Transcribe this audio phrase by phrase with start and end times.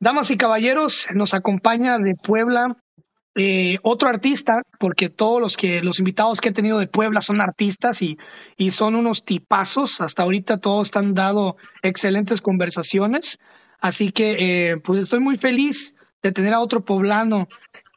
[0.00, 2.76] Damas y caballeros, nos acompaña de Puebla
[3.34, 7.40] eh, otro artista, porque todos los que los invitados que he tenido de Puebla son
[7.40, 8.18] artistas y,
[8.56, 10.00] y son unos tipazos.
[10.00, 13.38] Hasta ahorita todos están dado excelentes conversaciones.
[13.78, 17.48] Así que eh, pues estoy muy feliz de tener a otro poblano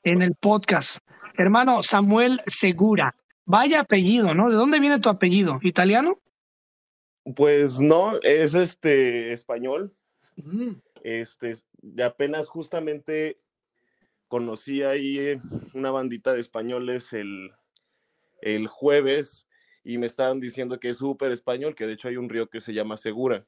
[0.04, 1.00] en el podcast.
[1.38, 3.16] Hermano Samuel Segura.
[3.46, 4.50] Vaya apellido, ¿no?
[4.50, 5.58] ¿De dónde viene tu apellido?
[5.64, 6.20] ¿Italiano?
[7.36, 9.94] Pues no, es este español.
[10.36, 10.74] Mm.
[11.04, 11.56] Este,
[12.04, 13.40] apenas justamente
[14.28, 15.42] conocí ahí
[15.74, 17.52] una bandita de españoles el,
[18.42, 19.48] el jueves
[19.84, 22.62] y me estaban diciendo que es súper español, que de hecho hay un río que
[22.62, 23.46] se llama Segura.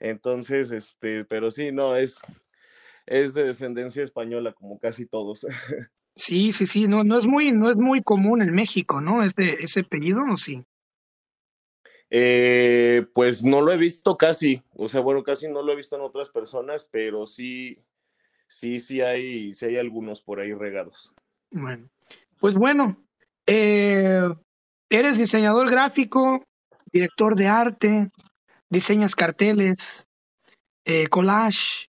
[0.00, 2.20] Entonces, este, pero sí, no, es,
[3.06, 5.46] es de descendencia española, como casi todos.
[6.18, 9.22] Sí, sí, sí, no, no es muy, no es muy común en México, ¿no?
[9.22, 10.64] Ese, ese apellido, ¿o sí?
[12.10, 15.96] Eh, pues no lo he visto casi, o sea, bueno, casi no lo he visto
[15.96, 17.82] en otras personas, pero sí,
[18.46, 21.12] sí, sí hay, sí hay algunos por ahí regados.
[21.50, 21.88] Bueno,
[22.38, 23.04] pues bueno,
[23.46, 24.22] eh,
[24.88, 26.44] eres diseñador gráfico,
[26.92, 28.10] director de arte,
[28.68, 30.08] diseñas carteles,
[30.84, 31.88] eh, collage,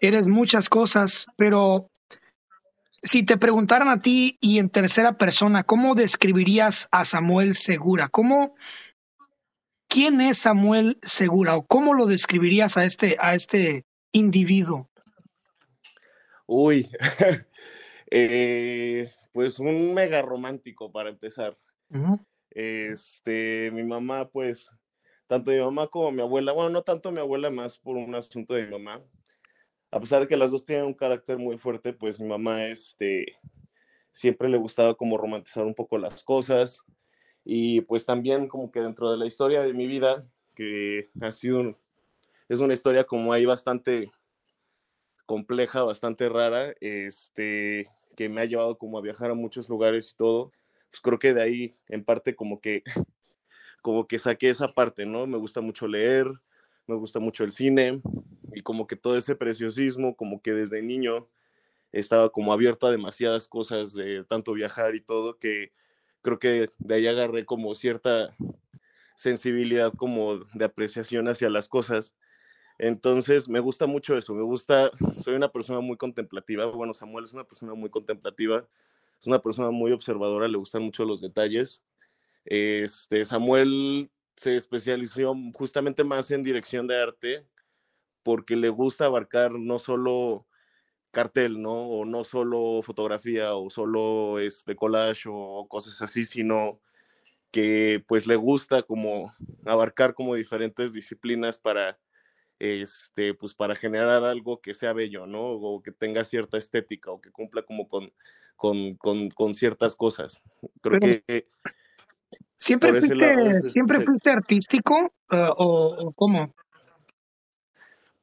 [0.00, 1.88] eres muchas cosas, pero
[3.02, 8.08] si te preguntaran a ti y en tercera persona, ¿cómo describirías a Samuel Segura?
[8.08, 8.54] ¿Cómo,
[9.90, 14.88] ¿Quién es Samuel Segura o cómo lo describirías a este, a este individuo?
[16.46, 16.88] Uy,
[18.12, 21.58] eh, pues un mega romántico para empezar.
[22.50, 24.70] Este, mi mamá, pues,
[25.26, 28.54] tanto mi mamá como mi abuela, bueno, no tanto mi abuela, más por un asunto
[28.54, 29.02] de mi mamá.
[29.90, 33.26] A pesar de que las dos tienen un carácter muy fuerte, pues mi mamá, este,
[34.12, 36.84] siempre le gustaba como romantizar un poco las cosas
[37.52, 41.76] y pues también como que dentro de la historia de mi vida, que ha sido,
[42.48, 44.12] es una historia como ahí bastante
[45.26, 50.16] compleja, bastante rara, este, que me ha llevado como a viajar a muchos lugares y
[50.16, 50.52] todo,
[50.92, 52.84] pues creo que de ahí en parte como que,
[53.82, 55.26] como que saqué esa parte, ¿no?
[55.26, 56.28] Me gusta mucho leer,
[56.86, 58.00] me gusta mucho el cine
[58.54, 61.26] y como que todo ese preciosismo, como que desde niño
[61.90, 65.72] estaba como abierto a demasiadas cosas de tanto viajar y todo que
[66.22, 68.34] creo que de ahí agarré como cierta
[69.16, 72.14] sensibilidad como de apreciación hacia las cosas.
[72.78, 77.34] Entonces, me gusta mucho eso, me gusta, soy una persona muy contemplativa, bueno, Samuel es
[77.34, 78.66] una persona muy contemplativa,
[79.20, 81.84] es una persona muy observadora, le gustan mucho los detalles.
[82.46, 87.46] Este, Samuel se especializó justamente más en dirección de arte
[88.22, 90.46] porque le gusta abarcar no solo
[91.10, 91.72] cartel, ¿no?
[91.72, 96.80] O no solo fotografía o solo este collage o cosas así, sino
[97.50, 99.34] que pues le gusta como
[99.66, 101.98] abarcar como diferentes disciplinas para
[102.58, 105.42] este pues para generar algo que sea bello, ¿no?
[105.42, 108.12] O que tenga cierta estética o que cumpla como con
[108.60, 110.42] con, con, ciertas cosas.
[110.82, 111.48] Creo que
[112.58, 116.54] siempre fuiste, siempre fuiste artístico eh, o, o cómo?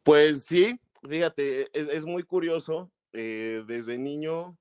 [0.03, 2.91] Pues sí, fíjate, es, muy curioso.
[3.13, 4.57] Eh, desde niño,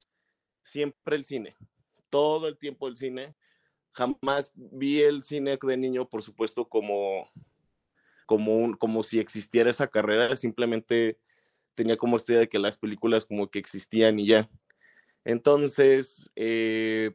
[0.62, 1.56] siempre el cine,
[2.10, 3.34] todo el tiempo el cine.
[3.92, 7.28] Jamás vi el cine de niño, por supuesto, como,
[8.26, 10.36] como, un, como si existiera esa carrera.
[10.36, 11.18] Simplemente
[11.74, 14.50] tenía como esta idea de que las películas como que existían y ya.
[15.24, 17.12] Entonces, eh,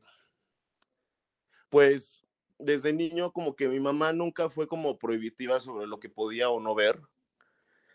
[1.69, 2.25] pues
[2.59, 6.59] desde niño como que mi mamá nunca fue como prohibitiva sobre lo que podía o
[6.59, 7.01] no ver.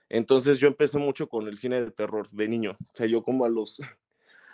[0.08, 2.76] Entonces yo empecé mucho con el cine de terror de niño.
[2.80, 3.80] O sea, yo como a los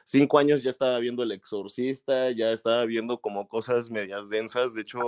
[0.04, 4.74] cinco años ya estaba viendo El Exorcista, ya estaba viendo como cosas medias densas.
[4.74, 5.00] De hecho,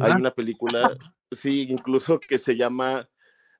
[0.00, 0.96] hay una película,
[1.30, 3.08] sí, incluso que se llama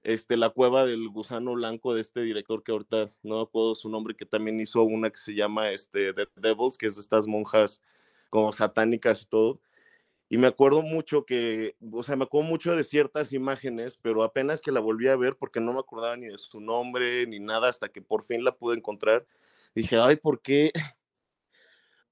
[0.02, 3.88] este, La Cueva del Gusano Blanco de este director que ahorita no me acuerdo su
[3.88, 7.26] nombre, que también hizo una que se llama este, The Devils, que es de estas
[7.26, 7.80] monjas
[8.30, 9.60] como satánicas y todo.
[10.32, 14.62] Y me acuerdo mucho que, o sea, me acuerdo mucho de ciertas imágenes, pero apenas
[14.62, 17.68] que la volví a ver porque no me acordaba ni de su nombre ni nada
[17.68, 19.26] hasta que por fin la pude encontrar.
[19.74, 20.72] Dije, ay, ¿por qué?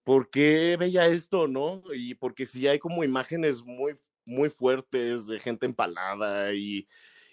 [0.04, 1.82] ¿Por qué veía esto, no?
[1.94, 3.96] Y porque sí hay como imágenes muy,
[4.26, 6.86] muy fuertes de gente empalada y,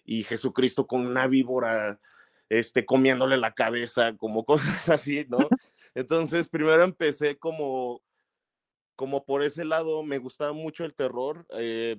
[0.06, 2.00] y Jesucristo con una víbora,
[2.48, 5.50] este, comiéndole la cabeza, como cosas así, ¿no?
[5.96, 8.02] Entonces, primero empecé como
[8.98, 11.46] como por ese lado me gustaba mucho el terror.
[11.52, 11.96] Eh,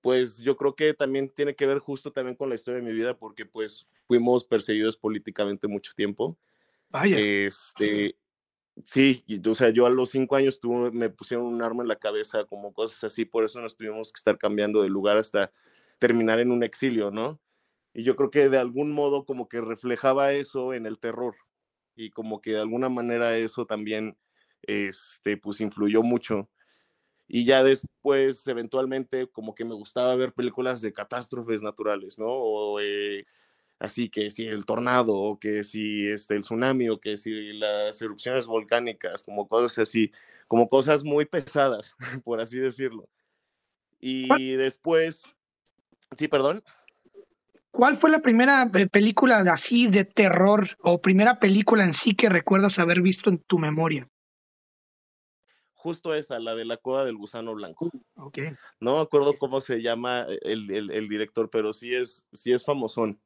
[0.00, 2.94] pues yo creo que también tiene que ver justo también con la historia de mi
[2.94, 6.38] vida, porque pues fuimos perseguidos políticamente mucho tiempo.
[6.88, 7.18] Vaya.
[7.18, 8.16] Este,
[8.82, 11.96] sí, o sea, yo a los cinco años tuve, me pusieron un arma en la
[11.96, 15.52] cabeza, como cosas así, por eso nos tuvimos que estar cambiando de lugar hasta
[15.98, 17.40] terminar en un exilio, ¿no?
[17.94, 21.34] Y yo creo que de algún modo como que reflejaba eso en el terror
[21.94, 24.16] y como que de alguna manera eso también,
[24.62, 26.48] este, pues influyó mucho.
[27.28, 32.26] Y ya después, eventualmente, como que me gustaba ver películas de catástrofes naturales, ¿no?
[32.26, 33.24] O eh,
[33.78, 38.02] así que si el tornado, o que si este, el tsunami, o que si las
[38.02, 40.12] erupciones volcánicas, como cosas así,
[40.46, 43.08] como cosas muy pesadas, por así decirlo.
[43.98, 45.24] Y después,
[46.18, 46.62] sí, perdón.
[47.70, 52.28] ¿Cuál fue la primera eh, película así de terror o primera película en sí que
[52.28, 54.11] recuerdas haber visto en tu memoria?
[55.82, 57.90] Justo esa, la de la cueva del gusano blanco.
[58.14, 58.38] Ok.
[58.78, 62.64] No me acuerdo cómo se llama el, el, el director, pero sí es, sí es
[62.64, 63.20] famosón.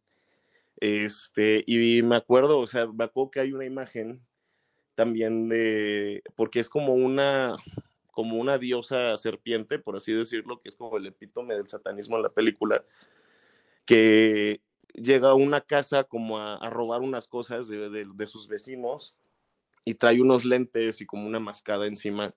[0.78, 4.26] Este, y me acuerdo, o sea, me acuerdo que hay una imagen
[4.94, 7.56] también de, porque es como una,
[8.10, 12.22] como una diosa serpiente, por así decirlo, que es como el epítome del satanismo en
[12.22, 12.82] la película,
[13.84, 14.62] que
[14.94, 19.14] llega a una casa como a, a robar unas cosas de, de, de, sus vecinos
[19.84, 22.34] y trae unos lentes y como una mascada encima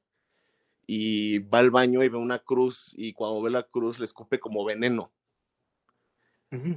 [0.91, 4.39] y va al baño y ve una cruz y cuando ve la cruz le escupe
[4.39, 5.11] como veneno.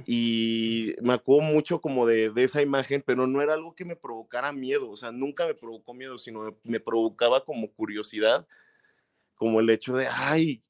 [0.05, 3.95] Y me acuerdo mucho como de, de, esa imagen, pero no era algo que me
[3.95, 8.45] provocara miedo, o sea, nunca me provocó miedo, sino me, me provocaba como curiosidad,
[9.33, 10.61] como el hecho de, ay,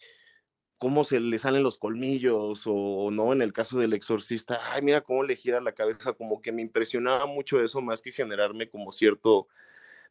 [0.77, 5.01] cómo se le salen los colmillos, o no, en el caso del exorcista, ay, mira
[5.01, 8.93] cómo le gira la cabeza, como que me impresionaba mucho eso, más que generarme como
[8.93, 9.49] cierto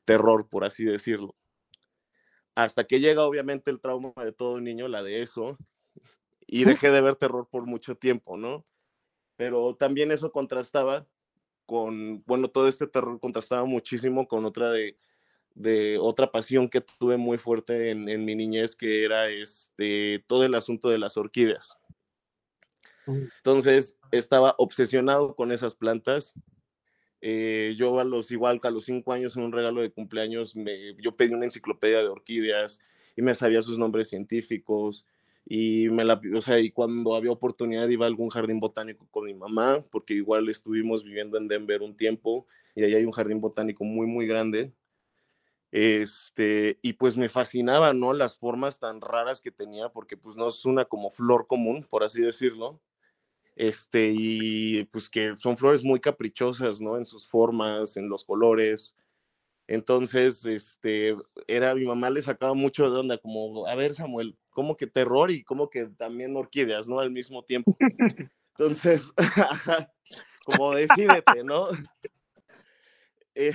[0.05, 1.35] terror, por así decirlo.
[2.55, 5.57] Hasta que llega obviamente el trauma de todo niño, la de eso,
[6.47, 8.67] y dejé de ver terror por mucho tiempo, ¿no?
[9.43, 11.05] pero también eso contrastaba
[11.67, 14.97] con, bueno, todo este terror contrastaba muchísimo con otra de,
[15.55, 20.45] de otra pasión que tuve muy fuerte en, en, mi niñez, que era este, todo
[20.45, 21.77] el asunto de las orquídeas.
[23.07, 26.35] Entonces, estaba obsesionado con esas plantas.
[27.25, 30.95] Eh, yo a los igual a los cinco años en un regalo de cumpleaños, me,
[31.01, 32.81] yo pedí una enciclopedia de orquídeas
[33.17, 35.07] y me sabía sus nombres científicos
[35.47, 39.27] y me la, o sea, y cuando había oportunidad iba a algún jardín botánico con
[39.27, 43.41] mi mamá, porque igual estuvimos viviendo en Denver un tiempo y ahí hay un jardín
[43.41, 44.73] botánico muy, muy grande.
[45.71, 48.13] Este, y pues me fascinaba, ¿no?
[48.13, 52.05] Las formas tan raras que tenía, porque pues no es una como flor común, por
[52.05, 52.81] así decirlo.
[53.55, 56.97] Este, y pues que son flores muy caprichosas, ¿no?
[56.97, 58.97] En sus formas, en los colores.
[59.67, 61.17] Entonces, este,
[61.47, 65.31] era, mi mamá le sacaba mucho de onda, como, a ver, Samuel, como que terror
[65.31, 66.99] y como que también orquídeas, ¿no?
[66.99, 67.77] Al mismo tiempo.
[68.59, 69.13] Entonces,
[70.45, 71.69] como decídete, ¿no?
[73.35, 73.55] Eh,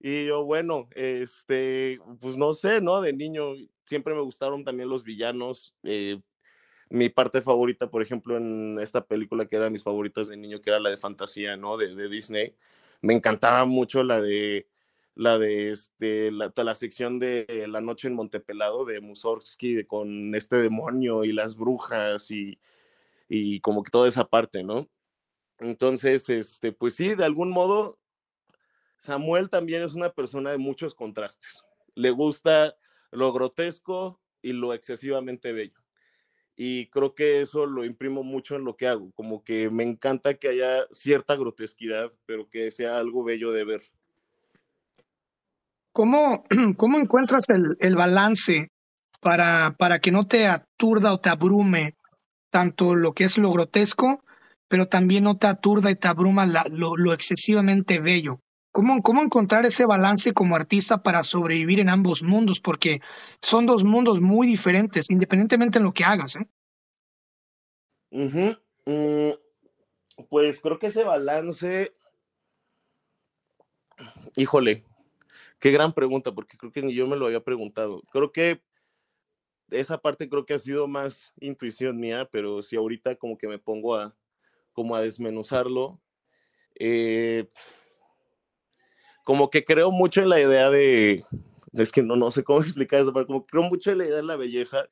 [0.00, 3.00] y yo, bueno, este, pues no sé, ¿no?
[3.00, 3.54] De niño
[3.84, 5.74] siempre me gustaron también los villanos.
[5.82, 6.20] Eh,
[6.90, 10.70] mi parte favorita, por ejemplo, en esta película que era mis favoritas de niño, que
[10.70, 11.76] era la de fantasía, ¿no?
[11.76, 12.54] De, de Disney.
[13.02, 14.66] Me encantaba mucho la de
[15.14, 20.32] la de este, la, la, sección de La Noche en Montepelado de Mussorgsky, de, con
[20.36, 22.60] este demonio y las brujas y,
[23.28, 24.88] y como que toda esa parte, ¿no?
[25.58, 27.98] Entonces, este, pues sí, de algún modo,
[28.98, 31.64] Samuel también es una persona de muchos contrastes.
[31.96, 32.76] Le gusta
[33.10, 35.80] lo grotesco y lo excesivamente bello.
[36.60, 40.34] Y creo que eso lo imprimo mucho en lo que hago, como que me encanta
[40.34, 43.82] que haya cierta grotesquidad, pero que sea algo bello de ver.
[45.92, 46.42] ¿Cómo,
[46.76, 48.72] cómo encuentras el, el balance
[49.20, 51.94] para, para que no te aturda o te abrume
[52.50, 54.24] tanto lo que es lo grotesco,
[54.68, 58.40] pero también no te aturda y te abruma lo, excesivamente bello?
[58.78, 62.60] ¿Cómo, ¿Cómo encontrar ese balance como artista para sobrevivir en ambos mundos?
[62.60, 63.00] Porque
[63.42, 66.36] son dos mundos muy diferentes, independientemente en lo que hagas.
[66.36, 66.46] ¿eh?
[68.12, 69.30] Mm,
[70.28, 71.92] pues creo que ese balance,
[74.36, 74.84] híjole,
[75.58, 78.02] Qué gran pregunta, porque creo que ni yo me lo había preguntado.
[78.12, 78.62] Creo que
[79.72, 83.58] esa parte creo que ha sido más intuición mía, pero si ahorita como que me
[83.58, 84.16] pongo a
[84.72, 86.00] como a desmenuzarlo,
[86.78, 87.48] eh,
[89.28, 91.22] como que creo mucho en la idea de,
[91.74, 94.16] es que no, no sé cómo explicar eso, pero como creo mucho en la idea
[94.16, 94.88] de la belleza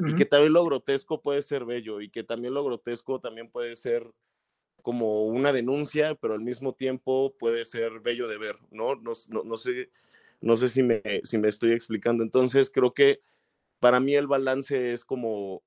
[0.00, 0.10] uh -huh.
[0.10, 3.76] y que también lo grotesco puede ser bello y que también lo grotesco también puede
[3.76, 4.12] ser
[4.82, 8.96] como una denuncia, pero al mismo tiempo puede ser bello de ver, ¿no?
[8.96, 9.88] No, no, no sé,
[10.40, 12.24] no sé si me, si me estoy explicando.
[12.24, 13.20] Entonces, creo que
[13.78, 15.62] para mí el balance es como,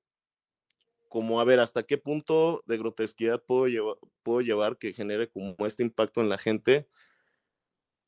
[1.08, 5.56] como a ver, hasta qué punto de grotesquidad puedo llevar, puedo llevar que genere como
[5.60, 6.86] este impacto en la gente,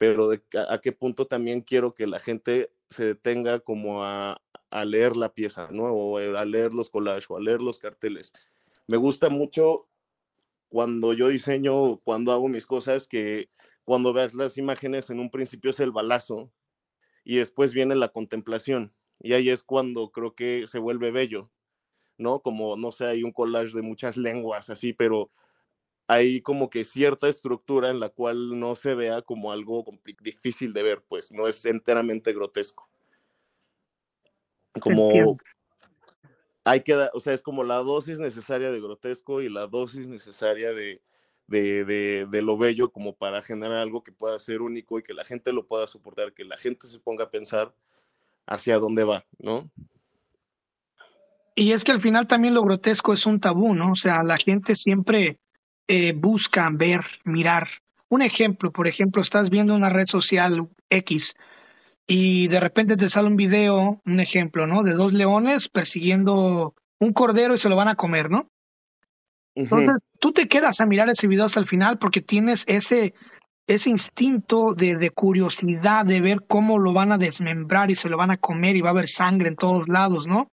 [0.03, 0.33] pero
[0.69, 4.43] a, qué punto también quiero que la gente se detenga como a,
[4.85, 5.85] leer la pieza, ¿no?
[5.93, 8.33] O a leer los collages o a leer los carteles.
[8.89, 9.87] Me gusta mucho
[10.69, 13.49] cuando yo diseño, cuando hago mis cosas, que
[13.85, 16.51] cuando veas las imágenes en un principio es el balazo
[17.23, 18.93] y después viene la contemplación.
[19.21, 21.53] Y ahí es cuando creo que se vuelve bello,
[22.19, 22.41] ¿no?
[22.41, 25.31] Como, no sé, hay un collage de muchas lenguas así, pero
[26.13, 29.85] hay como que cierta estructura en la cual no se vea como algo
[30.21, 32.89] difícil de ver, pues no es enteramente grotesco.
[34.81, 35.37] Como
[36.65, 40.73] hay que, o sea, es como la dosis necesaria de grotesco y la dosis necesaria
[40.73, 41.03] de,
[41.49, 41.85] de,
[42.31, 45.53] de, lo bello como para generar algo que pueda ser único y que la gente
[45.53, 47.75] lo pueda soportar, que la gente se ponga a pensar
[48.47, 49.71] hacia dónde va, ¿no?
[51.55, 53.93] Y es que al final también lo grotesco es un tabú, ¿no?
[53.93, 55.39] O sea, la gente siempre
[55.89, 57.69] eh, busca ver, mirar.
[58.09, 61.35] Un ejemplo, por ejemplo, estás viendo una red social X
[62.07, 64.83] y de repente te sale un video, un ejemplo, ¿no?
[64.83, 68.49] De dos leones persiguiendo un cordero y se lo van a comer, ¿no?
[69.55, 73.15] Entonces, tú te quedas a mirar ese video hasta el final porque tienes ese,
[73.67, 78.17] ese instinto de, de, curiosidad de ver cómo lo van a desmembrar y se lo
[78.17, 80.51] van a comer y va a haber sangre en todos lados, ¿no?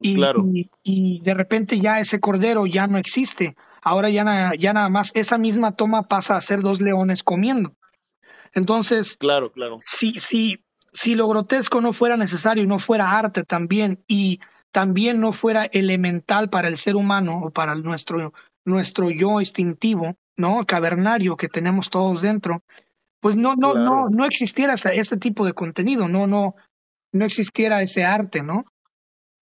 [0.00, 0.44] Y, claro.
[0.82, 3.56] y, de repente ya ese cordero ya no existe.
[3.88, 7.74] Ahora ya, ya nada más esa misma toma pasa a ser dos leones comiendo.
[8.52, 9.78] Entonces, claro, claro.
[9.80, 14.40] Si, si, si lo grotesco no fuera necesario y no fuera arte también y
[14.72, 18.32] también no fuera elemental para el ser humano o para nuestro,
[18.64, 20.64] nuestro yo instintivo, ¿no?
[20.66, 22.62] Cavernario que tenemos todos dentro,
[23.20, 26.54] pues no, no, no, no existiera ese, ese, tipo de contenido, no, no,
[27.12, 28.64] no existiera ese arte, ¿no?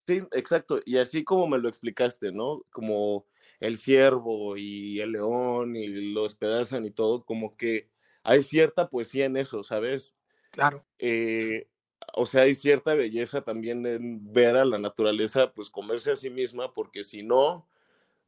[0.07, 0.79] Sí, exacto.
[0.85, 2.61] Y así como me lo explicaste, ¿no?
[2.71, 3.25] Como
[3.61, 7.89] el ciervo y el león y lo despedazan y todo, como que
[8.23, 10.17] hay cierta poesía en eso, ¿sabes?
[10.51, 10.83] Claro.
[10.97, 11.67] Eh,
[12.13, 16.31] o sea, hay cierta belleza también en ver a la naturaleza, pues comerse a sí
[16.31, 17.67] misma, porque si no,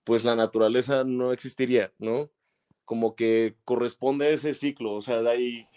[0.04, 2.30] pues la naturaleza no existiría, ¿no?
[2.86, 5.68] Como que corresponde a ese ciclo, o sea, de ahí,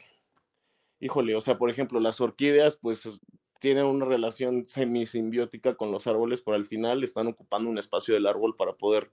[1.01, 3.09] híjole, o sea, por ejemplo, las orquídeas, pues
[3.59, 8.27] tienen una relación semisimbiótica con los árboles, pero al final están ocupando un espacio del
[8.27, 9.11] árbol para poder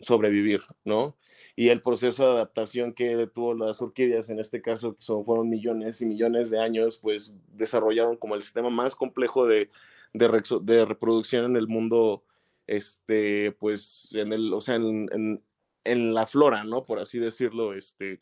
[0.00, 1.16] sobrevivir, ¿no?
[1.56, 5.48] Y el proceso de adaptación que tuvo las orquídeas, en este caso, que son, fueron
[5.48, 9.70] millones y millones de años, pues desarrollaron como el sistema más complejo de,
[10.12, 12.24] de, reproducción en el mundo,
[12.66, 15.42] este, pues, en el, o sea, en, en,
[15.84, 16.84] en la flora, ¿no?
[16.84, 18.20] Por así decirlo, este,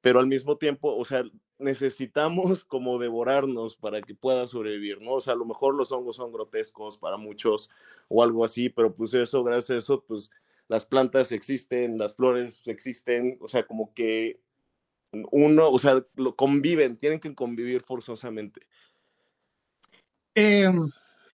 [0.00, 1.24] pero al mismo tiempo, o sea,
[1.58, 5.14] necesitamos como devorarnos para que pueda sobrevivir, ¿no?
[5.14, 7.70] O sea, a lo mejor los hongos son grotescos para muchos
[8.08, 10.30] o algo así, pero pues eso, gracias a eso, pues
[10.68, 14.40] las plantas existen, las flores existen, o sea, como que
[15.30, 18.60] uno, o sea, lo conviven, tienen que convivir forzosamente.
[20.34, 20.70] Eh,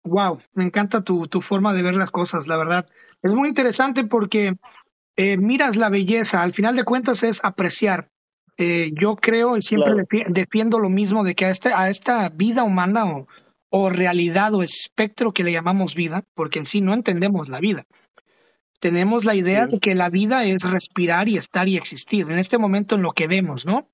[0.04, 2.88] wow, me encanta tu, tu, forma de ver las cosas, la verdad.
[3.22, 4.56] Es muy interesante porque
[5.16, 8.08] eh, miras la belleza, al final de cuentas es apreciar.
[8.56, 10.32] Eh, yo creo y siempre claro.
[10.32, 13.28] defiendo lo mismo de que a, este, a esta vida humana o,
[13.68, 17.86] o realidad o espectro que le llamamos vida, porque en sí no entendemos la vida
[18.80, 19.72] tenemos la idea sí.
[19.72, 23.12] de que la vida es respirar y estar y existir, en este momento en lo
[23.12, 23.88] que vemos, ¿no?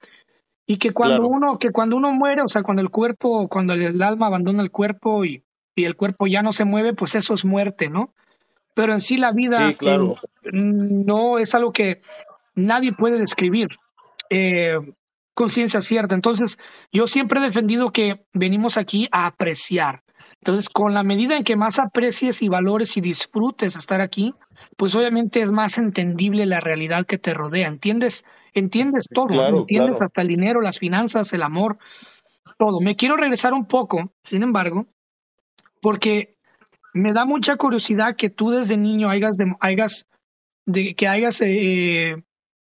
[0.67, 1.29] Y que cuando Claro.
[1.29, 4.71] uno, que cuando uno muere, o sea, cuando el cuerpo, cuando el alma abandona el
[4.71, 5.43] cuerpo y,
[5.75, 8.14] y el cuerpo ya no se mueve, pues eso es muerte, ¿no?
[8.75, 10.17] Pero en sí la vida Sí, claro.
[10.43, 12.00] eh, no es algo que
[12.55, 13.69] nadie puede describir
[14.31, 14.79] eh,
[15.35, 16.14] con ciencia cierta.
[16.14, 16.59] Entonces,
[16.93, 20.03] yo siempre he defendido que venimos aquí a apreciar.
[20.44, 24.34] Entonces, con la medida en que más aprecies y valores y disfrutes estar aquí,
[24.76, 27.66] pues obviamente es más entendible la realidad que te rodea.
[27.66, 28.26] ¿Entiendes?
[28.52, 30.04] Entiendes todo, entiendes claro.
[30.04, 31.78] hasta el dinero, las finanzas, el amor,
[32.58, 32.82] todo.
[32.82, 34.84] Me quiero regresar un poco, sin embargo,
[35.80, 36.28] porque
[36.92, 40.06] me da mucha curiosidad que tú desde niño hayas, de, hayas
[40.66, 42.22] de, que hayas eh,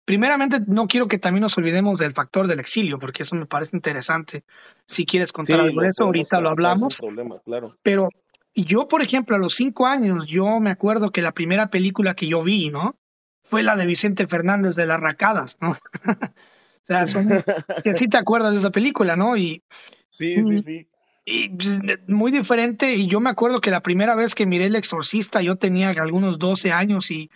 [0.05, 3.77] primeramente no quiero que también nos olvidemos del factor del exilio, porque eso me parece
[3.77, 4.45] interesante.
[4.87, 6.97] Si quieres contar Sí, algo de eso, ahorita lo hablamos.
[6.97, 7.77] problema, claro.
[7.83, 8.09] Pero
[8.55, 12.27] yo, por ejemplo, a los cinco años, yo me acuerdo que la primera película que
[12.27, 12.97] yo vi, ¿no?
[13.43, 15.71] Fue la de Vicente Fernández de las Racadas, ¿no?
[16.07, 17.29] o sea, son,
[17.85, 19.37] que sí te acuerdas de esa película, ¿no?
[19.37, 19.63] Y,
[20.11, 20.89] Sí, sí, y, sí.
[21.25, 22.95] y, pues, muy diferente.
[22.95, 26.39] Y yo me acuerdo que la primera vez que miré El Exorcista, yo tenía algunos
[26.39, 27.31] 12 años y,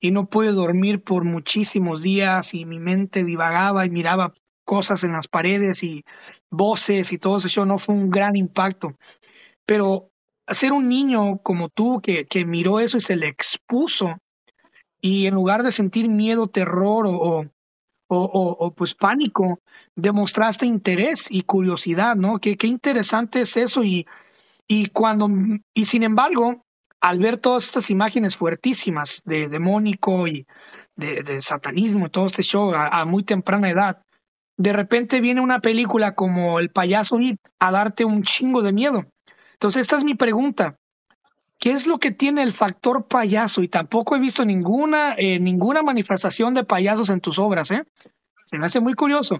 [0.00, 4.34] y no pude dormir por muchísimos días y mi mente divagaba y miraba
[4.64, 6.04] cosas en las paredes y
[6.50, 7.64] voces y todo eso.
[7.64, 8.96] No fue un gran impacto.
[9.64, 10.10] Pero
[10.48, 14.18] ser un niño como tú que, que miró eso y se le expuso
[15.00, 17.44] y en lugar de sentir miedo, terror o, o,
[18.08, 19.60] o, o pues pánico,
[19.94, 22.38] demostraste interés y curiosidad, ¿no?
[22.38, 24.06] Qué, qué interesante es eso y,
[24.66, 25.28] y cuando,
[25.74, 26.65] y sin embargo,
[27.06, 30.44] al ver todas estas imágenes fuertísimas de demónico y,
[30.96, 34.02] de, satanismo, todo este show a, muy temprana edad,
[34.56, 37.20] de repente viene una película como El payaso
[37.60, 39.04] a darte un chingo de miedo.
[39.52, 40.80] Entonces, esta es mi pregunta.
[41.60, 43.62] ¿Qué es lo que tiene el factor payaso?
[43.62, 47.84] Y tampoco he visto ninguna, eh, ninguna manifestación de payasos en tus obras, ¿eh?
[48.46, 49.38] Se me hace muy curioso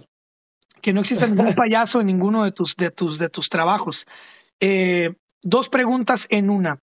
[0.81, 4.07] que no exista ningún payaso en ninguno de tus, de tus, de tus trabajos.
[4.61, 6.79] Eh, dos preguntas en una.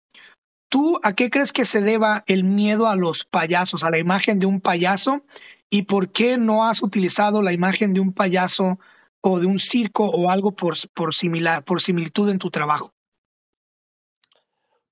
[0.74, 4.40] ¿Tú a qué crees que se deba el miedo a los payasos, a la imagen
[4.40, 5.22] de un payaso?
[5.70, 8.80] ¿Y por qué no has utilizado la imagen de un payaso
[9.20, 12.90] o de un circo o algo por, por, similar, por similitud en tu trabajo?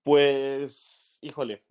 [0.04, 1.64] Pues, híjole,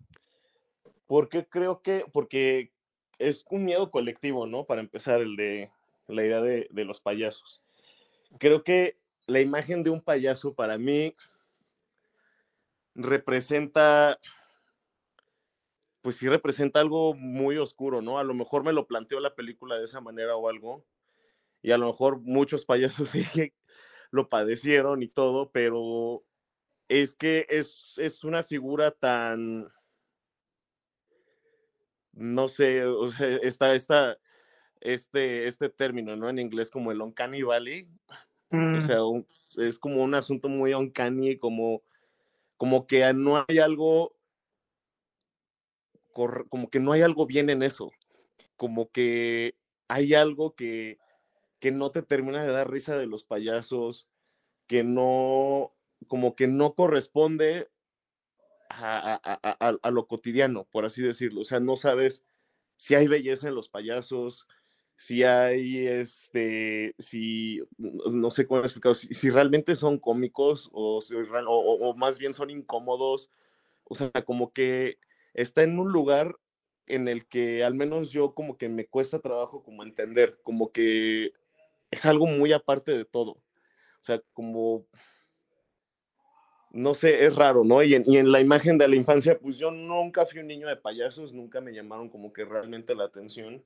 [1.06, 2.70] porque creo que, porque
[3.18, 4.64] es un miedo colectivo, ¿no?
[4.64, 5.70] Para empezar, el de
[6.06, 7.62] la idea de, de los payasos.
[8.38, 11.14] Creo que la imagen de un payaso para mí
[12.94, 14.18] representa,
[16.00, 18.18] pues sí representa algo muy oscuro, ¿no?
[18.18, 20.84] A lo mejor me lo planteó la película de esa manera o algo,
[21.62, 23.52] y a lo mejor muchos payasos sí
[24.10, 26.24] lo padecieron y todo, pero
[26.88, 29.68] es que es, es una figura tan,
[32.12, 34.18] no sé, o sea, está, está
[34.80, 36.28] este, este término, ¿no?
[36.28, 37.88] En inglés como el uncanny valley,
[38.50, 38.80] o mm.
[38.82, 38.98] sea,
[39.64, 41.82] es como un asunto muy uncanny, como
[42.62, 44.14] como que no hay algo,
[46.12, 47.90] como que no hay algo bien en eso,
[48.56, 49.56] como que
[49.88, 51.00] hay algo que,
[51.58, 54.06] que no te termina de dar risa de los payasos,
[54.68, 55.74] que no,
[56.06, 57.68] como que no corresponde
[58.68, 59.16] a,
[59.82, 61.40] a, lo cotidiano, por así decirlo.
[61.40, 62.24] O sea, no sabes
[62.76, 64.46] si hay belleza en los payasos,
[64.96, 71.00] si hay, este, si, no sé cómo explicar, si, realmente son cómicos o,
[71.48, 73.30] o, más bien son incómodos,
[73.84, 74.98] o sea, como que
[75.34, 76.36] está en un lugar
[76.86, 81.32] en el que al menos yo como que me cuesta trabajo como entender, como que
[81.90, 83.32] es algo muy aparte de todo.
[83.32, 84.86] O sea, como,
[86.70, 87.82] no sé, es raro, ¿no?
[87.82, 90.68] Y en, y en, la imagen de la infancia, pues yo nunca fui un niño
[90.68, 93.64] de payasos, nunca me llamaron como que realmente la atención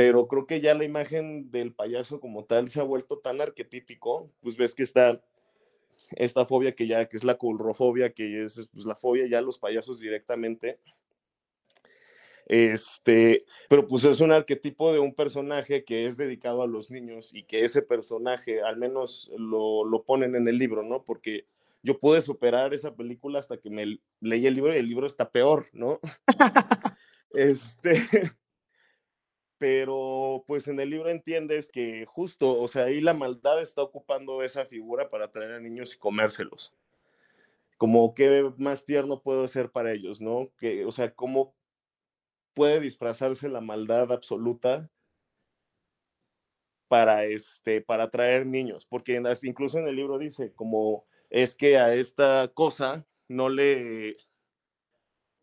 [0.00, 4.30] pero creo que ya la imagen del payaso como tal se ha vuelto tan arquetípico,
[4.40, 5.20] pues ves que está
[6.12, 9.42] esta fobia que ya, que es la culrofobia, que es pues, la fobia ya a
[9.42, 10.78] los payasos directamente.
[12.46, 17.34] Este, pero pues es un arquetipo de un personaje que es dedicado a los niños
[17.34, 21.04] y que ese personaje al menos lo, lo ponen en el libro, ¿no?
[21.04, 21.44] Porque
[21.82, 25.30] yo pude superar esa película hasta que me leí el libro y el libro está
[25.30, 26.00] peor, ¿no?
[27.34, 28.08] este,
[29.60, 34.42] pero pues en el libro entiendes que justo, o sea, ahí la maldad está ocupando
[34.42, 36.72] esa figura para traer a niños y comérselos.
[37.76, 40.50] Como qué más tierno puedo ser para ellos, ¿no?
[40.58, 41.54] Que, o sea, cómo
[42.54, 44.88] puede disfrazarse la maldad absoluta
[46.88, 51.94] para este para atraer niños, porque incluso en el libro dice como es que a
[51.94, 54.16] esta cosa no le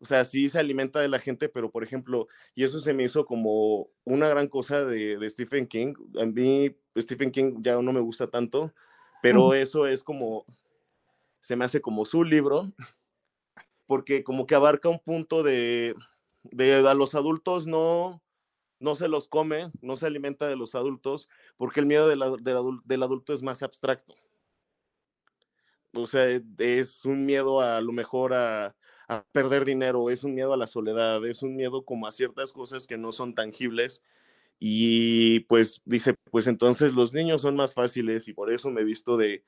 [0.00, 3.04] o sea, sí se alimenta de la gente, pero por ejemplo, y eso se me
[3.04, 5.94] hizo como una gran cosa de, Stephen King.
[6.20, 8.72] A mí Stephen King ya no me gusta tanto,
[9.22, 10.44] pero eso es como,
[11.40, 12.70] se me hace como su libro,
[13.86, 15.96] porque como que abarca un punto de,
[16.44, 18.22] de a los adultos no,
[18.78, 23.32] no se los come, no se alimenta de los adultos, porque el miedo del adulto
[23.32, 24.14] es más abstracto.
[25.92, 26.26] O sea,
[26.58, 28.76] es un miedo a lo mejor a,
[29.08, 32.52] a perder dinero, es un miedo a la soledad, es un miedo como a ciertas
[32.52, 34.02] cosas que no son tangibles.
[34.60, 38.84] Y pues dice, pues entonces los niños son más fáciles y por eso me he
[38.84, 39.44] visto de,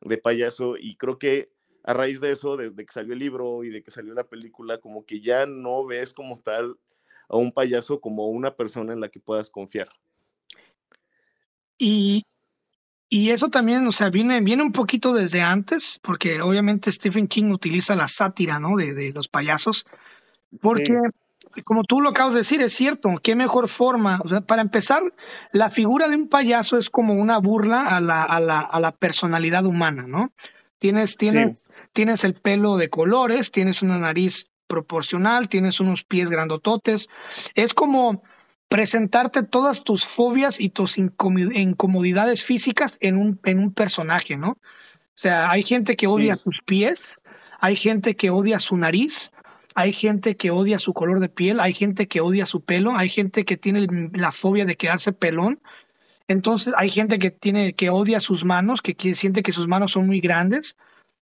[0.00, 1.50] de payaso y creo que
[1.84, 4.78] a raíz de eso, desde que salió el libro y de que salió la película,
[4.78, 6.78] como que ya no ves como tal
[7.28, 9.88] a un payaso como una persona en la que puedas confiar.
[11.78, 12.22] Y,
[13.14, 17.50] y eso también, o sea, viene, viene un poquito desde antes, porque obviamente Stephen King
[17.50, 18.74] utiliza la sátira, ¿no?
[18.74, 19.84] De, de los payasos,
[20.62, 20.96] porque,
[21.62, 25.02] como tú lo acabas de decir, es cierto, qué mejor forma, o sea, para empezar,
[25.52, 28.92] la figura de un payaso es como una burla a la, a la, a la
[28.92, 30.32] personalidad humana, ¿no?
[30.78, 37.10] Tienes, tienes, tienes el pelo de colores, tienes una nariz proporcional, tienes unos pies grandototes,
[37.54, 38.22] es como
[38.72, 44.52] presentarte todas tus fobias y tus incomodidades físicas en un, en un personaje, ¿no?
[44.52, 47.20] O sea, hay gente que odia sus pies,
[47.60, 49.30] hay gente que odia su nariz,
[49.74, 53.10] hay gente que odia su color de piel, hay gente que odia su pelo, hay
[53.10, 55.60] gente que tiene la fobia de quedarse pelón.
[56.26, 60.06] Entonces hay gente que tiene que odia sus manos, que, siente que sus manos son
[60.06, 60.78] muy grandes.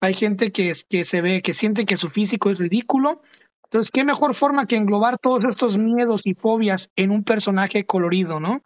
[0.00, 3.22] Hay gente que, que se ve, que siente que su físico es ridículo
[3.70, 8.40] Entonces, ¿qué mejor forma que englobar todos estos miedos y fobias en un personaje colorido,
[8.40, 8.62] ¿no?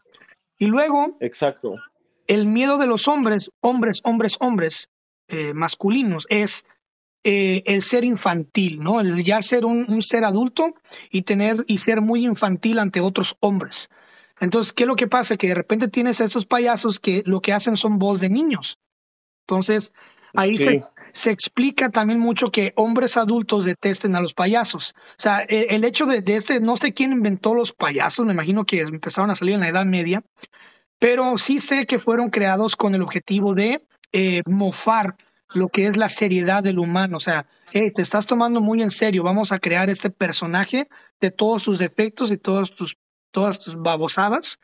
[0.59, 1.75] Y luego, Exacto.
[2.29, 4.91] el miedo de los hombres, hombres, hombres, hombres,
[5.27, 6.67] eh, masculinos, es
[7.25, 9.01] eh, el ser infantil, ¿no?
[9.01, 10.75] El ya ser un, un, ser adulto
[11.11, 13.91] y tener y ser muy infantil ante otros hombres.
[14.39, 15.37] Entonces, ¿qué es lo que pasa?
[15.37, 18.79] Que de repente tienes a estos payasos que lo que hacen son voz de niños.
[19.47, 19.93] Entonces,
[20.35, 20.77] ahí se,
[21.13, 24.95] se, explica también mucho que hombres adultos detesten a los payasos.
[24.97, 28.65] O sea, el, el hecho de, este, no sé quién inventó los payasos, me imagino
[28.65, 30.23] que empezaron a salir en la Edad Media,
[30.99, 35.17] pero sí sé que fueron creados con el objetivo de eh, mofar
[35.55, 37.17] lo que es la seriedad del humano.
[37.17, 40.89] O sea, hey, te estás tomando muy en serio, vamos a crear este personaje
[41.21, 42.97] de todos tus defectos y todos tus,
[43.31, 44.61] todas tus babosadas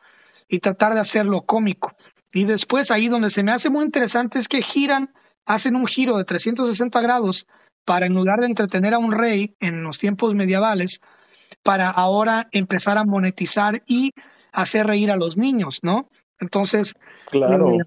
[0.48, 1.92] y tratar de hacerlo cómico.
[2.32, 5.12] Y después ahí donde se me hace muy interesante es que giran,
[5.48, 7.46] hacen un giro de 360 grados
[7.84, 11.00] para en lugar de entretener a un rey en los tiempos medievales,
[11.62, 14.12] para ahora empezar a monetizar y
[14.52, 16.06] hacer reír a los niños, ¿no?
[16.38, 16.94] Entonces,
[17.30, 17.72] claro.
[17.72, 17.78] Eh,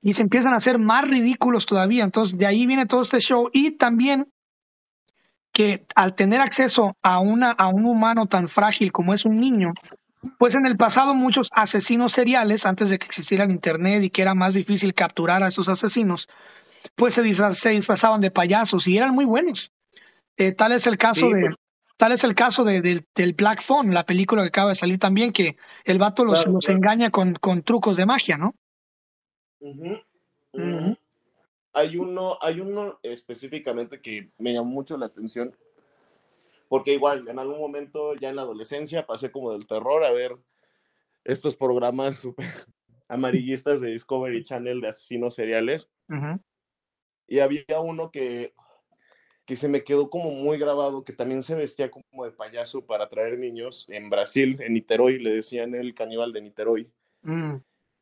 [0.00, 2.04] y se empiezan a hacer más ridículos todavía.
[2.04, 3.50] Entonces, de ahí viene todo este show.
[3.52, 4.32] Y también
[5.52, 9.72] que al tener acceso a, una, a un humano tan frágil como es un niño,
[10.38, 14.22] pues en el pasado muchos asesinos seriales, antes de que existiera el Internet y que
[14.22, 16.28] era más difícil capturar a esos asesinos,
[16.94, 19.72] pues se, disfraz, se disfrazaban de payasos y eran muy buenos.
[20.36, 21.40] Eh, tal es el caso sí, de...
[21.40, 21.56] Pues.
[21.98, 25.00] Tal es el caso de, de, del Black Phone, la película que acaba de salir
[25.00, 26.78] también, que el vato los, claro, los claro.
[26.78, 28.54] engaña con, con, trucos de magia, ¿no?
[29.58, 30.04] Uh -huh.
[30.52, 30.98] Uh -huh.
[31.72, 35.56] Hay uno, hay uno específicamente que me llamó mucho la atención,
[36.68, 40.36] porque igual en algún momento ya en la adolescencia pasé como del terror a ver
[41.24, 42.46] estos programas super
[43.08, 45.90] amarillistas de Discovery Channel de asesinos seriales.
[46.08, 46.40] Uh -huh.
[47.28, 48.54] Y había uno que,
[49.44, 53.04] que se me quedó como muy grabado, que también se vestía como de payaso para
[53.04, 56.90] atraer niños en Brasil, en Niterói, le decían el caníbal de Niterói.
[57.22, 57.56] Mm.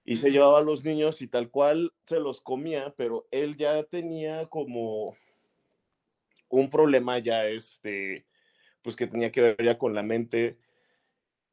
[0.05, 3.83] Y se llevaba a los niños y tal cual se los comía, pero él ya
[3.83, 5.17] tenía como
[6.49, 8.27] un problema ya, este,
[8.83, 10.59] pues que tenía que ver ya con la mente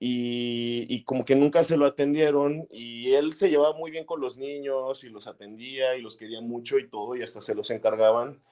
[0.05, 4.19] y, y, como que nunca se lo atendieron y él se llevaba muy bien con
[4.19, 7.69] los niños y los atendía y los quería mucho y todo y hasta se los
[7.69, 8.43] encargaban.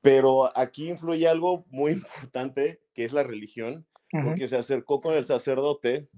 [0.00, 4.24] Pero aquí influye algo muy importante que es la religión, uh -huh.
[4.24, 6.08] porque se acercó con el sacerdote,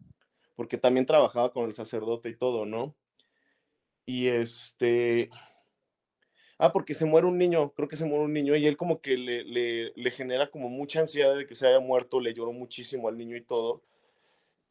[0.54, 2.94] porque también trabajaba con el sacerdote y todo, ¿no?
[4.06, 5.30] Y este...
[6.58, 9.00] Ah, porque se muere un niño, creo que se muere un niño y él como
[9.00, 12.52] que le, le, le genera como mucha ansiedad de que se haya muerto, le lloró
[12.52, 13.82] muchísimo al niño y todo.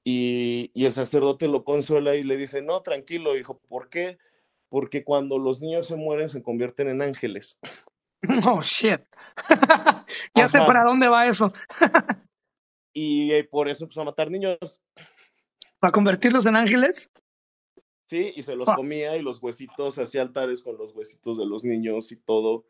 [0.09, 4.17] Y, y, el sacerdote lo consuela y le dice, no, tranquilo, hijo, ¿por qué?
[4.69, 7.59] Porque cuando los niños se mueren se convierten en ángeles.
[8.47, 9.01] Oh, shit.
[10.33, 11.51] ya sé para dónde va eso.
[12.93, 14.81] y, y, por eso empezó a matar niños.
[15.79, 17.11] ¿Para convertirlos en ángeles?
[18.05, 18.75] Sí, y se los oh.
[18.75, 22.65] comía y los huesitos, hacía altares con los huesitos de los niños y todo,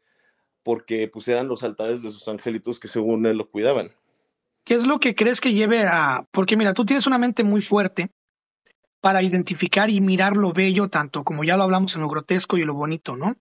[0.64, 3.92] porque pues eran los altares de sus angelitos que según él lo cuidaban.
[4.68, 6.26] ¿Qué es lo que crees que lleve a...?
[6.30, 8.12] Porque mira, tú tienes una mente muy fuerte
[9.00, 12.66] para identificar y mirar lo bello, tanto como ya lo hablamos en lo grotesco y
[12.66, 13.38] lo bonito, ¿no?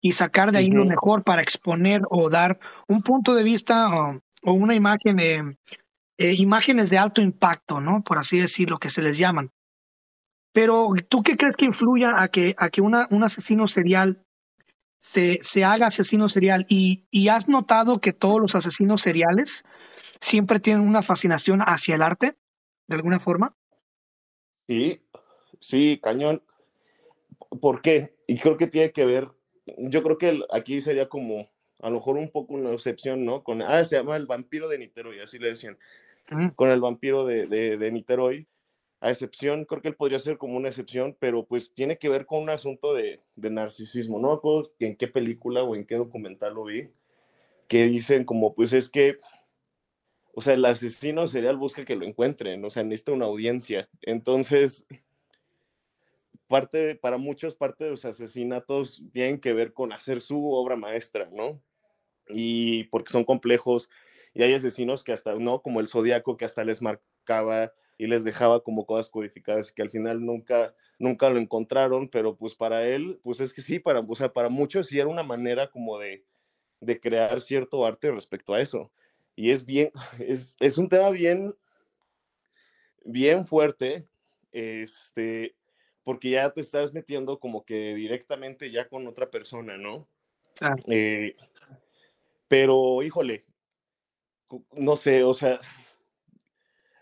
[0.00, 0.76] Y sacar de ahí uh -huh.
[0.76, 5.58] lo mejor para exponer o dar un punto de vista o, o una imagen, eh,
[6.16, 8.02] eh, imágenes de alto impacto, ¿no?
[8.02, 9.50] Por así decirlo, que se les llaman.
[10.54, 14.24] Pero, ¿tú qué crees que influya a que, a que una, un asesino serial
[15.00, 16.66] se, se haga asesino serial?
[16.68, 19.64] Y, y has notado que todos los asesinos seriales
[20.20, 22.36] siempre tienen una fascinación hacia el arte,
[22.86, 23.56] de alguna forma.
[24.68, 25.02] Sí,
[25.58, 26.44] sí, cañón.
[27.60, 28.14] ¿Por qué?
[28.28, 29.28] Y creo que tiene que ver,
[29.78, 33.42] yo creo que aquí sería como, a lo mejor un poco una excepción, ¿no?
[33.42, 35.76] Con, ah, se llama el vampiro de Niterói, así le decían.
[36.54, 38.46] Con el vampiro de, de, de Niterói,
[39.00, 42.26] a excepción, creo que él podría ser como una excepción, pero pues tiene que ver
[42.26, 44.18] con un asunto de, de narcisismo.
[44.18, 44.40] No
[44.78, 46.90] en qué película o en qué documental lo vi,
[47.66, 49.18] que dicen como, pues es que
[50.34, 53.88] o sea, el asesino serial busca que lo encuentren, o sea, necesita una audiencia.
[54.02, 54.86] Entonces,
[56.46, 61.28] parte, para muchos, parte de los asesinatos tienen que ver con hacer su obra maestra,
[61.32, 61.60] ¿no?
[62.28, 63.90] Y porque son complejos,
[64.32, 65.62] y hay asesinos que hasta, ¿no?
[65.62, 69.90] Como el Zodíaco, que hasta les marcaba y les dejaba como cosas codificadas, que al
[69.90, 74.14] final nunca, nunca lo encontraron, pero pues para él, pues es que sí, para, o
[74.14, 76.24] sea, para muchos sí era una manera como de,
[76.80, 78.90] de crear cierto arte respecto a eso
[79.36, 81.54] y es bien, es, es, un tema bien,
[83.04, 84.06] bien fuerte,
[84.50, 85.54] este,
[86.02, 90.08] porque ya te estás metiendo como que directamente ya con otra persona, ¿no?
[90.62, 90.74] Ah.
[90.88, 91.36] Eh,
[92.48, 93.44] pero, híjole,
[94.72, 95.60] no sé, o sea,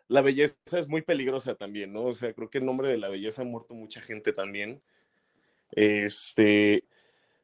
[0.09, 2.05] la belleza es muy peligrosa también, ¿no?
[2.05, 4.83] O sea, creo que en nombre de la belleza ha muerto mucha gente también.
[5.73, 6.85] Este,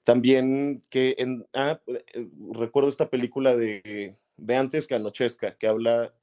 [0.02, 6.14] también que en, ah, eh, recuerdo esta película de, de Antes que Anochezca, que habla,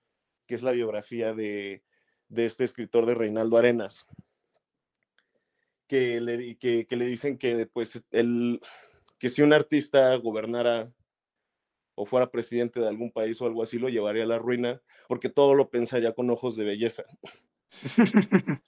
[0.48, 1.84] que es la biografía de,
[2.30, 4.08] de este escritor de Reinaldo Arenas,
[5.88, 8.62] que le, que le dicen que, pues, el,
[9.20, 10.92] que si un artista gobernara
[11.96, 15.30] o fuera presidente de algún país o algo así, lo llevaría a la ruina, porque
[15.30, 17.04] todo lo pensaría con ojos de belleza.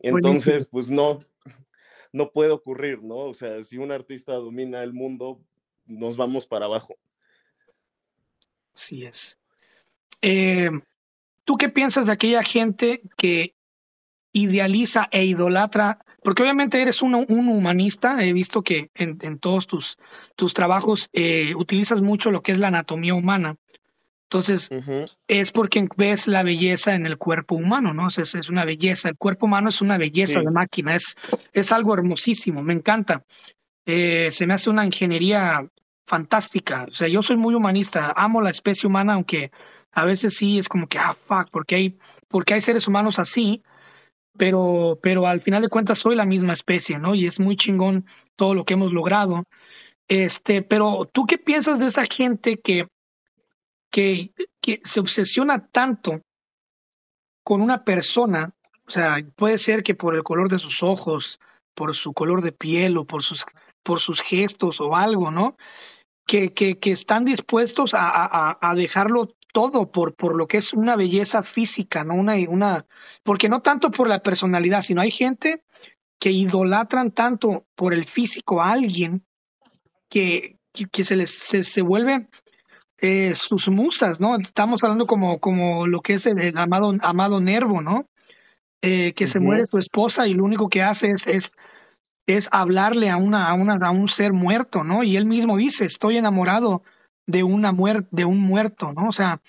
[0.00, 1.20] Entonces, pues no,
[2.12, 3.16] no puede ocurrir, ¿no?
[3.16, 5.40] O sea, si un artista domina el mundo,
[5.84, 6.96] nos vamos para abajo.
[8.74, 9.38] Así es.
[10.22, 10.70] Eh,
[11.44, 13.54] ¿Tú qué piensas de aquella gente que
[14.32, 19.66] idealiza e idolatra, porque obviamente eres un, un humanista, he visto que en, en todos
[19.66, 19.98] tus,
[20.36, 23.56] tus trabajos eh, utilizas mucho lo que es la anatomía humana.
[24.24, 24.70] Entonces,
[25.28, 28.08] es porque ves la belleza en el cuerpo humano, ¿no?
[28.08, 31.16] Es, es una belleza, el cuerpo humano es una belleza de máquina, es,
[31.52, 33.24] es algo hermosísimo, me encanta.
[33.84, 35.68] Eh, se me hace una ingeniería
[36.06, 36.86] fantástica.
[36.88, 39.50] O sea, yo soy muy humanista, amo la especie humana, aunque
[39.90, 43.62] a veces sí es como que, ah, fuck, porque hay, porque hay seres humanos así,
[44.36, 47.14] pero, pero al final de cuentas soy la misma especie, ¿no?
[47.14, 49.44] Y es muy chingón todo lo que hemos logrado.
[50.08, 52.88] Este, pero tú qué piensas de esa gente que,
[53.90, 56.22] que, que se obsesiona tanto
[57.44, 58.54] con una persona?
[58.86, 61.40] O sea, puede ser que por el color de sus ojos,
[61.74, 63.46] por su color de piel o por sus,
[63.82, 65.56] por sus gestos o algo, ¿no?
[66.26, 70.72] Que, que, que están dispuestos a, a, a dejarlo todo por, por lo que es
[70.72, 72.14] una belleza física, ¿no?
[72.14, 72.86] Una, una,
[73.22, 75.62] porque no tanto por la personalidad, sino hay gente
[76.18, 79.24] que idolatran tanto por el físico a alguien
[80.08, 82.28] que, que, se les se, se vuelve
[82.98, 84.36] eh, sus musas, ¿no?
[84.36, 88.08] Estamos hablando como, como lo que es el, amado, amado Nervo, ¿no?
[88.82, 91.52] Eh, que se muere su esposa y lo único que hace es, es,
[92.26, 95.02] es hablarle a, una, a, una, a un ser muerto, ¿no?
[95.02, 96.82] Y él mismo dice, estoy enamorado
[97.26, 99.08] de una muerte, de un muerto, ¿no?
[99.08, 99.40] O sea,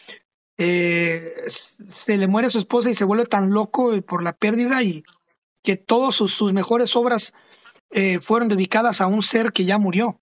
[0.57, 5.03] eh, se le muere su esposa y se vuelve tan loco por la pérdida y
[5.63, 7.33] que todas sus, sus, mejores obras
[7.89, 10.19] eh, fueron dedicadas a un ser que ya murió,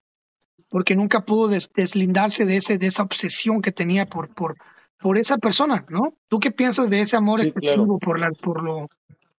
[0.70, 4.56] porque nunca pudo des, deslindarse de ese de esa obsesión que tenía por por
[4.98, 6.14] por esa persona, ¿no?
[6.28, 7.98] ¿Tú qué piensas de ese amor sí, excesivo claro.
[7.98, 8.88] por la por lo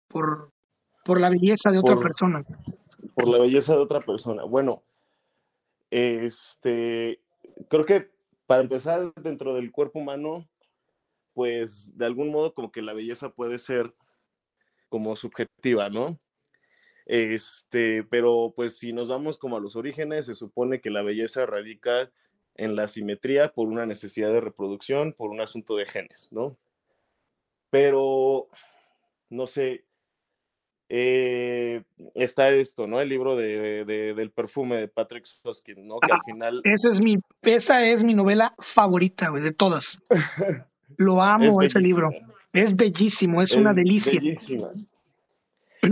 [0.06, 0.52] por
[1.04, 2.42] por la belleza de otra por, persona?
[3.14, 4.44] Por la belleza de otra persona.
[4.44, 4.84] Bueno,
[5.90, 7.23] este
[7.68, 8.10] creo que
[8.46, 10.48] para empezar, dentro del cuerpo humano,
[11.32, 13.94] pues de algún modo como que la belleza puede ser
[14.88, 16.18] como subjetiva, ¿no?
[17.06, 21.46] Este, pero pues si nos vamos como a los orígenes, se supone que la belleza
[21.46, 22.10] radica
[22.54, 26.56] en la simetría por una necesidad de reproducción, por un asunto de genes, ¿no?
[27.70, 28.48] Pero,
[29.28, 29.83] no sé,
[30.88, 31.82] eh,
[32.14, 33.00] está esto, ¿no?
[33.00, 35.98] El libro de, de, del perfume de Patrick Soskin, ¿no?
[36.00, 36.60] Que ah, al final...
[36.64, 40.02] Esa es mi, esa es mi novela favorita, güey, de todas.
[40.96, 42.10] Lo amo ese libro.
[42.52, 44.20] Es bellísimo, es, es una delicia.
[44.20, 44.70] Bellísima.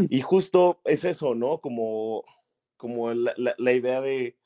[0.08, 1.58] Y justo es eso, ¿no?
[1.58, 2.24] Como,
[2.76, 4.36] como la, la, la idea de,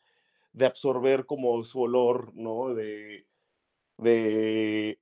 [0.53, 2.75] de, absorber como su olor, ¿no?
[2.75, 3.27] De,
[3.99, 4.99] de,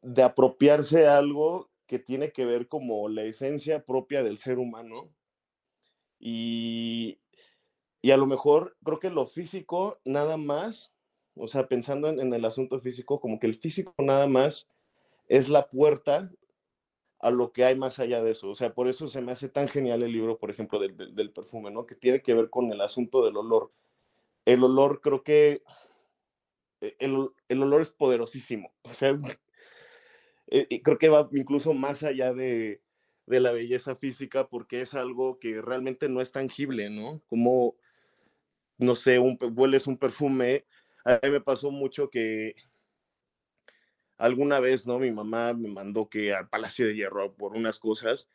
[0.00, 5.10] de apropiarse de algo que tiene que ver como la esencia propia del ser humano.
[6.18, 7.18] Y,
[8.00, 10.90] y a lo mejor creo que lo físico nada más,
[11.34, 14.70] o sea, pensando en, el asunto físico, como que el físico nada más
[15.28, 16.32] es la puerta
[17.18, 18.48] a lo que hay más allá de eso.
[18.48, 21.14] O sea, por eso se me hace tan genial el libro, por ejemplo, del, del,
[21.14, 21.84] del perfume, ¿no?
[21.84, 23.70] Que tiene que ver con el asunto del olor.
[24.46, 25.62] El olor creo que
[26.80, 28.72] e, el, el olor es poderosísimo.
[28.84, 29.14] O sea,
[30.54, 32.82] eh, creo que va incluso más allá de,
[33.26, 37.22] de, la belleza física porque es algo que realmente no es tangible, ¿no?
[37.26, 37.76] Como,
[38.76, 40.66] no sé, un, hueles un perfume.
[41.04, 42.54] A mí me pasó mucho que
[44.18, 44.98] alguna vez, ¿no?
[44.98, 48.28] Mi mamá me mandó que al Palacio de Hierro por unas cosas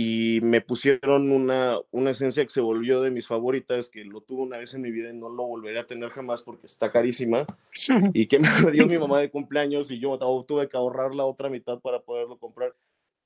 [0.00, 4.42] y me pusieron una, una esencia que se volvió de mis favoritas, que lo tuve
[4.42, 7.44] una vez en mi vida y no lo volveré a tener jamás porque está carísima,
[8.14, 11.48] y que me dio mi mamá de cumpleaños y yo tuve que ahorrar la otra
[11.48, 12.76] mitad para poderlo comprar,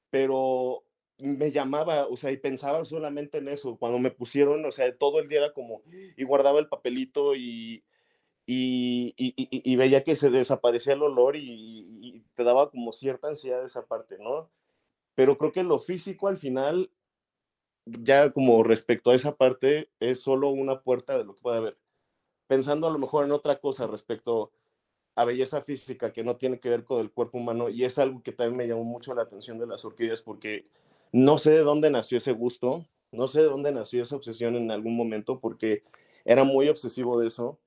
[0.09, 0.83] pero
[1.19, 5.21] me llamaba, o sea, y pensaba solamente en eso, cuando me pusieron, o sea, todo
[5.21, 5.83] el día era como,
[6.17, 7.85] y guardaba el papelito y,
[8.47, 13.63] y, y, y veía que se desaparecía el olor y, te daba como cierta ansiedad
[13.63, 14.51] esa parte, ¿no?
[15.15, 16.91] Pero creo que lo físico al final,
[17.85, 21.79] ya como respecto a esa parte, es solo una puerta de lo que puede haber.
[22.47, 24.53] Pensando a lo mejor en otra cosa respecto
[25.15, 28.23] a belleza física que no tiene que ver con el cuerpo humano y es algo
[28.23, 30.67] que también me llamó mucho la atención de las orquídeas porque
[31.13, 34.71] no sé de dónde nació ese gusto, no sé de dónde nació esa obsesión en
[34.71, 35.83] algún momento porque
[36.25, 37.59] era muy obsesivo de eso,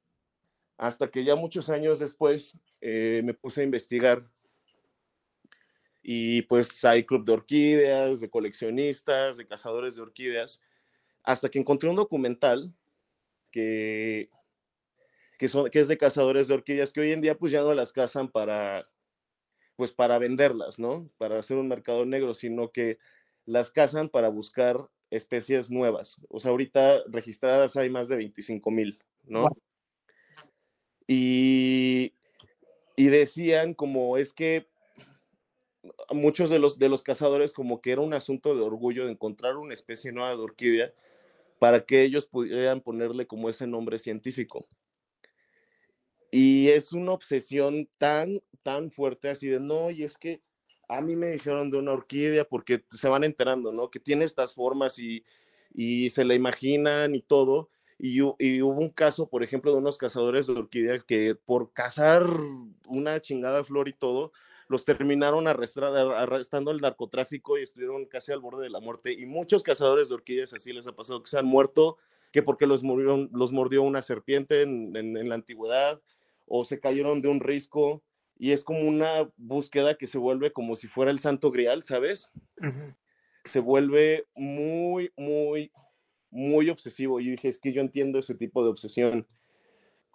[0.78, 4.28] hasta que ya muchos años después eh, me puse a investigar
[6.08, 10.62] y pues hay club de orquídeas, de coleccionistas, de cazadores de orquídeas,
[11.24, 12.72] hasta que encontré un documental
[13.50, 14.30] que
[15.40, 17.74] que, son, que es de cazadores de orquídeas, que hoy en día pues ya no
[17.74, 18.86] las cazan para,
[19.76, 21.10] pues para venderlas, ¿no?
[21.18, 23.00] Para hacer un mercado negro, sino que
[23.46, 26.18] las cazan para buscar especies nuevas.
[26.30, 29.48] O sea, ahorita registradas hay más de 25 mil, ¿no?
[31.08, 32.14] Y,
[32.96, 34.68] y decían como es que
[36.12, 39.58] muchos de los, de los cazadores como que era un asunto de orgullo de encontrar
[39.58, 40.94] una especie nueva de orquídea
[41.60, 44.66] para que ellos pudieran ponerle como ese nombre científico.
[46.32, 50.42] Y es una obsesión tan, tan fuerte así de, no, y es que
[50.90, 53.90] a mí me dijeron de una orquídea porque se van enterando, ¿no?
[53.90, 55.24] Que tiene estas formas y,
[55.74, 57.70] y se la imaginan y todo.
[57.98, 62.28] Y, y, hubo un caso, por ejemplo, de unos cazadores de orquídeas que por cazar
[62.88, 64.34] una chingada flor y todo,
[64.68, 69.14] los terminaron arrestando el narcotráfico y estuvieron casi al borde de la muerte.
[69.14, 71.98] Y muchos cazadores de orquídeas así les ha pasado que se han muerto,
[72.32, 76.02] que porque los, murieron, los mordió una serpiente en, en, en la antigüedad,
[76.48, 78.04] o se cayeron de un risco
[78.38, 82.32] y es como una búsqueda que se vuelve como si fuera el santo grial, ¿sabes?
[83.46, 85.72] Se vuelve muy, muy,
[86.32, 89.28] muy obsesivo y dije, es que yo entiendo ese tipo de obsesión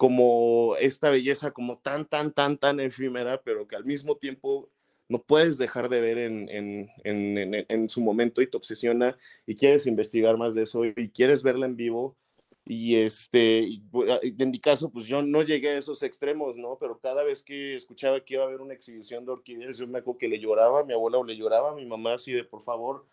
[0.01, 4.71] como esta belleza como tan, tan, tan, tan efímera, pero que al mismo tiempo
[5.11, 9.57] no puedes dejar de ver en, en, en, en, su momento y te obsesiona y
[9.57, 12.17] quieres investigar más de eso y quieres verla en vivo
[12.65, 16.79] y este, ah, en mi caso, pues yo no llegué a esos extremos, ¿no?
[16.81, 19.99] Pero cada vez que escuchaba que iba a haber una exhibición de orquídeas, yo me
[19.99, 22.45] acuerdo que le lloraba a mi abuela o le lloraba a mi mamá así de,
[22.45, 23.05] por favor,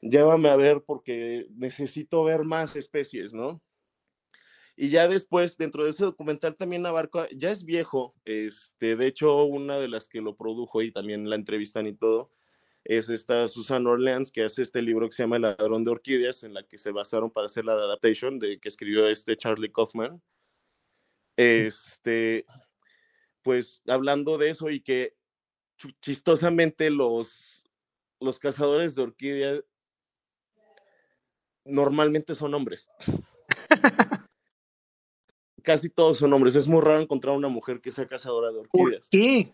[0.00, 3.60] llévame a ver porque necesito ver más especies, ¿no?
[4.74, 9.44] Y ya después, dentro de ese documental también abarca, ya es viejo, este, de hecho,
[9.44, 12.30] una de las que lo produjo y también la entrevistan y todo,
[12.84, 16.42] es esta Susan Orleans, que hace este libro que se llama El ladrón de orquídeas,
[16.42, 20.20] en la que se basaron para hacer la adaptation de que escribió este Charlie Kaufman.
[21.36, 22.44] Este,
[23.42, 25.14] pues hablando de eso y que
[26.00, 27.64] chistosamente los,
[28.20, 29.64] los cazadores de orquídeas
[31.64, 32.88] normalmente son hombres.
[35.62, 36.56] Casi todos son hombres.
[36.56, 39.08] Es muy raro encontrar una mujer que sea cazadora de orquídeas.
[39.08, 39.52] ¿Por qué?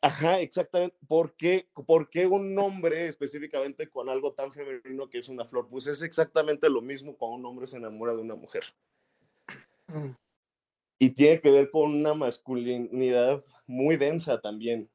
[0.00, 0.96] Ajá, exactamente.
[1.08, 5.68] ¿Por qué, ¿Por qué un hombre específicamente con algo tan femenino que es una flor?
[5.68, 8.62] Pues es exactamente lo mismo cuando un hombre se enamora de una mujer.
[9.88, 10.10] Mm.
[11.00, 14.88] Y tiene que ver con una masculinidad muy densa también.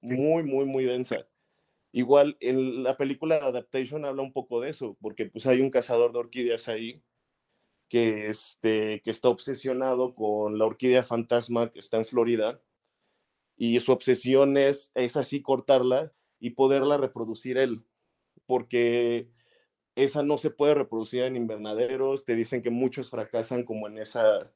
[0.00, 1.26] Muy, muy, muy densa.
[1.92, 6.12] Igual en la película Adaptation habla un poco de eso, porque pues hay un cazador
[6.12, 7.02] de orquídeas ahí
[7.90, 12.62] que, este, que está obsesionado con la orquídea fantasma que está en Florida
[13.56, 17.84] y su obsesión es, es así cortarla y poderla reproducir él,
[18.46, 19.28] porque
[19.96, 24.50] esa no se puede reproducir en invernaderos, te dicen que muchos fracasan como en esa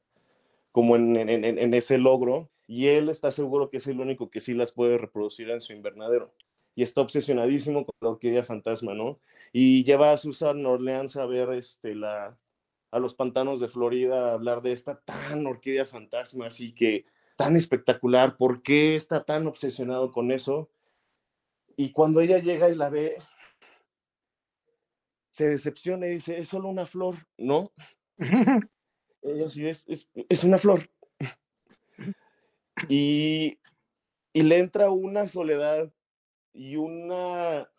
[0.71, 4.53] como en, en, ese logro, y él está seguro que es el único que sí
[4.53, 6.33] las puede reproducir en su invernadero.
[6.75, 9.21] Y está obsesionadísimo con la orquídea fantasma, ¿no?
[9.53, 12.37] Y lleva a Susan Orleans a ver este, la,
[12.91, 17.55] a los pantanos de Florida, a hablar de esta tan orquídea fantasma, así que tan
[17.55, 20.69] espectacular, ¿por qué está tan obsesionado con eso?
[21.75, 23.17] Y cuando ella llega y la ve,
[25.31, 27.73] se decepciona y dice, es solo una flor, ¿no?
[29.21, 29.85] ella sí es,
[30.29, 30.89] es, una flor.
[32.87, 33.59] Y,
[34.31, 35.91] y le entra una soledad
[36.53, 37.69] y una,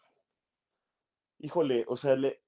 [1.38, 2.42] híjole, o sea, le,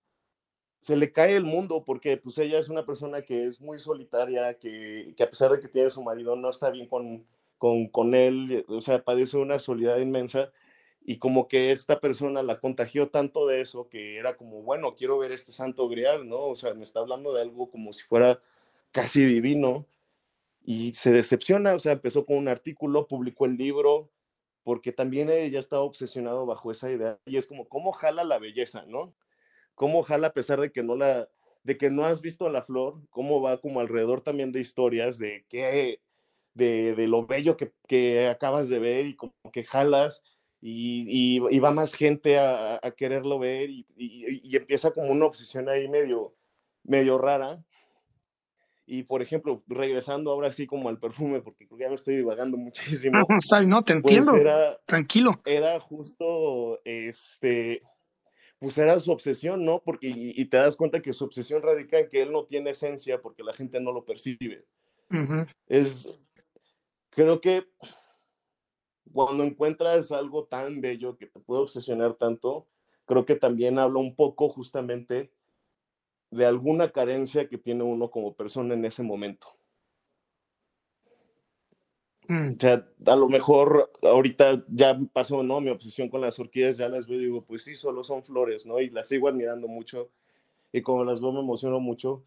[0.81, 4.59] se le cae el mundo porque pues ella es una persona que es muy solitaria,
[4.59, 7.27] que, que a pesar de que tiene su marido no está bien con,
[7.59, 10.53] con, con, él, o sea, padece una soledad inmensa
[11.05, 15.19] y como que esta persona la contagió tanto de eso que era como, bueno, quiero
[15.19, 16.41] ver este santo grial, ¿no?
[16.41, 18.41] O sea, me está hablando de algo como si fuera
[18.93, 19.87] casi divino
[20.65, 24.11] y se decepciona, o sea, empezó con un artículo, publicó el libro,
[24.65, 28.85] porque también ella estaba obsesionado bajo esa idea y es como, ¿cómo jala la belleza,
[28.87, 29.15] no?
[29.79, 31.29] Cómo jala a pesar de que no la,
[31.63, 35.47] de que no has visto la flor, cómo va como alrededor también de historias de
[35.49, 36.01] qué,
[36.53, 40.25] de, de lo bello que, que, acabas de ver y como que jalas
[40.61, 45.69] y, y, va más gente a, a quererlo ver y, y, empieza como una obsesión
[45.69, 46.35] ahí medio,
[46.83, 47.63] medio rara.
[48.85, 52.17] Y por ejemplo, regresando ahora sí como al perfume, porque creo que ya me estoy
[52.17, 53.25] divagando muchísimo.
[53.67, 54.33] no, te pues entiendo.
[54.87, 55.41] Tranquilo.
[55.45, 57.83] Era justo, este,
[58.59, 59.81] pues era su obsesión, ¿no?
[59.83, 63.21] Porque, y, te das cuenta que su obsesión radica en que él no tiene esencia
[63.23, 64.67] porque la gente no lo percibe.
[65.69, 66.09] Es,
[67.11, 67.65] creo que
[69.13, 72.67] cuando encuentras algo tan bello que te puede obsesionar tanto,
[73.07, 75.33] creo que también habla un poco justamente
[76.31, 79.49] de alguna carencia que tiene uno como persona en ese momento.
[82.29, 82.57] Mm.
[82.57, 85.61] O sea, a lo mejor ahorita ya pasó, ¿no?
[85.61, 88.67] Mi obsesión con las orquídeas, ya las veo y digo, pues sí, solo son flores,
[88.67, 88.81] ¿no?
[88.81, 90.11] Y las sigo admirando mucho
[90.71, 92.23] y como las veo me emociono mucho,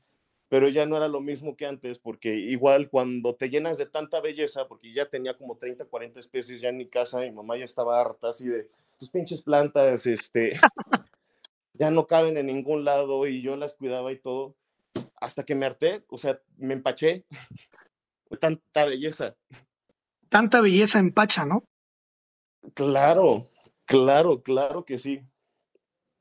[0.50, 4.20] pero ya no era lo mismo que antes, porque igual cuando te llenas de tanta
[4.22, 7.66] belleza, porque ya tenía como 30, 40 especies ya en mi casa, mi mamá ya
[7.66, 10.54] estaba harta así de tus pinches plantas, este,
[11.74, 14.56] ya no caben en ningún lado y yo las cuidaba y todo,
[15.16, 17.26] hasta que me harté, o sea, me empaché,
[18.42, 19.36] tanta belleza.
[20.32, 21.66] Tanta belleza empacha, ¿no?
[22.74, 23.48] Claro,
[23.86, 25.20] claro, claro que sí.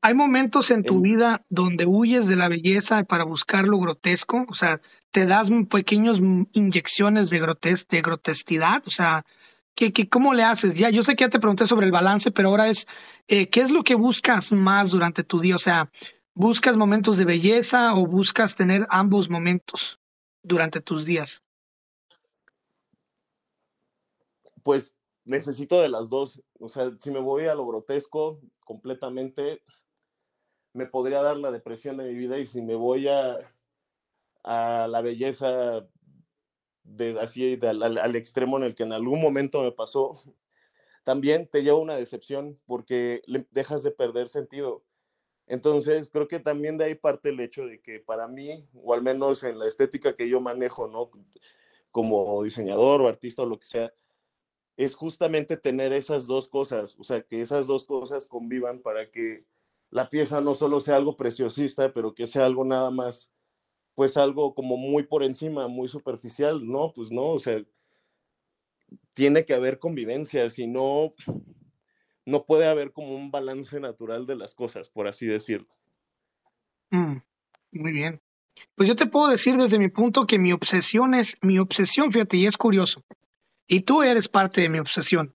[0.01, 4.45] ¿Hay momentos en tu vida donde huyes de la belleza para buscar lo grotesco?
[4.49, 4.81] O sea,
[5.11, 6.19] te das pequeños
[6.51, 8.83] inyecciones de, grotes de grotesquidad.
[8.85, 9.23] O sea,
[9.75, 10.75] ¿qué, qué, cómo le haces?
[10.75, 12.87] Ya, yo sé que ya te pregunté sobre el balance, pero ahora es,
[13.29, 15.55] eh, ¿qué es lo que buscas más durante tu día?
[15.55, 15.89] O sea,
[16.33, 19.99] ¿buscas momentos de belleza o buscas tener ambos momentos
[20.43, 21.43] durante tus días?
[24.63, 26.41] Pues necesito de las dos.
[26.59, 29.61] O sea, si me voy a lo grotesco completamente,
[30.73, 33.53] me podría dar la depresión de mi vida y si me voy a,
[34.43, 35.85] a la belleza
[36.83, 40.21] de así al, extremo en el que en algún momento me pasó,
[41.03, 44.83] también te lleva una decepción porque dejas de perder sentido.
[45.47, 49.01] Entonces, creo que también de ahí parte el hecho de que para mí, o al
[49.01, 51.11] menos en la estética que yo manejo, ¿no?
[51.91, 53.91] Como diseñador o artista o lo que sea,
[54.83, 59.45] es justamente tener esas dos cosas, o sea, que esas dos cosas convivan para que
[59.91, 63.29] la pieza no solo sea algo preciosista, pero que sea algo nada más,
[63.93, 67.63] pues algo como muy por encima, muy superficial, no, pues no, o sea,
[69.13, 71.13] tiene que haber convivencia, si no,
[72.25, 75.67] no puede haber como un balance natural de las cosas, por así decirlo.
[76.89, 77.17] Mm,
[77.73, 78.19] muy bien.
[78.73, 82.37] Pues yo te puedo decir desde mi punto que mi obsesión es, mi obsesión, fíjate,
[82.37, 83.03] y es curioso,
[83.71, 85.33] y tú eres parte de mi obsesión.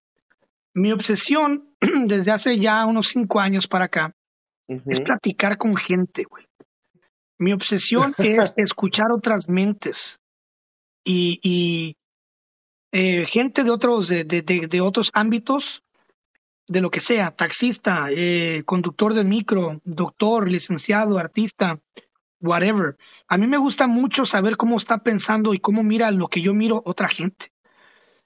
[0.75, 1.75] Mi obsesión
[2.05, 4.15] desde hace ya unos cinco años para acá
[4.69, 6.45] es platicar con gente, güey.
[7.39, 10.21] Mi obsesión es escuchar otras mentes
[11.03, 11.97] y,
[12.93, 15.83] eh, gente de otros, de, de, otros ámbitos,
[16.69, 21.81] de lo que sea, taxista, eh, conductor de micro, doctor, licenciado, artista,
[22.41, 22.99] whatever.
[23.29, 26.53] A mí me gusta mucho saber cómo está pensando y cómo mira lo que yo
[26.53, 27.56] miro otra gente.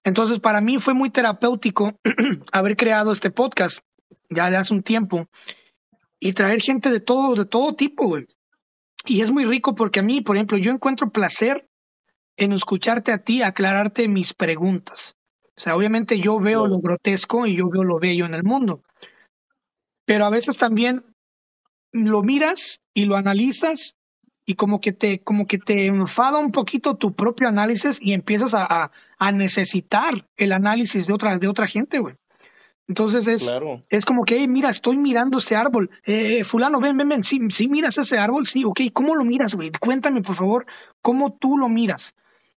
[0.05, 1.99] Entonces, para mí fue muy terapéutico
[2.53, 3.81] haber creado este podcast
[4.29, 5.27] ya de hace un tiempo
[6.19, 8.27] y traer gente de todo, de todo tipo, güey.
[9.07, 11.69] Y es muy rico porque a mí, por ejemplo, yo encuentro placer
[12.37, 15.17] en escucharte a ti, aclararte mis preguntas.
[15.57, 18.83] O sea, obviamente yo veo lo grotesco y yo veo lo bello en el mundo.
[20.07, 21.05] Pero a veces también
[21.93, 23.97] lo miras y lo analizas
[24.51, 28.53] y como que te, como que te enfada un poquito tu propio análisis y empiezas
[28.53, 32.17] a, a necesitar el análisis de otra, de otra gente, güey.
[32.89, 33.49] Entonces es,
[33.91, 35.89] es como que, mira, estoy mirando ese árbol.
[36.05, 37.23] Eh, fulano, ven, ven, ven.
[37.23, 38.81] Sí, sí miras ese árbol, sí, ok.
[38.93, 39.71] ¿Cómo lo miras, güey?
[39.71, 40.67] Cuéntame, por favor,
[41.01, 42.17] cómo tú lo miras.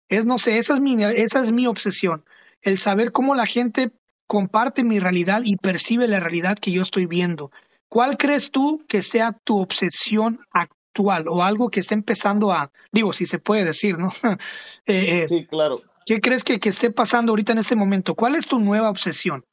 [0.08, 2.24] Es, no sé, esa es mi, esa es mi obsesión.
[2.62, 3.92] El saber cómo la gente
[4.26, 7.50] comparte mi realidad y percibe la realidad que yo estoy viendo.
[7.90, 13.12] ¿Cuál crees tú que sea tu obsesión actual o algo que esté empezando a, digo,
[13.12, 14.10] si se puede decir, ¿no?
[14.86, 15.80] Eh, eh, sí, claro.
[16.04, 18.14] ¿Qué crees que, que esté pasando ahorita en este momento?
[18.14, 19.46] ¿Cuál es tu nueva obsesión?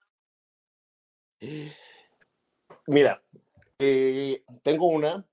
[2.88, 3.22] Mira,
[3.78, 5.26] eh, tengo una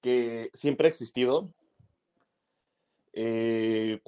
[0.00, 1.54] que siempre ha existido,
[3.12, 4.00] eh,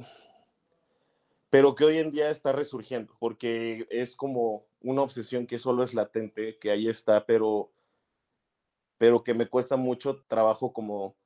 [1.49, 5.95] pero que hoy en día está resurgiendo, porque es como una obsesión que solo es
[5.95, 7.73] latente, que ahí está, pero,
[8.99, 11.17] pero que me cuesta mucho trabajo como,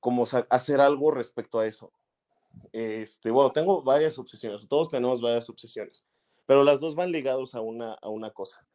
[0.00, 1.92] como hacer algo respecto a eso.
[2.72, 6.04] Este, bueno, tengo varias obsesiones, todos tenemos varias obsesiones
[6.46, 8.66] pero las dos van ligados a una, a una cosa.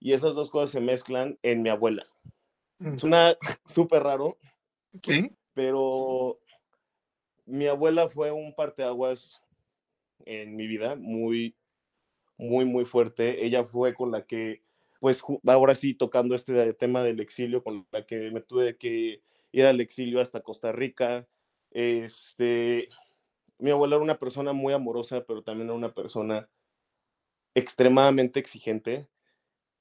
[0.00, 2.06] Y esas dos cosas se mezclan en mi abuela.
[2.78, 2.94] Mm.
[2.94, 3.36] Es una
[3.66, 4.38] súper raro,
[5.02, 5.34] ¿Qué?
[5.52, 6.40] pero
[7.44, 9.42] mi abuela fue un parteaguas
[10.24, 11.56] en mi vida muy,
[12.36, 13.44] muy, muy fuerte.
[13.44, 14.62] Ella fue con la que,
[15.02, 19.66] pues ahora sí, tocando este tema del exilio, con la que me tuve que ir
[19.66, 21.26] al exilio hasta Costa Rica,
[21.72, 22.88] Este,
[23.58, 26.48] mi abuela era una persona muy amorosa, pero también era una persona
[27.52, 29.08] extremadamente exigente,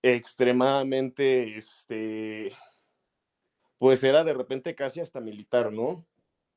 [0.01, 2.53] extremadamente, este,
[3.77, 6.03] pues era de repente casi hasta militar, ¿no?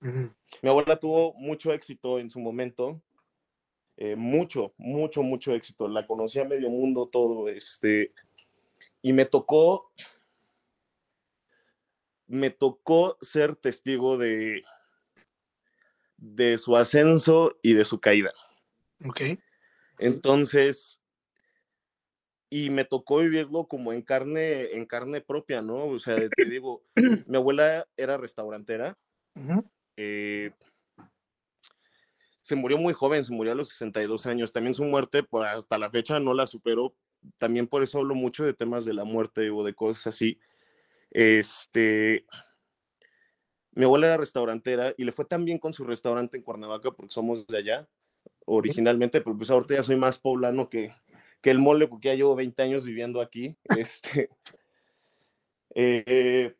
[0.00, 3.02] Mi abuela tuvo mucho éxito en su momento,
[3.98, 5.86] eh, mucho, mucho, mucho éxito.
[5.86, 8.14] La conocí a medio mundo todo, este,
[9.04, 9.92] y me tocó,
[12.26, 14.62] me tocó ser testigo de,
[16.16, 18.32] de su ascenso y de su caída.
[19.04, 19.20] Ok.
[19.98, 21.02] Entonces,
[22.48, 25.84] y me tocó vivirlo como en carne, en carne propia, ¿no?
[25.84, 26.82] O sea, te digo,
[27.26, 28.96] mi abuela era restaurantera.
[29.98, 30.50] eh,
[32.40, 34.50] se murió muy joven, se murió a los 62 años.
[34.50, 36.96] También su muerte, pues, hasta la fecha, no la superó.
[37.38, 40.38] También por eso hablo mucho de temas de la muerte o de cosas así.
[41.10, 42.24] Este,
[43.72, 47.12] mi abuela era restaurantera y le fue tan bien con su restaurante en Cuernavaca porque
[47.12, 47.88] somos de allá
[48.46, 50.92] originalmente, pero pues ahorita ya soy más poblano que,
[51.40, 53.56] que el mole porque ya llevo 20 años viviendo aquí.
[53.78, 54.30] Este,
[55.74, 56.54] eh,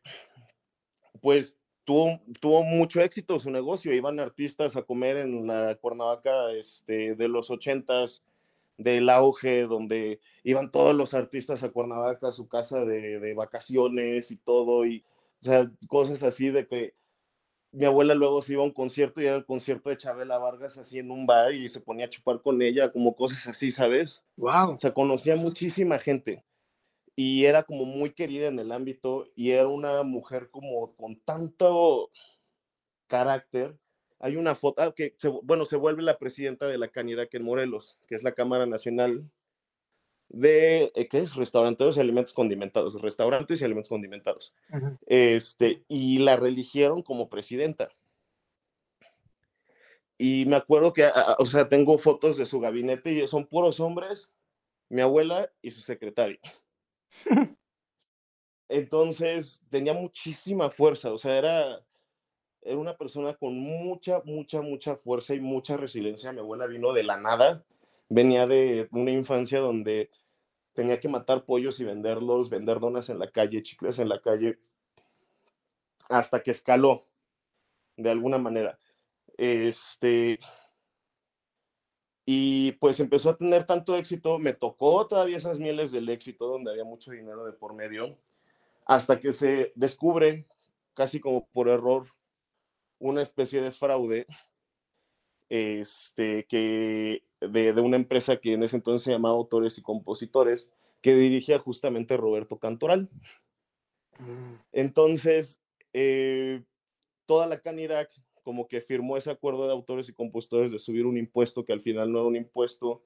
[1.21, 3.93] pues tuvo, tuvo mucho éxito su negocio.
[3.93, 8.23] Iban artistas a comer en la Cuernavaca este, de los ochentas,
[8.77, 14.29] del auge, donde iban todos los artistas a Cuernavaca, a su casa de, de, vacaciones
[14.29, 15.03] y todo, y
[15.41, 16.93] o sea, cosas así de que
[17.71, 20.77] mi abuela luego se iba a un concierto y era el concierto de Chabela Vargas
[20.77, 24.23] así en un bar y se ponía a chupar con ella, como cosas así, ¿sabes?
[24.37, 24.75] Wow.
[24.75, 26.45] O sea, conocía muchísima gente
[27.15, 32.11] y era como muy querida en el ámbito y era una mujer como con tanto
[33.07, 33.77] carácter.
[34.19, 37.43] Hay una foto ah, que, se, bueno, se vuelve la presidenta de la Canidad en
[37.43, 39.29] Morelos, que es la Cámara Nacional
[40.29, 41.35] de, eh, ¿qué es?
[41.35, 44.53] Restauranteros y alimentos condimentados, restaurantes y alimentos condimentados.
[44.71, 44.97] Uh -huh.
[45.05, 47.89] Este, y la religieron como presidenta.
[50.17, 51.09] Y me acuerdo que,
[51.39, 54.31] o sea, tengo fotos de su gabinete y son puros hombres,
[54.89, 56.39] mi abuela y su secretario.
[58.69, 61.85] Entonces tenía muchísima fuerza, o sea, era,
[62.61, 66.31] era una persona con mucha, mucha, mucha fuerza y mucha resiliencia.
[66.31, 67.63] Mi abuela vino de la nada,
[68.09, 70.09] venía de una infancia donde
[70.73, 74.59] tenía que matar pollos y venderlos, vender donas en la calle, chicles en la calle,
[76.09, 77.07] hasta que escaló
[77.97, 78.79] de alguna manera.
[79.37, 80.39] Este,
[82.25, 86.71] y pues empezó a tener tanto éxito, me tocó todavía esas mieles del éxito donde
[86.71, 88.17] había mucho dinero de por medio,
[88.85, 90.45] hasta que se descubre,
[90.93, 92.07] casi como por error,
[92.99, 94.25] una especie de fraude
[95.49, 100.71] este, que de, de, una empresa que en ese entonces se llamaba Autores y Compositores,
[101.01, 103.09] que dirigía justamente Roberto Cantoral.
[104.19, 104.55] Mm.
[104.71, 105.61] Entonces,
[105.93, 106.63] eh,
[107.25, 108.09] toda la Canirac
[108.43, 111.81] como que firmó ese acuerdo de autores y compositores de subir un impuesto que al
[111.81, 113.01] final no era un impuesto,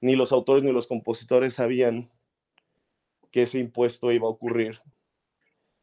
[0.00, 2.08] ni los autores ni los compositores sabían
[3.32, 4.80] que ese impuesto iba a ocurrir,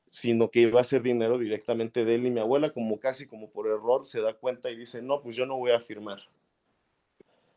[0.10, 3.50] sino que iba a ser dinero directamente de él y mi abuela, como casi como
[3.50, 6.20] por error, se da cuenta y dice, no, pues yo no voy a firmar.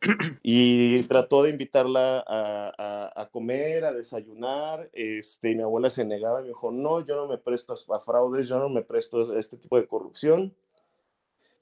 [0.43, 6.05] Y trató de invitarla a, a, a comer, a desayunar, este, y mi abuela se
[6.05, 8.83] negaba y me dijo, no, yo no me presto a, a fraudes, yo no me
[8.83, 10.55] presto a este tipo de corrupción.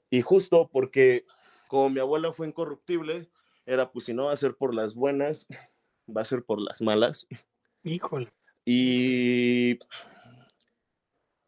[0.09, 1.25] Y justo porque
[1.67, 3.29] como mi abuela fue incorruptible,
[3.65, 5.47] era pues si no va a ser por las buenas,
[6.15, 7.27] va a ser por las malas.
[7.83, 8.31] Híjole.
[8.65, 9.79] Y,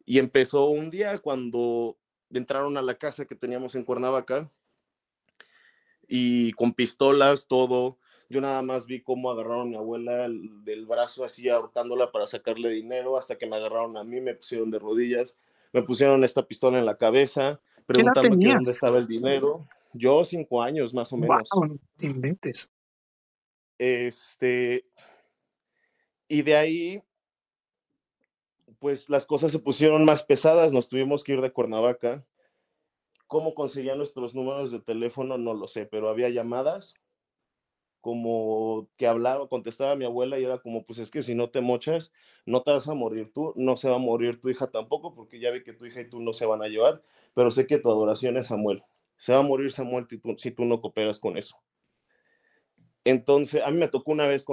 [0.04, 1.98] y empezó un día cuando
[2.30, 4.50] entraron a la casa que teníamos en Cuernavaca
[6.08, 7.98] y con pistolas, todo.
[8.30, 12.70] Yo nada más vi cómo agarraron a mi abuela del brazo así ahorcándola para sacarle
[12.70, 15.36] dinero hasta que me agarraron a mí, me pusieron de rodillas,
[15.72, 19.66] me pusieron esta pistola en la cabeza, preguntando que dónde estaba el dinero.
[19.94, 21.48] Yo cinco años más o menos.
[21.50, 22.70] Wow, te inventes.
[23.78, 24.84] Este,
[26.26, 27.02] y de ahí,
[28.78, 32.24] pues las cosas se pusieron más pesadas, nos tuvimos que ir de Cuernavaca.
[33.28, 35.38] ¿Cómo conseguía nuestros números de teléfono?
[35.38, 37.00] No lo sé, pero había llamadas
[38.00, 41.60] como que hablaba, contestaba mi abuela y era como, pues es que si no te
[41.60, 42.12] mochas,
[42.46, 45.40] no te vas a morir tú, no se va a morir tu hija tampoco, porque
[45.40, 47.02] ya ve que tu hija y tú no se van a llevar,
[47.34, 48.82] pero sé que tu adoración es Samuel.
[49.16, 51.56] Se va a morir Samuel si tú, si tú no cooperas con eso.
[53.04, 54.44] Entonces, a mí me tocó una vez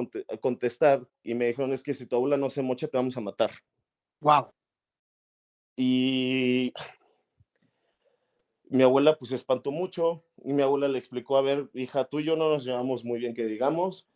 [0.41, 3.21] contestar y me dijeron, es que si tu abuela no se mocha, te vamos a
[3.21, 3.51] matar.
[4.21, 4.51] Wow.
[5.77, 6.44] Y
[8.75, 12.19] mi abuela pues se espantó mucho y mi abuela le explicó, a ver, hija, tú
[12.19, 14.07] y yo no nos llevamos muy bien, que digamos.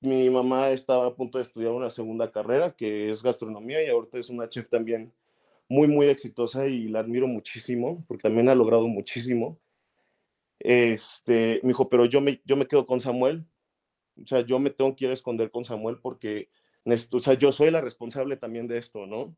[0.00, 4.18] Mi mamá estaba a punto de estudiar una segunda carrera, que es gastronomía, y ahorita
[4.18, 5.12] es una chef también
[5.68, 9.58] muy, muy exitosa y la admiro muchísimo, porque también ha logrado muchísimo.
[10.60, 13.46] Este, me dijo, pero yo me, yo me quedo con Samuel,
[14.22, 16.50] o sea, yo me tengo que ir a esconder con Samuel porque,
[17.12, 19.36] o sea, yo soy la responsable también de esto, ¿no?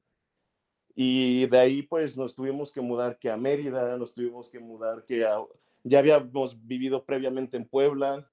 [0.94, 5.04] Y de ahí, pues, nos tuvimos que mudar que a Mérida, nos tuvimos que mudar
[5.04, 5.42] que a,
[5.84, 8.28] ya habíamos vivido previamente en Puebla,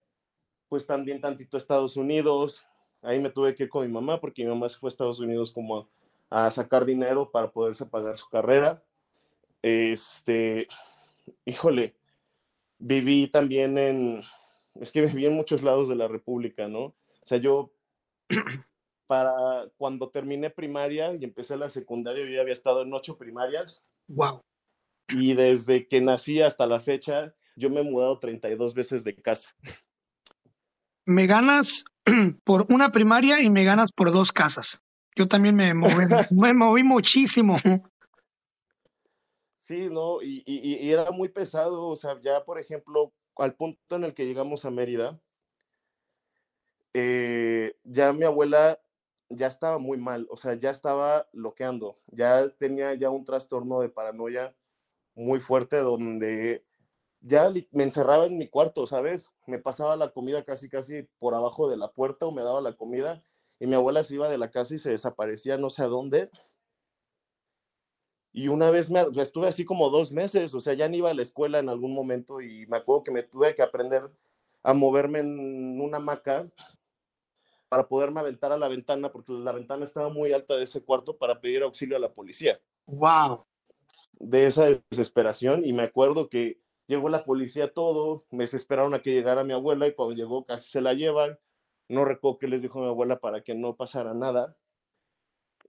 [0.70, 2.66] pues también tantito Estados Unidos,
[3.02, 5.20] ahí me tuve que ir con mi mamá porque mi mamá se fue a Estados
[5.20, 5.88] Unidos como
[6.30, 8.84] a, sacar dinero para poderse pagar su carrera.
[9.62, 10.68] Este,
[11.46, 11.96] híjole,
[12.80, 14.24] viví también en,
[14.76, 16.80] es que viví en muchos lados de la República, ¿no?
[16.82, 17.72] O sea, yo
[19.08, 23.84] para cuando terminé primaria y empecé la secundaria, yo ya había estado en ocho primarias.
[24.08, 24.44] Wow.
[25.10, 29.50] Y desde que nací hasta la fecha, yo me he mudado 32 veces de casa.
[31.06, 31.86] Me ganas
[32.44, 34.82] por una primaria y me ganas por dos casas.
[35.16, 35.94] Yo también me moví,
[36.32, 37.58] me moví muchísimo.
[39.58, 44.06] Sí, no, y, y, era muy pesado, o sea, ya por ejemplo, al punto en
[44.06, 45.20] el que llegamos a Mérida,
[46.94, 48.80] eh, ya mi abuela
[49.30, 53.90] ya estaba muy mal, o sea, ya estaba bloqueando, ya tenía ya un trastorno de
[53.90, 54.56] paranoia
[55.16, 56.66] muy fuerte donde
[57.22, 59.30] ya me encerraba en mi cuarto, ¿sabes?
[59.48, 62.74] Me pasaba la comida casi, casi por abajo de la puerta o me daba la
[62.74, 63.24] comida
[63.60, 66.30] y mi abuela se iba de la casa y se desaparecía no sé a dónde.
[68.32, 71.14] Y una vez me, estuve así como dos meses, o sea, ya ni iba a
[71.14, 74.12] la escuela en algún momento y me acuerdo que me tuve que aprender
[74.62, 76.48] a moverme en una hamaca
[77.70, 81.18] para poderme aventar a la ventana, porque la ventana estaba muy alta de ese cuarto
[81.18, 82.60] para pedir auxilio a la policía.
[82.86, 83.46] ¡Wow!
[84.14, 89.14] De esa desesperación, y me acuerdo que llegó la policía todo, me esperaron a que
[89.14, 91.38] llegara mi abuela, y cuando llegó casi se la llevan.
[91.90, 94.58] No recuerdo qué les dijo mi abuela para que no pasara nada.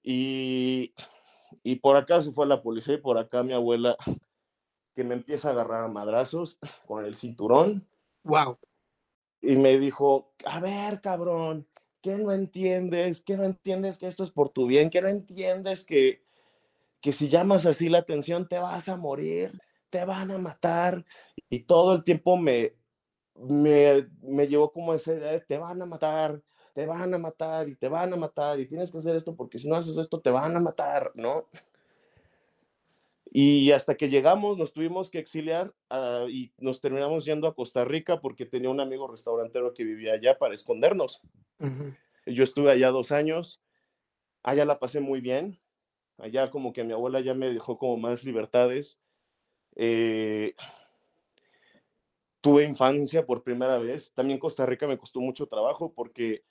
[0.02, 0.94] Y,
[1.62, 3.96] y por acá se fue la policía, y por acá mi abuela,
[4.94, 7.88] que me empieza a agarrar a madrazos con el cinturón.
[8.24, 8.58] ¡Wow!
[9.40, 11.68] Y me dijo, a ver, cabrón,
[12.02, 13.22] ¿qué no entiendes?
[13.22, 14.90] ¿Qué no entiendes que esto es por tu bien?
[14.90, 16.22] ¿Qué no entiendes que,
[17.00, 19.52] que si llamas así la atención te vas a morir?
[19.90, 21.04] Te van a matar.
[21.50, 22.74] Y todo el tiempo me,
[23.34, 26.42] me, me llevó como ese, te van a matar,
[26.74, 29.58] te van a matar y te van a matar y tienes que hacer esto porque
[29.58, 31.48] si no haces esto te van a matar, ¿no?
[33.30, 37.84] Y hasta que llegamos, nos tuvimos que exiliar uh, y nos terminamos yendo a Costa
[37.84, 41.20] Rica porque tenía un amigo restaurantero que vivía allá para escondernos.
[41.58, 41.96] Uh -huh.
[42.26, 43.60] Yo estuve allá dos años,
[44.42, 45.60] allá la pasé muy bien,
[46.16, 49.00] allá como que mi abuela ya me dejó como más libertades.
[49.76, 50.54] Eh,
[52.40, 54.12] tuve infancia por primera vez.
[54.14, 56.44] También Costa Rica me costó mucho trabajo porque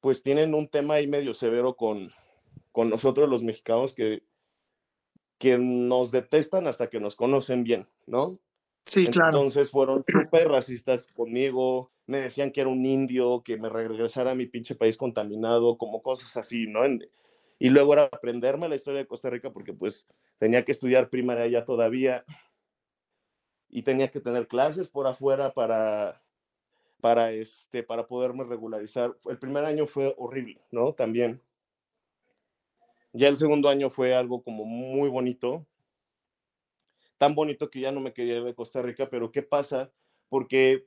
[0.00, 2.10] pues tienen un tema ahí medio severo con,
[2.72, 4.22] con nosotros los mexicanos que
[5.40, 8.38] que nos detestan hasta que nos conocen bien, ¿no?
[8.84, 9.38] Sí, claro.
[9.38, 14.34] Entonces fueron súper racistas conmigo, me decían que era un indio, que me regresara a
[14.34, 16.82] mi pinche país contaminado, como cosas así, ¿no?
[17.58, 20.06] Y luego era aprenderme la historia de Costa Rica porque pues
[20.38, 22.22] tenía que estudiar primaria allá todavía
[23.70, 26.22] y tenía que tener clases por afuera para,
[27.00, 29.16] para, este, para poderme regularizar.
[29.24, 30.92] El primer año fue horrible, ¿no?
[30.92, 31.40] También
[33.12, 35.66] ya el segundo año fue algo como muy bonito,
[37.18, 39.92] tan bonito que ya no me quería ir de Costa Rica, pero ¿qué pasa?
[40.28, 40.86] Porque,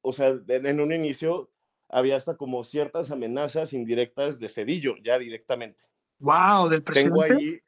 [0.00, 1.50] o sea, en un inicio
[1.88, 5.80] había hasta como ciertas amenazas indirectas de Cedillo, ya directamente.
[6.18, 7.20] Wow, del presidente.
[7.20, 7.60] Tengo ahí,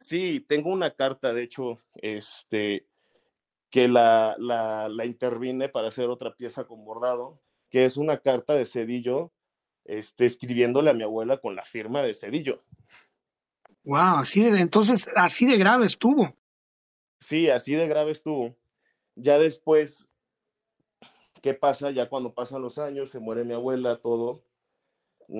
[0.00, 2.86] sí, tengo una carta, de hecho, este,
[3.70, 7.40] que la, la, la intervine para hacer otra pieza con bordado,
[7.70, 9.32] que es una carta de Cedillo,
[9.84, 12.64] este, escribiéndole a mi abuela con la firma de Cedillo.
[13.86, 16.34] Wow, así de, entonces, así de grave estuvo.
[17.20, 18.56] Sí, así de grave estuvo.
[19.14, 20.08] Ya después,
[21.40, 21.92] ¿qué pasa?
[21.92, 24.42] Ya cuando pasan los años, se muere mi abuela, todo.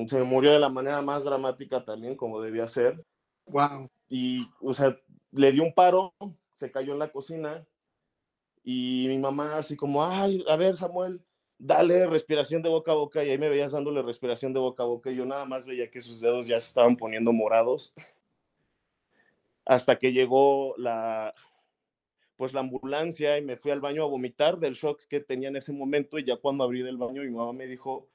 [0.07, 3.05] Se murió de la manera más dramática también, como debía ser.
[3.47, 3.91] Wow.
[4.09, 4.95] Y, o sea,
[5.33, 6.15] le dio un paro,
[6.55, 7.67] se cayó en la cocina
[8.63, 11.21] y mi mamá así como, ay, a ver, Samuel,
[11.59, 14.87] dale respiración de boca a boca y ahí me veías dándole respiración de boca a
[14.87, 17.93] boca y yo nada más veía que sus dedos ya se estaban poniendo morados
[19.67, 21.35] hasta que llegó la,
[22.37, 25.57] pues la ambulancia y me fui al baño a vomitar del shock que tenía en
[25.57, 28.09] ese momento y ya cuando abrí del baño mi mamá me dijo,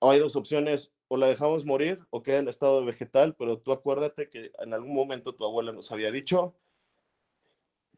[0.00, 4.28] hay dos opciones, o la dejamos morir o queda en estado vegetal, pero tú acuérdate
[4.28, 6.54] que en algún momento tu abuela nos había dicho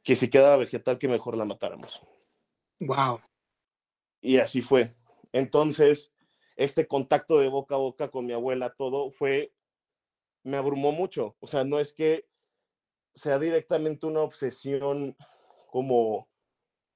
[0.02, 2.02] que si quedaba vegetal que mejor la matáramos.
[2.80, 3.20] Wow.
[4.20, 4.94] Y así fue.
[5.32, 6.12] Entonces,
[6.56, 9.52] este contacto de boca a boca con mi abuela, todo fue,
[10.44, 11.36] me abrumó mucho.
[11.40, 12.27] O sea, no es que
[13.14, 15.16] sea directamente una obsesión
[15.70, 16.28] como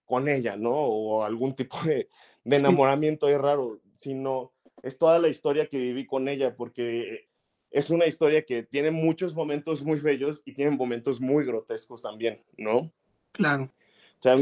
[0.04, 0.72] con ella, ¿no?
[0.72, 2.08] O algún tipo de,
[2.44, 4.52] de enamoramiento es raro, sino
[4.82, 7.28] es toda la historia que viví con ella, porque
[7.70, 12.42] es una historia que tiene muchos momentos muy bellos y tiene momentos muy grotescos también,
[12.56, 12.92] ¿no?
[13.32, 13.64] Claro.
[13.64, 14.36] O sea,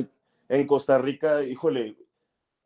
[0.48, 1.96] en Costa Rica, híjole,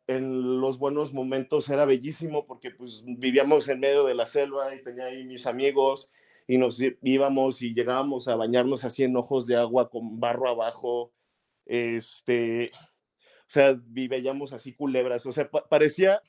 [0.07, 4.83] en los buenos momentos era bellísimo porque pues vivíamos en medio de la selva y
[4.83, 6.11] tenía ahí mis amigos
[6.47, 11.11] y nos íbamos y llegábamos a bañarnos así en ojos de agua con barro abajo,
[11.65, 16.21] este, o sea, veíamos así culebras, o sea, parecía,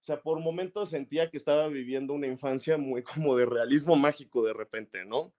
[0.00, 4.44] o sea, por momentos sentía que estaba viviendo una infancia muy como de realismo mágico
[4.44, 5.32] de repente, ¿no?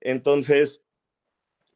[0.00, 0.84] Entonces,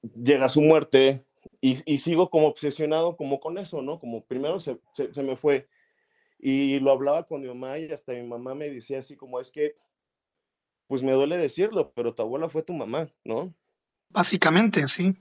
[0.03, 1.25] llega su muerte
[1.61, 3.99] y, y, sigo como obsesionado como con eso, ¿no?
[3.99, 5.69] Como primero se, se, se me fue
[6.39, 9.51] y lo hablaba con mi mamá y hasta mi mamá me decía así como es
[9.51, 9.75] que,
[10.87, 13.55] pues me duele decirlo, pero tu abuela fue tu mamá, ¿no?
[14.09, 15.15] Básicamente, sí.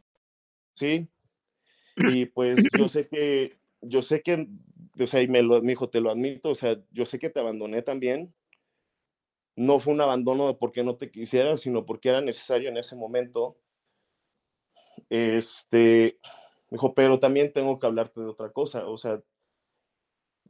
[0.74, 1.09] Sí,
[1.97, 4.47] y pues yo sé que, yo sé que,
[4.99, 7.30] o sea, y me lo, mi hijo, te lo admito, o sea, yo sé que
[7.30, 8.34] te abandoné también.
[9.55, 13.57] No fue un abandono porque no te quisiera, sino porque era necesario en ese momento.
[15.09, 16.20] Este,
[16.70, 19.22] dijo, pero también tengo que hablarte de otra cosa, o sea,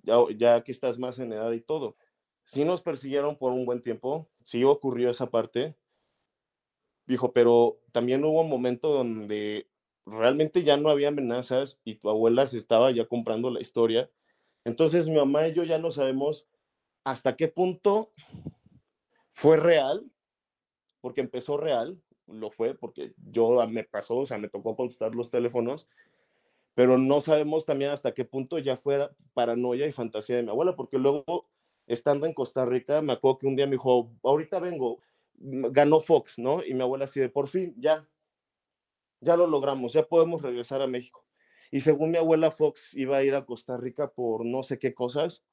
[0.04, 1.98] ya, ya que estás más en edad y todo.
[2.46, 5.76] Sí nos persiguieron por un buen tiempo, sí ocurrió esa parte,
[7.08, 9.68] dijo, pero también hubo un momento donde
[10.06, 14.10] realmente ya no había amenazas y tu abuela se estaba ya comprando la historia.
[14.64, 16.48] Entonces mi mamá y yo ya no sabemos
[17.04, 18.12] hasta qué punto
[19.34, 20.10] fue real,
[21.02, 25.30] porque empezó real, lo fue, porque yo me pasó, o sea, me tocó contestar los
[25.30, 25.88] teléfonos,
[26.76, 30.76] pero no sabemos también hasta qué punto ya fue paranoia y fantasía de mi abuela,
[30.76, 31.50] porque luego,
[31.88, 35.00] estando en Costa Rica, me acuerdo que un día me dijo, ahorita vengo,
[35.38, 36.64] ganó Fox, ¿no?
[36.64, 38.08] Y mi abuela así de, por fin, ya,
[39.22, 41.26] ya lo logramos, ya podemos regresar a México.
[41.72, 44.94] Y según mi abuela Fox iba a ir a Costa Rica por no sé qué
[44.94, 45.44] cosas,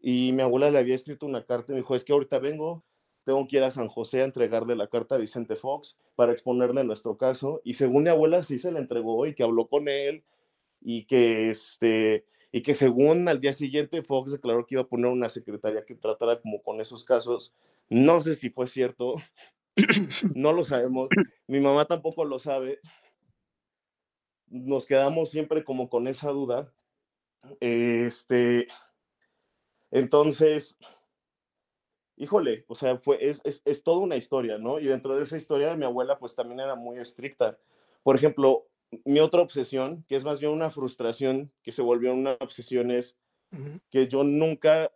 [0.00, 2.84] y mi abuela le había escrito una carta y me dijo, es que ahorita vengo,
[3.24, 6.84] tengo que ir a San José a entregarle la carta a Vicente Fox para exponerle
[6.84, 7.60] nuestro caso.
[7.64, 10.24] Y según mi abuela sí se la entregó y que habló con él
[10.80, 15.10] y que este y que según al día siguiente Fox declaró que iba a poner
[15.10, 17.52] una secretaria que tratara como con esos casos.
[17.90, 19.16] No sé si fue cierto,
[20.34, 21.08] no lo sabemos,
[21.46, 22.80] mi mamá tampoco lo sabe.
[24.46, 26.72] Nos quedamos siempre como con esa duda.
[27.60, 28.66] Este,
[29.90, 30.78] entonces,
[32.16, 34.80] híjole, o sea, fue, es, es, es toda una historia, ¿no?
[34.80, 37.58] Y dentro de esa historia, mi abuela pues también era muy estricta.
[38.02, 38.66] Por ejemplo,
[39.04, 43.18] mi otra obsesión, que es más bien una frustración que se volvió una obsesión, es
[43.52, 43.80] uh -huh.
[43.90, 44.92] que yo nunca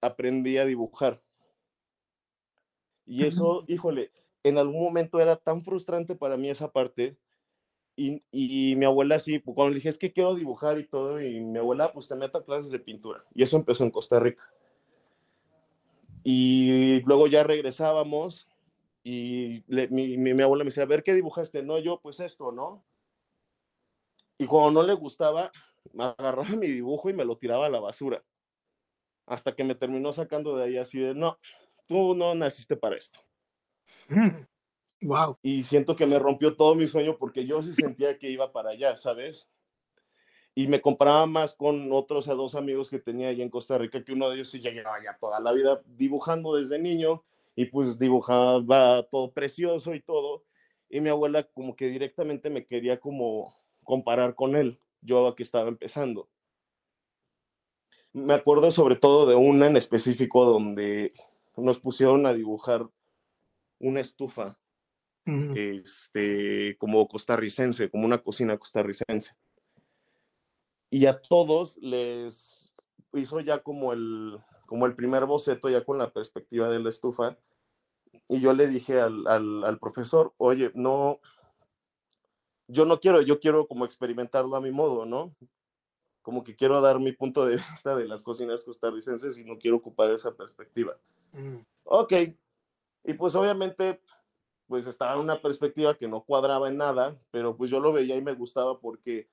[0.00, 1.22] aprendí a dibujar.
[3.06, 4.10] Y eso, híjole,
[4.42, 7.16] en algún momento era tan frustrante para mí esa parte.
[7.96, 11.40] Y, y, mi abuela sí, cuando le dije es que quiero dibujar y todo, y
[11.40, 13.24] mi abuela pues te meto a clases de pintura.
[13.34, 14.42] Y eso empezó en Costa Rica.
[16.22, 18.49] Y luego ya regresábamos
[19.02, 21.62] y le, mi, mi, mi, abuela me decía, a ver, ¿qué dibujaste?
[21.62, 22.84] No, yo pues esto, ¿no?
[24.38, 25.50] Y cuando no le gustaba,
[25.92, 28.22] me agarraba mi dibujo y me lo tiraba a la basura.
[29.26, 31.38] Hasta que me terminó sacando de ahí así de, no,
[31.86, 33.20] tú no naciste para esto.
[35.02, 35.38] Wow.
[35.40, 38.68] Y siento que me rompió todo mi sueño porque yo sí sentía que iba para
[38.68, 39.50] allá, ¿sabes?
[40.54, 44.04] Y me comparaba más con otros a dos amigos que tenía allá en Costa Rica,
[44.04, 47.24] que uno de ellos sí ya llevaba ya toda la vida dibujando desde niño
[47.54, 50.44] y pues dibujaba todo precioso y todo.
[50.88, 55.68] Y mi abuela como que directamente me quería como comparar con él, yo que estaba
[55.68, 56.28] empezando.
[58.12, 61.12] Me acuerdo sobre todo de una en específico donde
[61.56, 62.88] nos pusieron a dibujar
[63.78, 64.58] una estufa,
[65.26, 65.80] uh -huh.
[65.80, 69.34] este, como costarricense, como una cocina costarricense.
[70.90, 72.72] Y a todos les
[73.12, 74.40] hizo ya como el,
[74.70, 77.36] como el primer boceto, ya con la perspectiva de la estufa.
[78.28, 81.18] Y yo le dije al, al, al profesor, oye, no,
[82.68, 85.34] yo no quiero, yo quiero como experimentarlo a mi modo, ¿no?
[86.22, 89.78] Como que quiero dar mi punto de vista de las cocinas costarricenses y no quiero
[89.78, 90.96] ocupar esa perspectiva.
[91.32, 91.56] Mm.
[91.82, 92.12] Ok.
[93.02, 94.00] Y pues obviamente,
[94.68, 98.14] pues estaba en una perspectiva que no cuadraba en nada, pero pues yo lo veía
[98.14, 99.28] y me gustaba porque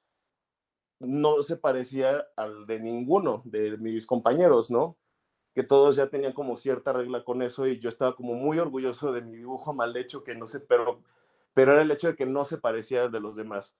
[0.97, 4.97] no se parecía al de ninguno de mis compañeros, ¿no?
[5.57, 9.11] Que todos ya tenían como cierta regla con eso y yo estaba como muy orgulloso
[9.11, 11.01] de mi dibujo mal hecho, que no sé, pero
[11.55, 13.75] pero era el hecho de que no se pareciera al de los demás.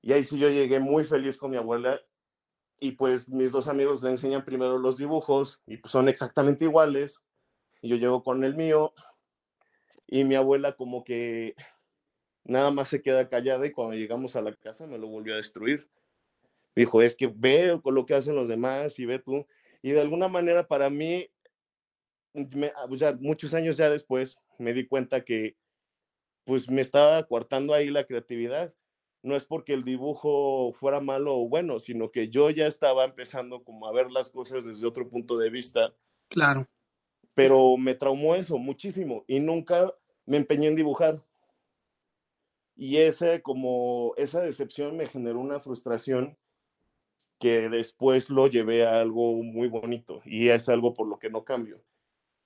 [0.00, 2.00] Y ahí sí yo llegué muy feliz con mi abuela
[2.80, 7.22] y pues mis dos amigos le enseñan primero los dibujos y pues son exactamente iguales
[7.82, 8.94] y yo llego con el mío
[10.06, 11.54] y mi abuela como que
[12.44, 15.36] nada más se queda callada y cuando llegamos a la casa me lo volvió a
[15.36, 15.90] destruir.
[16.74, 19.46] dijo, es que ve con lo que hacen los demás y ve tú.
[19.82, 21.28] Y de alguna manera para mí,
[23.20, 25.56] muchos años ya después, me di cuenta que
[26.44, 28.72] pues me estaba coartando ahí la creatividad.
[29.22, 33.64] No es porque el dibujo fuera malo o bueno, sino que yo ya estaba empezando
[33.64, 35.92] como a ver las cosas desde otro punto de vista.
[36.28, 36.68] Claro.
[37.34, 39.92] Pero me traumó eso muchísimo y nunca
[40.24, 41.22] me empeñé en dibujar.
[42.76, 46.36] Y ese, como esa decepción me generó una frustración
[47.38, 51.44] que después lo llevé a algo muy bonito y es algo por lo que no
[51.44, 51.82] cambio.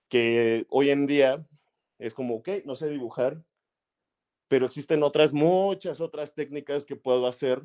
[0.08, 1.46] Que hoy en día
[1.98, 3.42] es como, ok, no sé dibujar,
[4.48, 7.62] pero existen otras, muchas otras técnicas que puedo hacer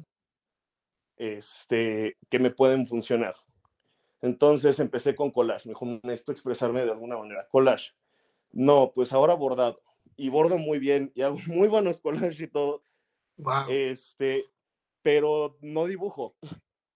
[1.18, 3.36] este, que me pueden funcionar.
[4.22, 7.48] Entonces empecé con collage, mejor necesito expresarme de alguna manera.
[7.50, 7.94] Collage.
[8.52, 9.82] No, pues ahora bordado
[10.16, 12.84] y bordo muy bien y hago muy buenos collages y todo.
[13.68, 14.46] Este,
[15.02, 16.36] pero no dibujo,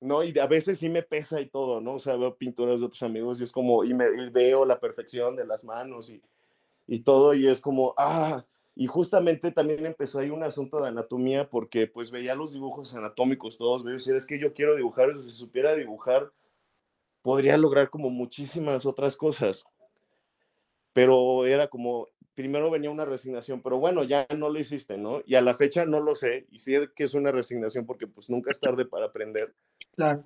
[0.01, 0.23] ¿no?
[0.23, 1.95] Y a veces sí me pesa y todo, ¿no?
[1.95, 5.35] O sea, veo pinturas de otros amigos y es como, y, me, veo la perfección
[5.35, 6.21] de las manos y,
[6.87, 8.45] y todo, y es como, ah,
[8.75, 13.57] y justamente también empezó ahí un asunto de anatomía porque pues veía los dibujos anatómicos
[13.57, 16.31] todos, veo, si es que yo quiero dibujar, si supiera dibujar,
[17.21, 19.65] podría lograr como muchísimas otras cosas.
[20.93, 22.07] Pero era como,
[22.39, 25.21] primero venía una resignación, pero bueno, ya no lo hiciste, ¿no?
[25.25, 28.29] Y a la fecha no lo sé, y sí que es una resignación porque pues
[28.29, 29.53] nunca es tarde para aprender.
[29.93, 30.23] Claro.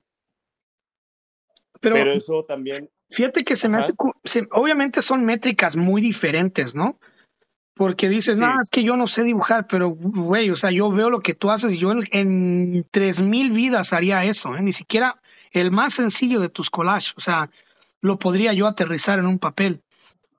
[1.81, 2.87] Pero, eso también...
[3.09, 3.93] Fíjate que se me hace,
[4.51, 6.99] obviamente son métricas muy diferentes, ¿no?
[7.73, 11.09] Porque dices, no, es que yo no sé dibujar, pero, güey, o sea, yo veo
[11.09, 14.61] lo que tú haces y yo en, tres mil vidas haría eso, ¿eh?
[14.61, 17.49] Ni siquiera el más sencillo de tus collages, o sea,
[18.01, 19.81] lo podría yo aterrizar en un papel.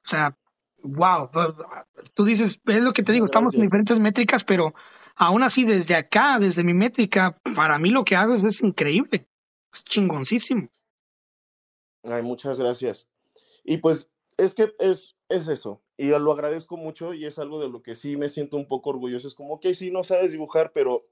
[0.07, 0.37] O sea,
[0.85, 1.31] wow,
[2.15, 4.75] tú dices, es lo que te digo, estamos en diferentes métricas, pero
[5.17, 9.27] aún así desde acá, desde mi métrica, para mí lo que haces es increíble,
[9.73, 10.69] es chingoncísimo.
[12.05, 13.09] Ay, muchas gracias.
[13.65, 17.69] Y pues es que es, es eso, y lo agradezco mucho y es algo de
[17.69, 19.27] lo que sí me siento un poco orgulloso.
[19.27, 21.07] Es como, que sí, no sabes dibujar, pero,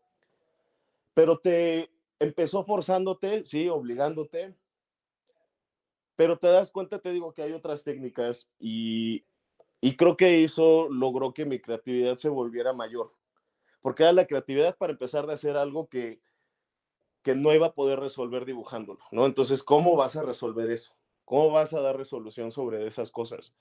[1.14, 4.54] pero te empezó forzándote, sí, obligándote,
[6.14, 9.24] pero te das cuenta, te digo que hay otras técnicas y,
[9.84, 13.12] y creo que eso logró que mi creatividad se volviera mayor.
[13.82, 16.20] Porque era la creatividad para empezar de hacer algo que,
[17.22, 19.26] que no iba a poder resolver dibujándolo, ¿no?
[19.26, 20.94] Entonces, ¿cómo vas a resolver eso?
[21.24, 23.56] ¿Cómo vas a dar resolución sobre esas cosas?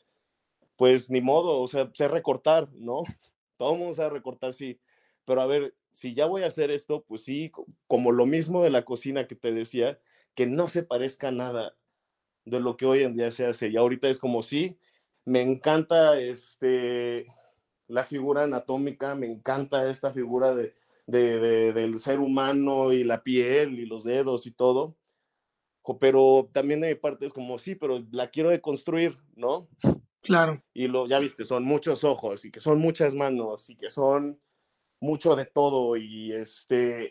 [0.76, 3.02] Pues ni modo, o sea, sé recortar, ¿no?
[3.58, 4.80] Todo mundo sabe recortar, sí.
[5.26, 7.52] Pero a ver, si ya voy a hacer esto, pues sí,
[7.88, 10.00] como lo mismo de la cocina que te decía,
[10.36, 11.76] que no se parezca nada
[12.46, 13.70] de lo que hoy en día se hace.
[13.70, 14.78] Y ahorita es como, sí,
[15.32, 17.26] me encanta este,
[17.88, 20.76] la figura anatómica, me encanta esta figura de,
[21.08, 24.98] del ser humano y la piel y los dedos y todo,
[26.02, 29.70] pero también de mi parte es como, sí, pero la quiero deconstruir, ¿no?
[30.22, 30.62] Claro.
[30.74, 34.38] Y lo, ya viste, son muchos ojos y que son muchas manos y que son
[35.00, 37.10] mucho de todo y este,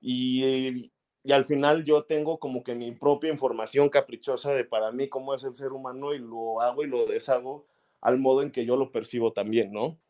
[0.00, 0.92] y,
[1.28, 5.34] y al final yo tengo como que mi propia información caprichosa de para mí cómo
[5.34, 7.66] es el ser humano y lo hago y lo deshago
[8.00, 10.00] al modo en que yo lo percibo también, ¿no?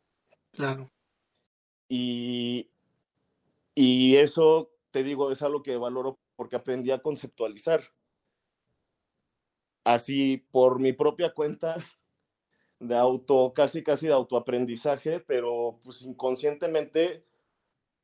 [0.53, 0.89] Claro.
[1.89, 2.71] Y,
[3.75, 7.83] y eso, te digo, es algo que valoro porque aprendí a conceptualizar.
[9.83, 11.79] Así, por mi propia cuenta,
[12.79, 17.25] de auto, casi casi de autoaprendizaje, pero pues inconscientemente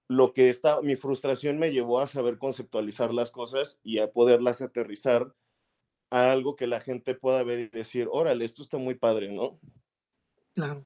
[0.09, 4.61] lo que está, mi frustración me llevó a saber conceptualizar las cosas y a poderlas
[4.63, 5.35] aterrizar
[6.11, 9.59] a algo que la gente pueda ver y decir, órale, esto está muy padre, ¿no?
[10.55, 10.85] Claro.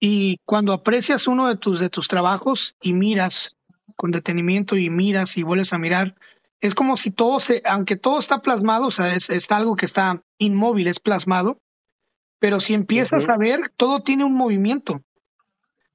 [0.00, 3.56] Y cuando aprecias uno de tus, de tus trabajos y miras
[3.96, 6.16] con detenimiento y miras y vuelves a mirar,
[6.60, 9.86] es como si todo se, aunque todo está plasmado, o sea, es, está algo que
[9.86, 11.58] está inmóvil, es plasmado,
[12.38, 15.02] pero si empiezas a ver, todo tiene un movimiento.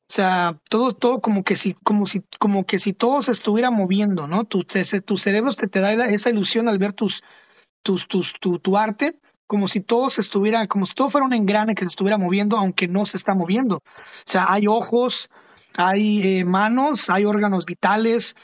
[0.10, 3.70] O sea, todo, todo como que si, como si, como que si todo se estuviera
[3.70, 4.44] moviendo, ¿no?
[4.44, 7.24] Tu, tu cerebro te, te da esa ilusión al ver tus,
[7.84, 11.76] tus, tus, tu, arte, como si todo se estuviera, como si todo fuera un engrane
[11.76, 13.78] que se estuviera moviendo, aunque no se está moviendo.
[13.78, 13.84] O
[14.26, 15.30] sea, hay ojos,
[15.78, 18.36] hay eh, manos, hay órganos vitales,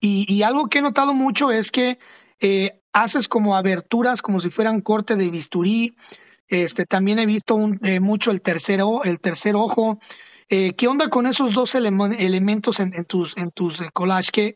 [0.00, 1.98] y, y, algo que he notado mucho es que
[2.38, 5.96] eh, haces como aberturas, como si fueran corte de bisturí.
[6.48, 9.98] Este, también he visto un, eh, mucho el tercero, el tercer ojo.
[10.48, 14.30] Eh, ¿Qué onda con esos dos elementos en, tus, en tus eh, collages?
[14.30, 14.54] ¿Qué,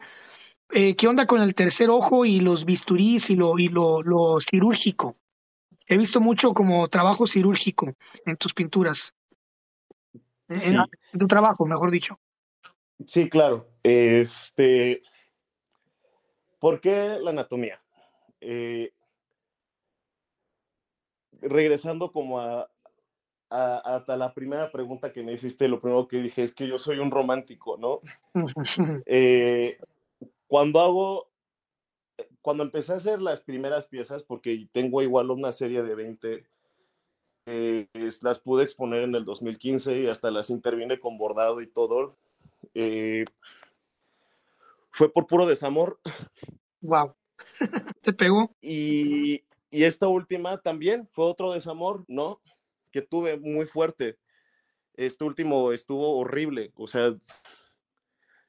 [0.73, 4.39] eh, ¿Qué onda con el tercer ojo y los bisturís y lo, y lo, lo
[4.41, 5.13] cirúrgico?
[5.87, 7.95] He visto mucho como trabajo cirúrgico
[8.27, 9.15] en tus pinturas.
[10.49, 10.79] En,
[11.19, 12.19] tu trabajo, mejor dicho.
[13.07, 13.69] Sí, claro.
[13.83, 15.03] Este,
[16.59, 17.81] ¿por qué la anatomía?
[18.41, 18.93] Eh,
[21.41, 22.69] regresando como a,
[23.51, 26.79] a, hasta la primera pregunta que me hiciste, lo primero que dije es que yo
[26.79, 28.01] soy un romántico, ¿no?
[29.07, 29.79] eh,
[30.47, 31.29] cuando hago,
[32.43, 36.47] cuando empecé a hacer las primeras piezas, porque tengo igual una serie de 20,
[37.47, 37.89] eh,
[38.23, 42.17] las pude exponer en el 2015 y hasta las intervine con bordado y todo.
[42.75, 43.25] Eh,
[44.91, 46.01] fue por puro desamor.
[46.81, 47.15] Wow.
[48.03, 48.55] Te pegó.
[48.61, 52.41] Y, y esta última también fue otro desamor, ¿no?
[52.91, 54.19] Que tuve muy fuerte.
[54.95, 57.15] Este último estuvo horrible, o sea,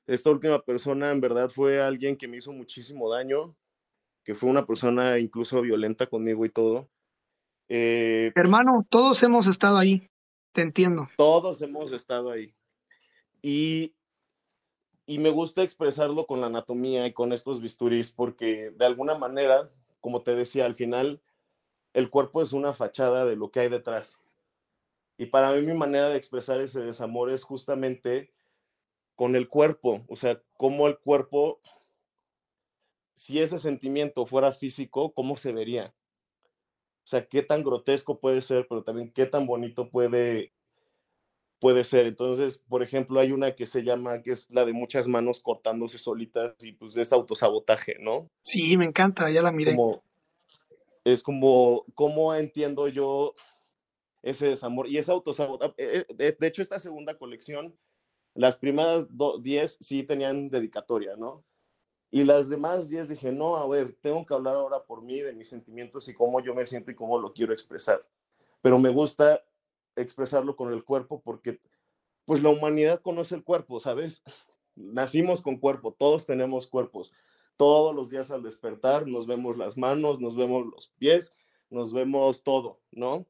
[0.07, 3.55] esta última persona en verdad fue alguien que me hizo muchísimo daño,
[4.23, 6.89] que fue una persona incluso violenta conmigo y todo.
[7.67, 10.09] Eh, Hermano, todos hemos estado ahí,
[10.51, 11.07] te entiendo.
[11.17, 12.55] Todos hemos estado ahí.
[13.43, 13.93] Y,
[15.05, 19.69] y me gusta expresarlo con la anatomía y con estos bisturís porque de alguna manera
[19.99, 21.21] como te decía, al final
[21.93, 24.19] el cuerpo es una fachada de lo que hay detrás.
[25.19, 28.31] Y para mí mi manera de expresar ese desamor es justamente
[29.17, 31.59] con el cuerpo, o sea, cómo el cuerpo,
[33.15, 35.93] si ese sentimiento fuera físico, ¿cómo se vería?
[37.03, 40.53] O sea, qué tan grotesco puede ser, pero también qué tan bonito puede,
[41.59, 42.05] puede ser.
[42.05, 45.97] Entonces, por ejemplo, hay una que se llama, que es la de muchas manos cortándose
[45.97, 48.29] solitas y pues es autosabotaje, ¿no?
[48.41, 49.75] Sí, me encanta, ya la miré.
[51.03, 53.35] es como, ¿cómo entiendo yo
[54.21, 54.87] ese desamor?
[54.87, 57.77] Y ese autosabotaje, eh, eh, de, hecho, esta segunda colección,
[58.33, 59.07] las primeras
[59.41, 61.43] 10 sí tenían dedicatoria, ¿no?
[62.11, 65.33] Y las demás 10 dije, no, a ver, tengo que hablar ahora por mí, de
[65.33, 68.03] mis sentimientos y cómo yo me siento y cómo lo quiero expresar.
[68.61, 69.43] Pero me gusta
[69.95, 71.59] expresarlo con el cuerpo porque
[72.25, 74.23] pues la humanidad conoce el cuerpo, ¿sabes?
[74.75, 77.11] Nacimos con cuerpo, todos tenemos cuerpos.
[77.57, 81.35] Todos los días al despertar nos vemos las manos, nos vemos los pies,
[81.69, 83.27] nos vemos todo, ¿no?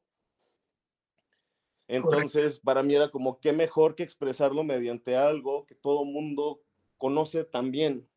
[1.92, 6.62] Entonces, para mí era como, qué mejor que expresarlo mediante algo que todo mundo
[6.98, 8.08] conoce también,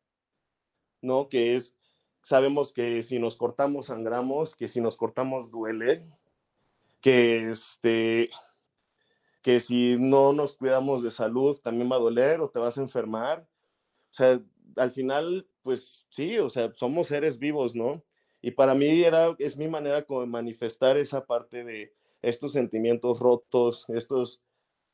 [1.02, 1.28] ¿no?
[1.28, 1.76] Que es,
[2.22, 6.06] sabemos que si nos cortamos sangramos, que si nos cortamos duele,
[7.00, 8.30] que este,
[9.42, 12.82] que si no nos cuidamos de salud también va a doler o te vas a
[12.82, 13.40] enfermar.
[13.40, 14.40] O sea,
[14.76, 18.04] al final, pues sí, o sea, somos seres vivos, ¿no?
[18.40, 21.92] Y para mí era, es mi manera como de manifestar esa parte de
[22.28, 24.42] estos sentimientos rotos, estos,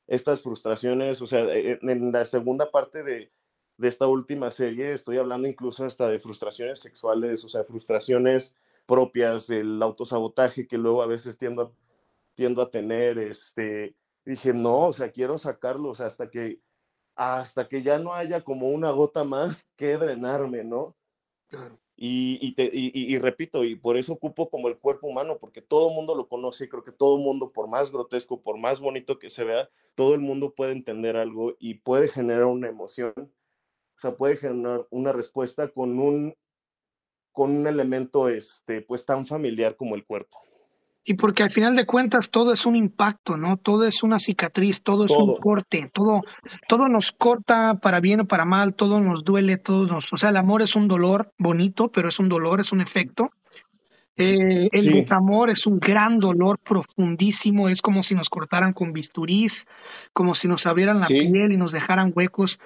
[0.07, 3.33] estas frustraciones, o sea, e, e, en la segunda parte de,
[3.77, 8.55] de esta última serie estoy hablando incluso hasta de frustraciones sexuales, o sea, frustraciones
[8.87, 11.73] propias, el autosabotaje que luego a veces tiendo a,
[12.35, 16.61] tiendo a tener, este, dije, no, o sea, quiero sacarlo, o sea, hasta que,
[17.15, 20.97] hasta que ya no haya como una gota más que drenarme, ¿no?
[21.49, 21.79] Claro.
[22.03, 25.61] Y, y, te, y, y, repito, y por eso ocupo como el cuerpo humano, porque
[25.61, 28.81] todo el mundo lo conoce, creo que todo el mundo, por más grotesco, por más
[28.81, 33.13] bonito que se vea, todo el mundo puede entender algo y puede generar una emoción,
[33.17, 36.35] o sea, puede generar una respuesta con un,
[37.33, 40.39] con un elemento, este, pues tan familiar como el cuerpo.
[41.05, 43.57] Y porque al final de cuentas todo es un impacto, ¿no?
[43.57, 46.21] Todo es una cicatriz, todo es un corte, todo,
[46.69, 50.29] todo nos corta para bien o para mal, todo nos duele, todo nos, o sea,
[50.29, 53.31] el amor es un dolor bonito, pero es un dolor, es un efecto.
[54.17, 59.67] Eh, el desamor es un gran dolor profundísimo, es como si nos cortaran con bisturís,
[60.13, 62.61] como si nos abrieran la piel y nos dejaran huecos,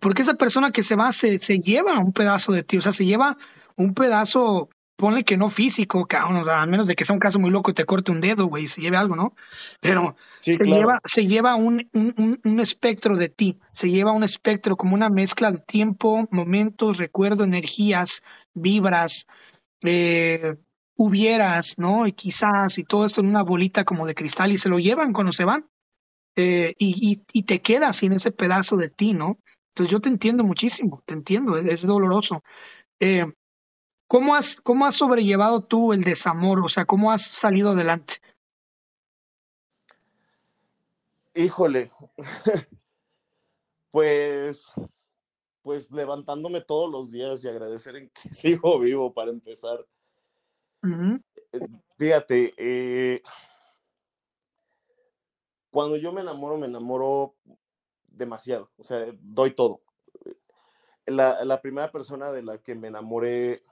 [0.00, 2.90] porque esa persona que se va se, se lleva un pedazo de ti, o sea,
[2.90, 3.36] se lleva
[3.76, 7.20] un pedazo ponle que no físico, cabrón, o sea, a menos de que sea un
[7.20, 9.34] caso muy loco y te corte un dedo, güey, se lleve algo, ¿no?
[9.80, 14.76] Pero se, lleva, se lleva un, un, un, espectro de ti, se lleva un espectro
[14.76, 18.22] como una mezcla de tiempo, momentos, recuerdo, energías,
[18.54, 19.26] vibras,
[19.84, 20.56] eh,
[20.96, 22.06] hubieras, ¿no?
[22.06, 25.12] Y quizás, y todo esto en una bolita como de cristal y se lo llevan
[25.12, 25.68] cuando se van.
[26.36, 29.38] Eh, y, y, y, te quedas sin ese pedazo de ti, ¿no?
[29.68, 32.42] Entonces yo te entiendo muchísimo, te entiendo, es, es doloroso.
[33.00, 33.26] Eh,
[34.08, 36.60] ¿Cómo has, ¿Cómo has sobrellevado tú el desamor?
[36.60, 38.14] O sea, ¿cómo has salido adelante?
[41.34, 41.90] Híjole,
[43.90, 44.72] pues,
[45.62, 49.84] pues levantándome todos los días y agradecer en que sigo vivo para empezar.
[51.52, 51.58] Eh,
[51.98, 53.22] fíjate, eh,
[55.70, 57.34] cuando yo me enamoro, me enamoro
[58.06, 59.80] demasiado, o sea, doy todo.
[61.06, 63.62] La, la primera persona de la que me enamoré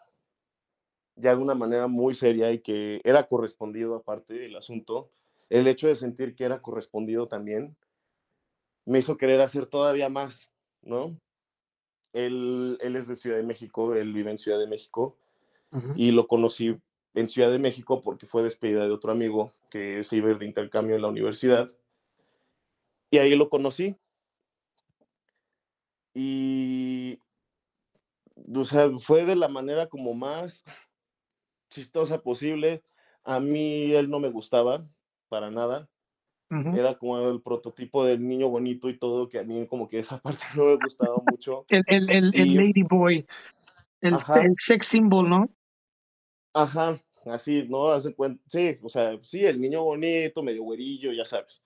[1.16, 5.10] ya de una manera muy seria y que era correspondido aparte del asunto,
[5.50, 7.76] el hecho de sentir que era correspondido también
[8.84, 10.50] me hizo querer hacer todavía más,
[10.82, 11.18] ¿no?
[12.12, 15.16] Él, él es de Ciudad de México, él vive en Ciudad de México
[15.96, 16.78] y lo conocí
[17.14, 20.38] en Ciudad de México porque fue despedida de otro amigo que se iba a ir
[20.38, 21.72] de intercambio en la universidad.
[23.10, 23.96] Y ahí lo conocí.
[26.14, 27.18] Y,
[28.54, 30.64] o sea, fue de la manera como más
[31.74, 32.82] chistosa posible.
[33.24, 34.86] A mí él no me gustaba
[35.28, 35.88] para nada.
[36.72, 40.18] Era como el prototipo del niño bonito y todo, que a mí como que esa
[40.22, 41.64] parte no me gustaba mucho.
[41.68, 43.26] el, el, el, el lady boy,
[44.00, 45.50] el, el, sex symbol, ¿no?
[46.52, 47.90] Ajá, así, ¿no?
[47.90, 51.64] Hace cuenta, sí, o sea, sí, el niño bonito, medio güerillo, ya sabes.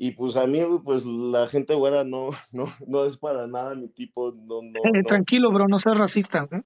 [0.00, 3.88] Y pues a mí, pues la gente güera no, no, no es para nada mi
[3.88, 6.48] tipo, no, no, eh, Tranquilo, bro, no seas racista.
[6.52, 6.62] ¿eh?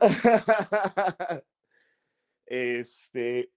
[2.46, 3.50] este,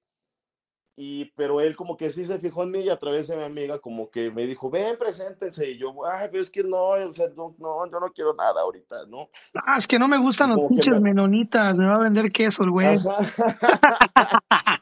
[0.96, 3.44] y, pero él como que sí se fijó en mí y a través de mi
[3.44, 5.70] amiga como que me dijo, ven, preséntense.
[5.70, 8.62] Y yo, ay, pero es que no, o sea, no, no, yo no quiero nada
[8.62, 9.30] ahorita, ¿no?
[9.54, 12.72] Ah, es que no me gustan los pinches menonitas, me va a vender queso el
[12.72, 12.98] güey.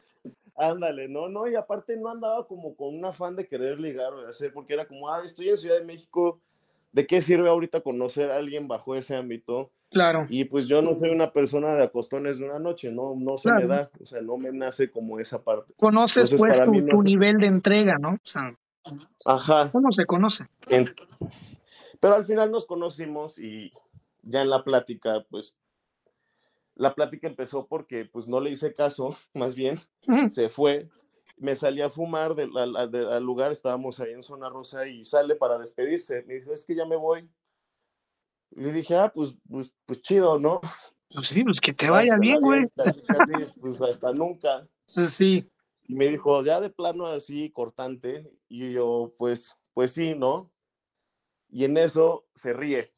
[0.58, 4.22] Ándale, no, no, y aparte no andaba como con un afán de querer ligar o
[4.22, 6.40] de hacer, porque era como, ah, estoy en Ciudad de México,
[6.90, 9.70] ¿de qué sirve ahorita conocer a alguien bajo ese ámbito?
[9.90, 10.26] Claro.
[10.28, 13.52] Y pues yo no soy una persona de acostones de una noche, no, no se
[13.52, 15.72] me da, o sea, no me nace como esa parte.
[15.78, 18.10] Conoces pues tu, nivel de entrega, ¿no?
[18.10, 18.52] O sea,
[19.24, 19.70] Ajá.
[19.70, 20.46] ¿cómo se conoce?
[22.00, 23.72] Pero al final nos conocimos y
[24.22, 25.54] ya en la plática, pues,
[26.78, 29.80] la plática empezó porque pues no le hice caso, más bien,
[30.30, 30.88] se fue,
[31.36, 35.58] me salí a fumar del, al lugar, estábamos ahí en Zona Rosa y sale para
[35.58, 37.28] despedirse, me dijo, es que ya me voy
[38.50, 40.60] le dije, ah, pues, pues, pues chido, ¿no?
[41.14, 42.68] Pues sí, pues que te vaya bien, güey.
[42.76, 44.66] Casi, casi, pues hasta nunca.
[44.86, 45.50] Sí.
[45.86, 48.30] Y me dijo, ya de plano así, cortante.
[48.48, 50.50] Y yo, pues, pues sí, ¿no?
[51.50, 52.92] Y en eso se ríe.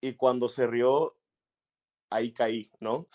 [0.00, 1.16] Y cuando se rió,
[2.10, 3.06] ahí caí, ¿no?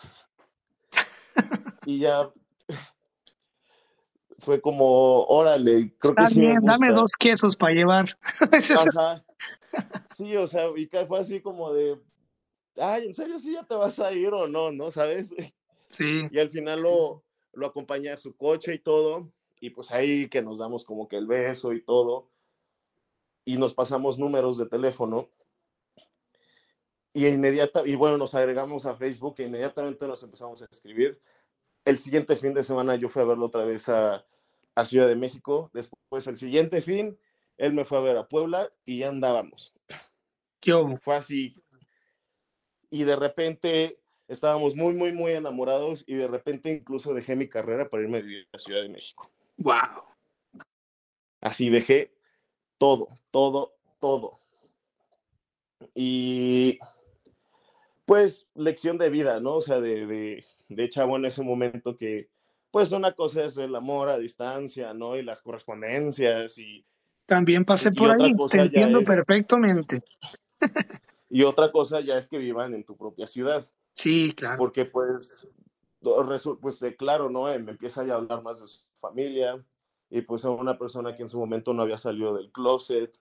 [1.86, 2.32] y ya
[4.40, 8.18] fue como, órale, creo Está que sí bien, dame dos quesos para llevar.
[8.96, 9.24] Ajá.
[10.16, 12.00] Sí, o sea, y fue así como de,
[12.78, 14.72] ay, ¿en serio sí ya te vas a ir o no?
[14.72, 14.90] ¿No?
[14.90, 15.36] ¿Sabes?
[15.90, 16.28] Sí.
[16.32, 17.24] Y al final lo,
[17.54, 21.18] lo acompañé a su coche y todo, y pues ahí que nos damos como que
[21.18, 22.30] el beso y todo,
[23.44, 25.30] y nos pasamos números de teléfono,
[27.16, 31.22] y inmediata, y bueno, nos agregamos a Facebook e inmediatamente nos empezamos a escribir.
[31.86, 34.26] El siguiente fin de semana yo fui a verlo otra vez a,
[34.76, 37.18] a Ciudad de México, después el siguiente fin
[37.58, 39.74] él me fue a ver a Puebla y ya andábamos.
[40.60, 41.56] ¿Qué Fue así.
[42.90, 43.98] Y de repente
[44.28, 48.22] estábamos muy, muy, muy enamorados y de repente incluso dejé mi carrera para irme a
[48.22, 49.32] vivir a Ciudad de México.
[49.56, 50.04] Wow.
[51.40, 52.14] Así dejé
[52.78, 54.42] todo, todo, todo.
[55.94, 56.78] Y
[58.06, 59.56] pues lección de vida, ¿no?
[59.56, 62.30] O sea, de, de, de chavo en ese momento que,
[62.72, 65.16] pues una cosa es el amor a distancia, ¿no?
[65.16, 66.86] Y las correspondencias y
[67.26, 70.04] también pasé por ahí, te entiendo perfectamente.
[71.30, 73.68] y otra cosa ya es que vivan en tu propia ciudad.
[73.94, 74.58] Sí, claro.
[74.58, 75.48] Porque pues,
[76.62, 77.46] pues de claro, ¿no?
[77.46, 79.64] Me empieza a hablar más de su familia
[80.10, 83.18] y pues a una persona que en su momento no había salido del closet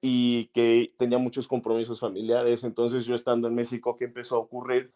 [0.00, 2.64] y que tenía muchos compromisos familiares.
[2.64, 4.92] Entonces yo estando en México, ¿qué empezó a ocurrir?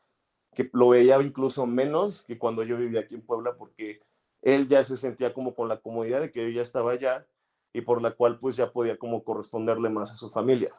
[0.54, 4.00] Que lo veía incluso menos que cuando yo vivía aquí en Puebla porque
[4.42, 7.26] él ya se sentía como con la comodidad de que yo ya estaba allá
[7.72, 10.70] y por la cual pues ya podía como corresponderle más a su familia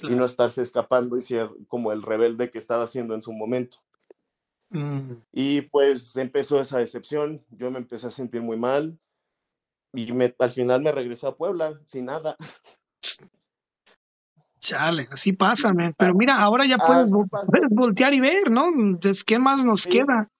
[0.00, 3.78] y no estarse escapando y ser como el rebelde que estaba haciendo en su momento.
[4.70, 5.12] Mm.
[5.32, 8.98] Y pues empezó esa decepción, yo me empecé a sentir muy mal
[9.92, 12.36] y me, al final me regresé a Puebla sin nada.
[14.58, 17.10] Chale, así pasa, pero mira, ahora ya puedes,
[17.70, 18.70] voltear y ver, ¿no?
[19.26, 20.30] ¿Qué más nos queda?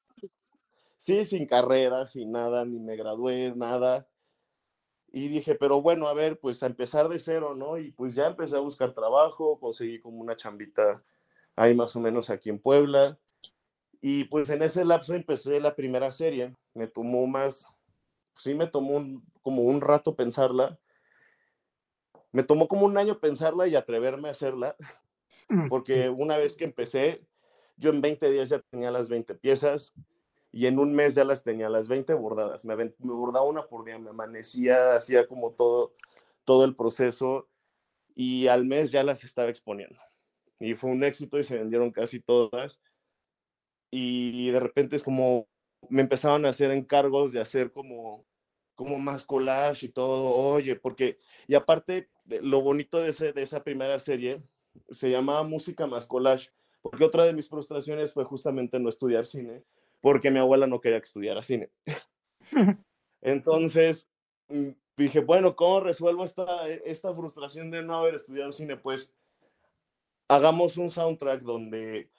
[0.96, 4.06] Sí, sin carrera, sin nada, ni me gradué, nada.
[5.10, 7.76] Y dije, pero bueno, a ver, pues a empezar de cero, ¿no?
[7.78, 11.02] Y pues ya empecé a buscar trabajo, conseguí como una chambita
[11.56, 13.18] ahí más o menos aquí en Puebla.
[14.00, 16.54] Y pues en ese lapso empecé la primera serie.
[16.72, 17.68] Me tomó más,
[18.36, 20.78] sí me tomó como un rato pensarla.
[22.32, 24.76] Me tomó como un año pensarla y atreverme a hacerla.
[25.48, 27.26] Mm, Porque una vez que empecé,
[27.76, 29.94] yo en 20 días ya tenía las 20 piezas
[30.50, 32.64] y en un mes ya las tenía las 20 bordadas.
[32.64, 35.94] Me, me bordaba una por día, me amanecía, hacía como todo,
[36.44, 37.48] todo el proceso
[38.14, 39.98] y al mes ya las estaba exponiendo.
[40.60, 42.80] Y fue un éxito y se vendieron casi todas.
[43.90, 45.48] Y de repente es como
[45.88, 48.26] me empezaban a hacer encargos de hacer como
[48.74, 53.62] como más collage y todo, oye, porque, y aparte, lo bonito de, ese, de esa
[53.62, 54.42] primera serie
[54.90, 56.50] se llamaba Música más collage,
[56.80, 59.62] porque otra de mis frustraciones fue justamente no estudiar cine,
[60.00, 61.70] porque mi abuela no quería que estudiara cine.
[63.20, 64.10] Entonces,
[64.48, 68.76] mm, dije, bueno, ¿cómo resuelvo esta, esta frustración de no haber estudiado cine?
[68.76, 69.14] Pues
[70.28, 72.10] hagamos un soundtrack donde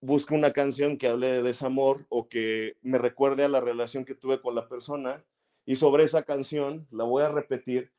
[0.00, 4.14] busque una canción que hable de desamor o que me recuerde a la relación que
[4.14, 5.24] tuve con la persona
[5.66, 7.92] y sobre esa canción la voy a repetir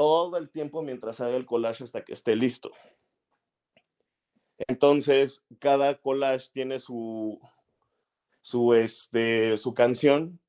[0.00, 2.72] todo el tiempo mientras haga el collage hasta que esté listo.
[4.66, 7.38] Entonces, cada collage tiene su,
[8.40, 10.40] su, este, su canción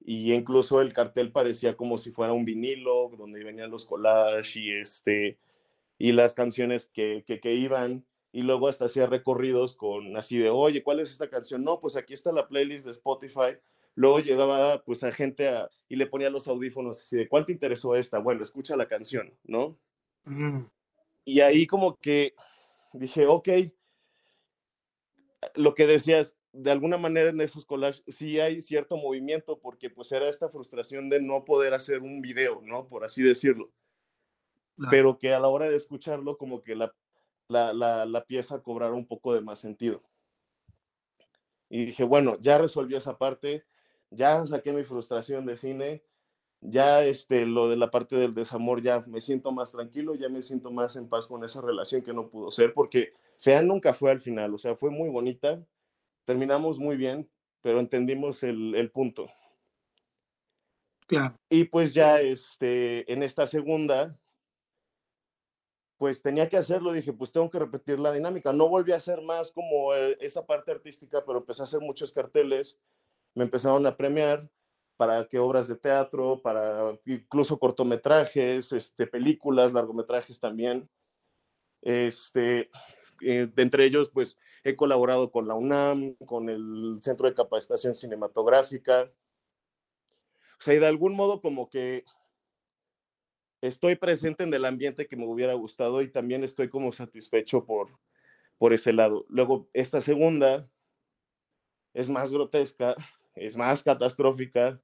[0.00, 4.70] y incluso el cartel parecía como si fuera un vinilo donde venían los collages y,
[4.70, 5.38] este,
[5.96, 10.50] y las canciones que, que, que iban y luego hasta hacía recorridos con así de,
[10.50, 11.64] oye, ¿cuál es esta canción?
[11.64, 13.56] No, pues aquí está la playlist de Spotify.
[13.94, 17.52] Luego llegaba pues a gente a, y le ponía los audífonos así de, ¿cuál te
[17.52, 18.18] interesó esta?
[18.18, 19.78] Bueno, escucha la canción, ¿no?
[21.24, 22.34] Y ahí como que
[22.92, 23.48] dije, ok,
[25.54, 30.12] lo que decías, de alguna manera en esos collages sí hay cierto movimiento porque pues
[30.12, 32.88] era esta frustración de no poder hacer un video, ¿no?
[32.88, 33.70] Por así decirlo.
[34.90, 36.94] Pero que a la hora de escucharlo como que la,
[37.48, 40.02] la, la, la pieza cobrara un poco de más sentido.
[41.68, 43.64] Y dije, bueno, ya resolví esa parte,
[44.10, 46.02] ya saqué mi frustración de cine,
[46.60, 50.42] ya este, lo de la parte del desamor, ya me siento más tranquilo, ya me
[50.42, 54.10] siento más en paz con esa relación que no pudo ser, porque fea nunca fue
[54.10, 55.64] al final, o sea, fue muy bonita,
[56.24, 57.28] terminamos muy bien,
[57.62, 59.28] pero entendimos el, el punto.
[61.06, 61.34] Claro.
[61.48, 64.16] Y pues ya este, en esta segunda,
[66.00, 68.52] pues tenía que hacerlo, dije, pues tengo que repetir la dinámica.
[68.52, 72.12] No volví a hacer más como eh, esa parte artística, pero empecé a hacer muchos
[72.12, 72.80] carteles,
[73.34, 74.48] me empezaron a premiar
[74.96, 80.90] para que obras de teatro, para incluso cortometrajes, este, películas, largometrajes también.
[81.80, 82.70] Este,
[83.22, 89.10] eh, entre ellos, pues he colaborado con la UNAM, con el Centro de Capacitación Cinematográfica.
[90.58, 92.04] O sea, y de algún modo como que
[93.62, 97.98] estoy presente en el ambiente que me hubiera gustado y también estoy como satisfecho por,
[98.58, 99.24] por ese lado.
[99.28, 100.68] Luego, esta segunda
[101.94, 102.94] es más grotesca,
[103.34, 104.80] es más catastrófica,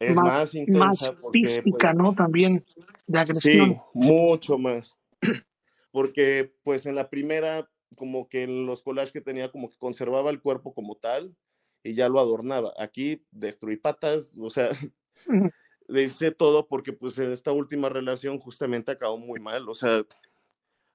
[0.00, 0.78] es más, más intensa.
[0.86, 2.14] Más porque, física, pues, ¿no?
[2.14, 2.64] También
[3.06, 3.74] de agresión.
[3.74, 4.96] Sí, mucho más.
[5.92, 10.30] Porque, pues, en la primera, como que en los collages que tenía, como que conservaba
[10.30, 11.36] el cuerpo como tal
[11.82, 12.72] y ya lo adornaba.
[12.78, 14.70] Aquí destruí patas, o sea,
[15.88, 20.04] le hice todo porque pues en esta última relación justamente acabó muy mal, o sea,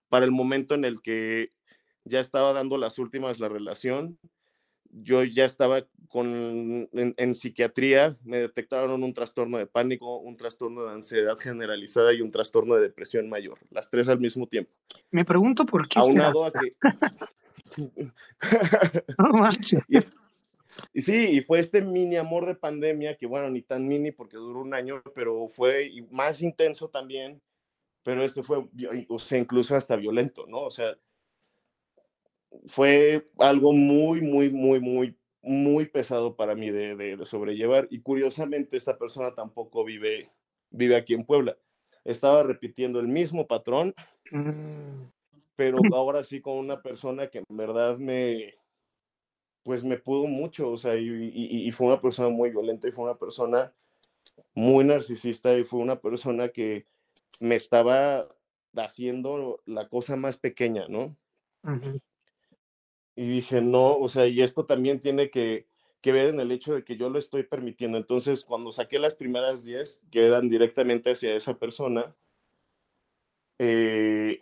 [0.10, 1.52] para el momento en el que
[2.06, 4.18] ya estaba dando las últimas la relación,
[5.04, 10.86] yo ya estaba con, en, en, psiquiatría, me detectaron un trastorno de pánico, un trastorno
[10.86, 14.72] de ansiedad generalizada y un trastorno de depresión mayor, las tres al mismo tiempo.
[15.12, 16.00] Me pregunto por qué.
[16.00, 16.74] Aunado a que...
[19.18, 19.50] no
[19.90, 19.98] y,
[20.94, 24.38] y sí, y fue este mini amor de pandemia, que bueno, ni tan mini porque
[24.38, 27.42] duró un año, pero fue más intenso también,
[28.04, 28.66] pero este fue,
[29.10, 30.60] o sea, incluso hasta violento, ¿no?
[30.60, 30.96] O sea,
[32.68, 37.88] fue algo muy, muy, muy, muy, muy pesado para mí de, de, de, sobrellevar.
[37.92, 40.28] Y curiosamente, esta persona tampoco vive,
[40.70, 41.58] vive aquí en Puebla.
[42.04, 43.94] Estaba repitiendo el mismo patrón,
[44.32, 45.12] Mm.
[45.56, 48.56] pero ahora sí con una persona que en verdad me,
[49.64, 52.92] pues me pudo mucho, o sea, y, y, y, fue una persona muy violenta y
[52.92, 53.74] fue una persona
[54.54, 56.86] muy narcisista y fue una persona que
[57.40, 58.28] me estaba
[58.76, 61.16] haciendo la cosa más pequeña, ¿no?
[61.64, 62.02] Uh -huh.
[63.16, 65.68] Y dije, no, o sea, y esto también tiene que,
[66.02, 67.98] que, ver en el hecho de que yo lo estoy permitiendo.
[67.98, 72.14] Entonces, cuando saqué las primeras 10, que eran directamente hacia esa persona,
[73.58, 74.40] eh,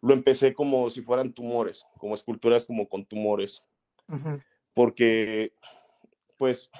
[0.00, 3.64] lo empecé como si fueran tumores, como esculturas como con tumores.
[4.08, 4.44] Uh -huh.
[4.72, 5.52] Porque,
[6.38, 6.70] pues,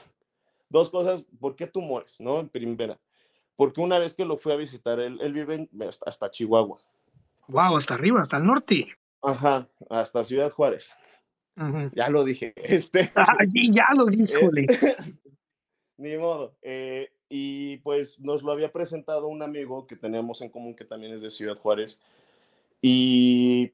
[0.70, 2.18] dos cosas, ¿por qué tumores?
[2.20, 2.40] ¿No?
[2.40, 2.98] En primera,
[3.56, 6.78] porque una vez que lo fui a visitar, él, él vive en, hasta, hasta Chihuahua.
[7.48, 8.97] Wow, hasta arriba, hasta el norte.
[9.22, 10.94] Ajá, hasta Ciudad Juárez.
[11.56, 11.90] Uh -huh.
[11.94, 12.54] Ya lo dije.
[12.56, 13.26] Este, ah,
[13.70, 14.50] ya lo dijo.
[14.56, 14.66] Eh,
[15.96, 16.56] ni modo.
[16.62, 21.12] Eh, y pues nos lo había presentado un amigo que teníamos en común que también
[21.12, 22.02] es de Ciudad Juárez.
[22.80, 23.72] Y,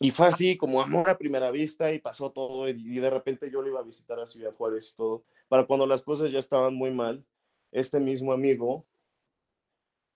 [0.00, 2.68] y fue así como amor a primera vista y pasó todo.
[2.68, 5.24] Y, y de repente yo lo iba a visitar a Ciudad Juárez y todo.
[5.48, 7.24] Para cuando las cosas ya estaban muy mal,
[7.70, 8.86] este mismo amigo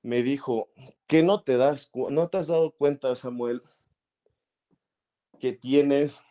[0.03, 0.69] me dijo,
[1.07, 3.63] que no te das, no te has dado cuenta, Samuel,
[5.41, 6.23] que tienes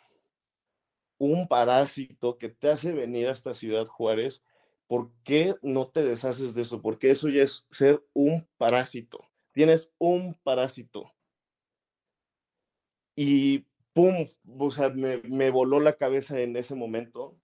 [1.18, 4.41] un parásito que te hace venir hasta Ciudad Juárez
[4.90, 6.81] ¿por qué no te deshaces de eso?
[6.81, 9.19] Porque eso ya es ser un parásito.
[9.53, 11.14] Tienes un parásito.
[13.15, 14.27] Y pum,
[14.57, 17.38] o sea, me, voló la cabeza en ese momento.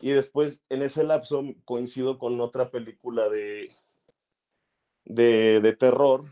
[0.00, 3.70] Y después, en ese lapso, coincido con otra película de,
[5.04, 6.24] de terror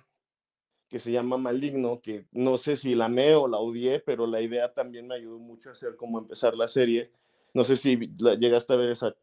[0.91, 4.41] que se llama Maligno, que no sé si la amé o la odié, pero la
[4.41, 7.13] idea también me ayudó mucho a hacer como empezar la serie.
[7.55, 9.15] No sé si la, llegaste a ver esa,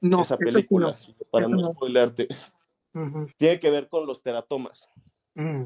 [0.00, 0.94] No, esa eso sí película, no.
[1.30, 1.72] para Eso no no.
[1.74, 2.28] spoilearte.
[2.94, 4.88] Ujú, Tiene que ver con los teratomas.
[5.34, 5.64] mm,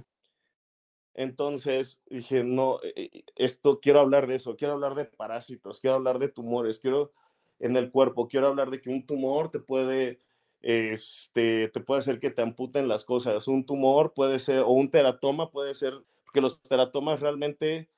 [1.14, 5.96] Entonces dije, no, eh, eh, esto quiero hablar de eso, quiero hablar de parásitos, quiero
[5.96, 7.12] hablar de tumores, quiero
[7.58, 10.18] en el cuerpo, quiero hablar de que un tumor te puede,
[10.62, 13.48] este, te puede hacer que te amputen las cosas.
[13.48, 15.94] Un tumor puede ser, o un teratoma puede ser,
[16.24, 17.90] porque los teratomas realmente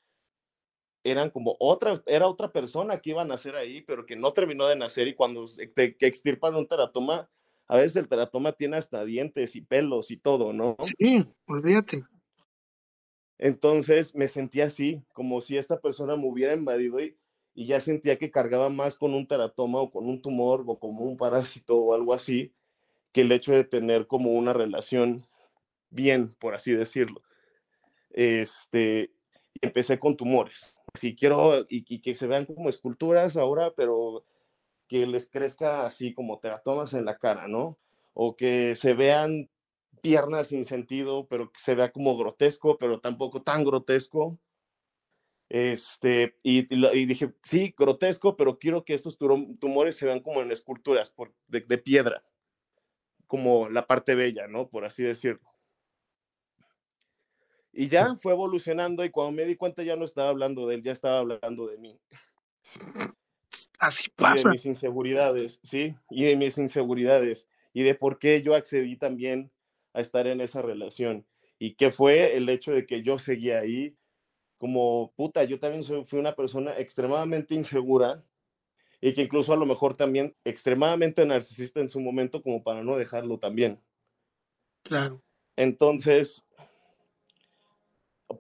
[1.05, 4.67] eran como otra, era otra persona que iba a nacer ahí, pero que no terminó
[4.67, 7.31] de nacer y cuando se- te, que extirpan un teratoma,
[7.69, 10.77] a veces el teratoma tiene hasta dientes y pelos y todo, ¿no?
[10.81, 12.05] Sí, olvídate.
[13.39, 17.19] Entonces me sentía así, como si esta persona me hubiera invadido y,
[17.55, 21.05] y ya sentía que cargaba más con un teratoma o con un tumor o como
[21.05, 22.53] un parásito o algo así,
[23.13, 25.25] que el hecho de tener como una relación
[25.91, 27.23] bien, por así decirlo.
[28.11, 29.13] Este,
[29.61, 30.77] empecé con tumores.
[30.95, 34.25] Si quiero y, y que se vean como esculturas ahora, pero
[34.89, 37.79] que les crezca así como teratomas en la cara, ¿no?
[38.13, 39.49] O que se vean
[40.03, 44.39] piernas sin sentido, pero que se vea como grotesco, pero tampoco tan grotesco.
[45.49, 50.51] Este, y, y dije, sí, grotesco, pero quiero que estos tumores se vean como en
[50.51, 52.25] esculturas por, de, de piedra,
[53.27, 54.69] como la parte bella, ¿no?
[54.69, 55.49] Por así decirlo.
[57.73, 60.83] Y ya fue evolucionando y cuando me di cuenta ya no estaba hablando de él,
[60.83, 62.01] ya estaba hablando de mí
[63.79, 64.51] Así y de pasa.
[64.51, 65.95] mis inseguridades, ¿sí?
[66.11, 69.51] Y de mis inseguridades y de por qué yo accedí también
[69.93, 71.27] a estar en esa relación
[71.59, 73.97] y que fue el hecho de que yo seguía ahí
[74.59, 78.23] como puta, yo también soy- fui una persona extremadamente insegura
[79.01, 82.97] y que incluso a lo mejor también extremadamente narcisista en su momento como para no
[82.97, 83.81] dejarlo también.
[84.83, 85.23] Claro.
[85.57, 86.45] Entonces,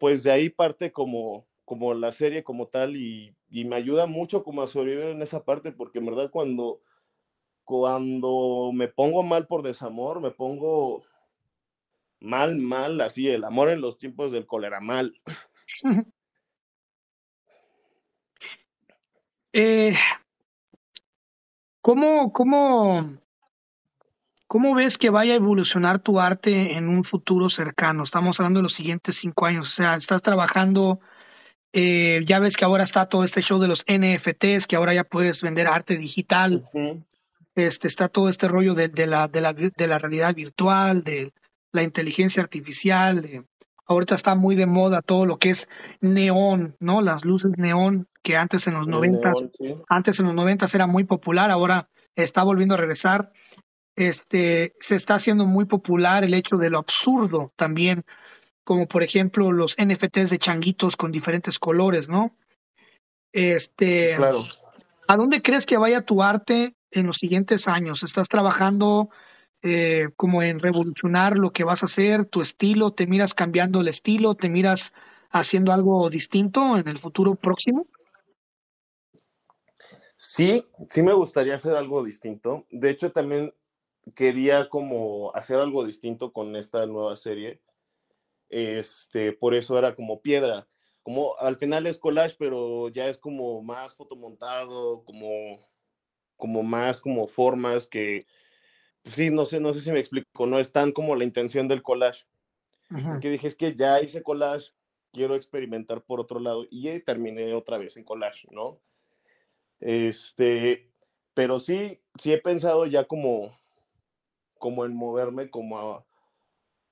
[0.00, 4.42] pues de ahí parte como, como la serie como tal y, y me ayuda mucho
[4.42, 6.80] como a sobrevivir en esa parte porque en verdad cuando,
[7.64, 11.02] cuando me pongo mal por desamor, me pongo
[12.20, 15.14] mal, mal, así, el amor en los tiempos del cólera, mal.
[19.56, 19.94] Eh,
[21.80, 23.18] ¿cómo, cómo,
[24.48, 28.02] cómo ves que vaya a evolucionar tu arte en un futuro cercano?
[28.02, 29.70] Estamos hablando de los siguientes cinco años.
[29.70, 30.98] O sea, estás trabajando,
[31.72, 35.04] eh, ya ves que ahora está todo este show de los NFTs, que ahora ya
[35.04, 36.64] puedes vender arte digital.
[36.72, 37.04] Ujú.
[37.54, 41.04] Este, está todo este rollo de, de la, de, la, vi- de la realidad virtual,
[41.04, 41.30] de
[41.70, 43.22] la inteligencia artificial.
[43.22, 43.44] de-
[43.86, 45.68] ahorita está muy de moda todo lo que es
[46.00, 47.02] neón, ¿no?
[47.02, 49.74] Las luces neón, que antes en los noventas, sí.
[49.88, 53.32] antes en los noventas era muy popular, ahora está volviendo a regresar.
[53.96, 58.04] Este, se está haciendo muy popular el hecho de lo absurdo también,
[58.64, 62.34] como por ejemplo los NFTs de changuitos con diferentes colores, ¿no?
[63.32, 64.44] Este, Claro.
[65.06, 68.02] ¿A dónde crees que vaya tu arte en los siguientes años?
[68.02, 69.10] ¿Estás trabajando
[69.66, 72.90] eh, como en revolucionar lo que vas a hacer, tu estilo?
[72.90, 74.34] ¿Te miras cambiando el estilo?
[74.34, 74.92] ¿Te miras
[75.30, 77.86] haciendo algo distinto en el futuro próximo?
[80.18, 82.66] Sí, sí me gustaría hacer algo distinto.
[82.70, 83.54] De hecho, también
[84.14, 87.62] quería como hacer algo distinto con esta nueva serie.
[88.50, 90.68] Este, por eso era como piedra.
[91.02, 95.66] Como al final es collage, pero ya es como más fotomontado, como,
[96.36, 98.26] como más como formas que,
[99.04, 101.82] sí, no sé, no sé si me explico, no es tan como la intención del
[101.82, 102.24] collage.
[102.88, 104.70] Porque dije, es que ya hice collage,
[105.12, 108.80] quiero experimentar por otro lado y terminé otra vez en collage, ¿no?
[109.80, 110.90] Este,
[111.34, 113.56] pero sí, sí he pensado ya como,
[114.58, 116.06] como en moverme como a,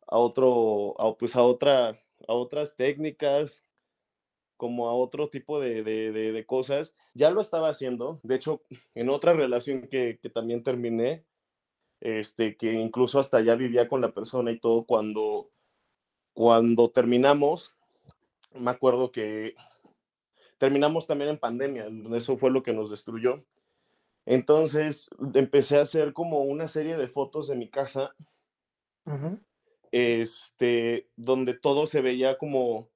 [0.07, 3.65] a otro, a, pues a otra, a otras técnicas,
[4.57, 6.95] como a otro tipo de, de, de, de cosas.
[7.15, 8.63] Ya lo estaba haciendo, de hecho,
[8.95, 11.25] en otra relación que, que también terminé,
[12.03, 15.49] este, que incluso hasta ya vivía con la persona y todo, cuando,
[16.33, 17.75] cuando terminamos,
[18.55, 19.55] me acuerdo que
[20.59, 23.45] terminamos también en pandemia, eso fue lo que nos destruyó.
[24.27, 28.15] Entonces empecé a hacer como una serie de fotos de mi casa,
[29.93, 32.89] este, donde todo se veía como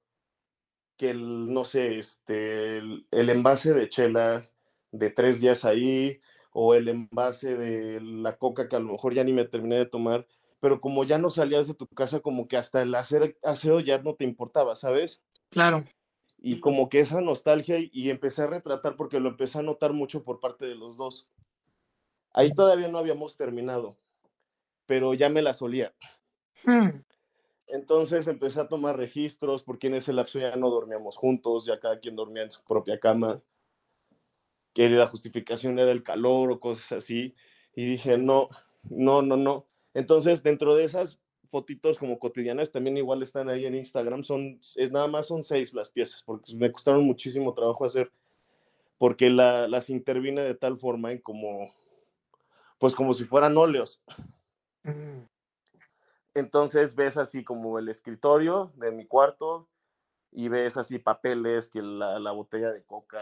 [0.97, 4.49] que el, no sé, este, el, el envase de chela
[4.91, 6.19] de tres días ahí,
[6.59, 9.85] o el envase de la coca que a lo mejor ya ni me terminé de
[9.85, 10.25] tomar,
[10.59, 13.99] pero como ya no salías de tu casa, como que hasta el hacer aseo ya
[13.99, 15.23] no te importaba, ¿sabes?
[15.51, 15.83] Claro.
[16.39, 20.23] Y como que esa nostalgia y, empecé a retratar porque lo empecé a notar mucho
[20.23, 21.29] por parte de los dos.
[22.33, 23.95] Ahí todavía no habíamos terminado,
[24.87, 25.93] pero ya me la solía.
[26.65, 27.03] Hmm.
[27.67, 31.99] Entonces empecé a tomar registros porque en ese lapso ya no dormíamos juntos, ya cada
[31.99, 33.43] quien dormía en su propia cama,
[34.77, 37.33] que la justificación era el calor o cosas así.
[37.73, 38.47] Y dije, no,
[38.83, 39.65] no, no, no.
[39.95, 44.91] Entonces, dentro de esas fotitos como cotidianas, también igual están ahí en Instagram, son, es
[44.91, 48.11] nada más son seis las piezas, porque me costaron muchísimo trabajo hacer,
[48.99, 51.73] porque las intervine de tal forma en como,
[52.77, 54.03] pues como si fueran óleos.
[54.83, 55.23] Mm.
[56.35, 59.67] Entonces ves así como el escritorio de mi cuarto
[60.31, 63.19] y ves así papeles, que la, la botella de coca,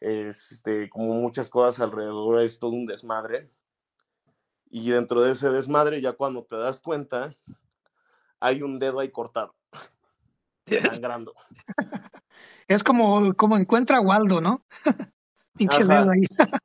[0.00, 3.50] este, como muchas cosas alrededor, es todo un desmadre.
[4.68, 7.34] Y dentro de ese desmadre, ya cuando te das cuenta,
[8.40, 9.54] hay un dedo ahí cortado,
[10.66, 11.34] sangrando.
[12.68, 14.64] Es como, como encuentra Waldo, ¿no?
[15.56, 16.22] Pinche dedo ahí.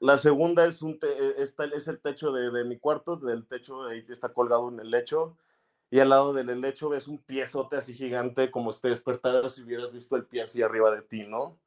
[0.00, 4.68] La segunda es, un es el techo de, mi cuarto, del techo ahí está colgado
[4.68, 5.36] en el lecho.
[5.90, 9.62] Y al lado del lecho ves un piezote así gigante, como si te despertaras si
[9.62, 11.58] hubieras visto el pie así arriba de ti, ¿no?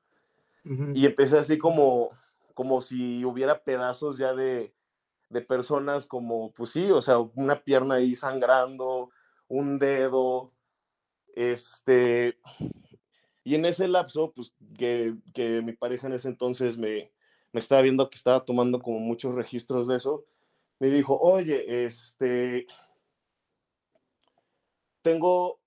[0.94, 2.12] Y empecé así como,
[2.54, 4.74] como si hubiera pedazos ya de,
[5.30, 9.10] de personas como, pues sí, o sea, una pierna ahí sangrando,
[9.48, 10.54] un dedo,
[11.36, 12.38] este,
[13.44, 17.12] y en ese lapso, pues que, que mi pareja en ese entonces me,
[17.52, 20.26] me estaba viendo que estaba tomando como muchos registros de eso,
[20.80, 22.68] me dijo, oye, este,
[25.02, 25.60] tengo,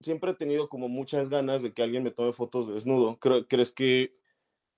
[0.00, 3.18] siempre he tenido como muchas ganas de que alguien me tome fotos desnudo.
[3.48, 4.16] ¿Crees que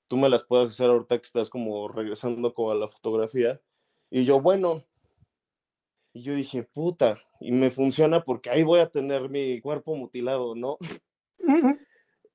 [0.09, 3.61] tú me las puedas hacer ahorita que estás como regresando como a la fotografía?
[4.11, 4.85] Y yo, bueno,
[6.13, 10.55] y yo dije, puta, y me funciona porque ahí voy a tener mi cuerpo mutilado,
[10.55, 10.79] ¿no?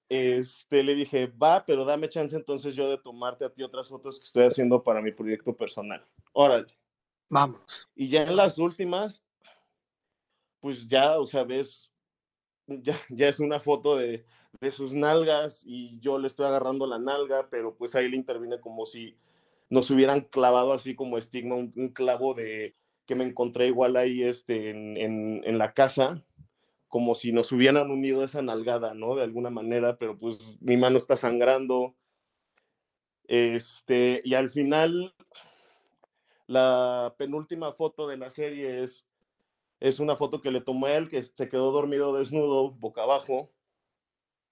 [0.09, 4.19] Este, le dije, va, pero dame chance entonces yo de tomarte a ti otras fotos
[4.19, 6.05] que estoy haciendo para mi proyecto personal.
[6.33, 6.67] Órale.
[7.29, 7.89] Vamos.
[7.95, 9.25] Y ya en las últimas,
[10.59, 11.89] pues ya, o sea, ves,
[12.67, 14.23] ya, ya es una foto de,
[14.63, 18.59] de sus nalgas y yo le estoy agarrando la nalga, pero pues ahí le interviene
[18.59, 19.15] como si
[19.69, 22.75] nos hubieran clavado así como estigma, un, clavo de
[23.05, 24.97] que me encontré igual ahí este, en,
[25.43, 26.23] en, la casa
[26.87, 29.15] como si nos hubieran unido esa nalgada, ¿no?
[29.15, 31.95] De alguna manera, pero pues mi mano está sangrando.
[33.25, 35.13] Este, y al final,
[36.47, 39.07] la penúltima foto de la serie es,
[39.79, 43.51] es una foto que le tomé a él, que se quedó dormido desnudo, boca abajo,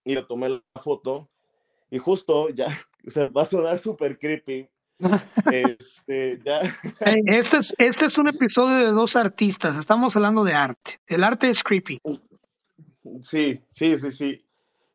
[0.03, 1.30] y le tomé la foto,
[1.90, 2.68] y justo ya,
[3.07, 4.69] o sea, va a sonar súper creepy,
[5.52, 6.61] este, ya.
[6.99, 10.99] Este es, este es un episodio de dos artistas, estamos hablando de arte.
[11.07, 11.99] El arte es creepy.
[13.23, 14.45] Sí, sí, sí, sí.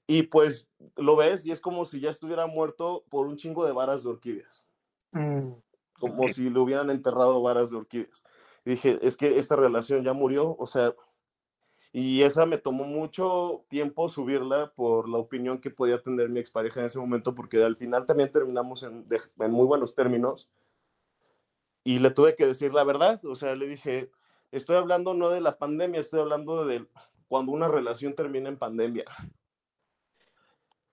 [0.06, 3.72] Y pues lo ves y es como si ya estuviera muerto por un chingo de
[3.72, 4.68] varas de orquídeas.
[5.12, 5.52] Mm,
[5.98, 8.22] como si le hubieran enterrado varas de orquídeas.
[8.64, 10.94] Y dije, es que esta relación ya murió, o sea,
[11.98, 16.81] y esa me tomó mucho tiempo subirla por la opinión que podía tener mi expareja
[16.81, 19.06] en ese momento, porque al final también terminamos en,
[19.40, 20.51] en muy buenos términos.
[21.85, 24.10] Y le tuve que decir la verdad, o sea, le dije,
[24.52, 26.86] estoy hablando no de la pandemia, estoy hablando de,
[27.28, 29.06] cuando una relación termina en pandemia.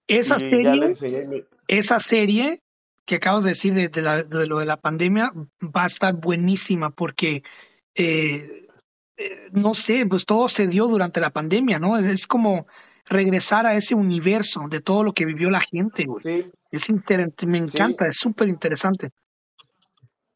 [0.08, 0.96] Esa serie,
[1.68, 2.64] esa serie
[3.04, 7.44] que acabas de decir de, lo de la pandemia va a estar buenísima porque,
[7.94, 8.63] eh,
[9.18, 11.98] eh, no sé, pues todo se dio durante la pandemia, ¿no?
[11.98, 12.66] Es, como
[13.06, 16.22] regresar a ese universo de todo lo que vivió la gente, güey.
[16.24, 16.52] Sí.
[16.72, 16.90] Es
[17.46, 19.12] me encanta, es súper interesante.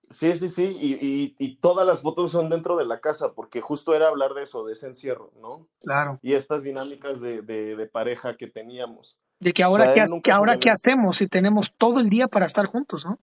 [0.10, 3.94] Sí, sí, sí, y, y, todas las fotos son dentro de la casa, porque justo
[3.94, 5.68] era hablar de eso, de ese encierro, ¿no?
[5.82, 6.18] Claro.
[6.22, 9.18] Y estas dinámicas de, de, pareja que teníamos.
[9.40, 12.68] De que ahora, ¿qué, que ahora ¿qué hacemos si tenemos todo el día para estar
[12.68, 13.20] juntos, ¿no?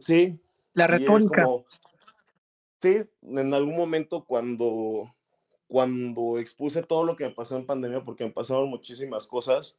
[0.00, 0.40] Sí.
[0.72, 1.46] La retórica.
[2.82, 5.14] Sí, en algún momento cuando,
[5.68, 9.78] cuando expuse todo lo que me pasó en pandemia, porque me pasaron muchísimas cosas,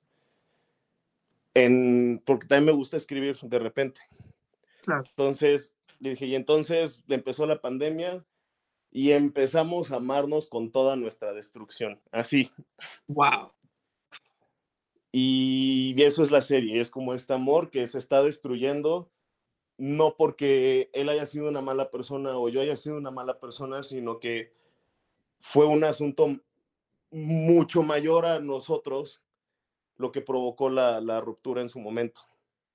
[1.53, 4.01] en, porque también me gusta escribir de repente.
[4.81, 5.03] Claro.
[5.07, 8.25] Entonces, le dije, y entonces empezó la pandemia
[8.91, 11.99] y empezamos a amarnos con toda nuestra destrucción.
[12.11, 12.51] Así.
[13.07, 13.51] Wow.
[15.11, 19.11] Y eso es la serie, es como este amor que se está destruyendo,
[19.77, 23.83] no porque él haya sido una mala persona o yo haya sido una mala persona,
[23.83, 24.53] sino que
[25.39, 26.37] fue un asunto
[27.11, 29.21] mucho mayor a nosotros
[29.97, 32.21] lo que provocó la, ruptura en su momento.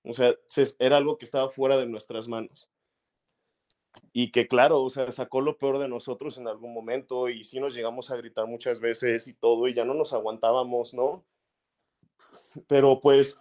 [0.04, 0.34] O sea,
[0.78, 2.70] era algo que estaba fuera de nuestras manos.
[4.12, 7.58] y que claro, o sea, sacó lo peor de nosotros en algún momento y sí
[7.58, 11.24] nos llegamos a gritar muchas veces y todo y ya no nos aguantábamos, ¿no?
[12.66, 13.38] Pero pues,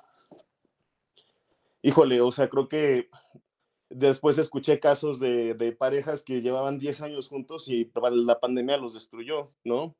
[1.81, 3.09] híjole, o sea, creo que
[3.97, 8.93] después escuché casos de, de parejas que llevaban 10 años juntos y la pandemia los
[8.93, 9.95] destruyó, ¿no?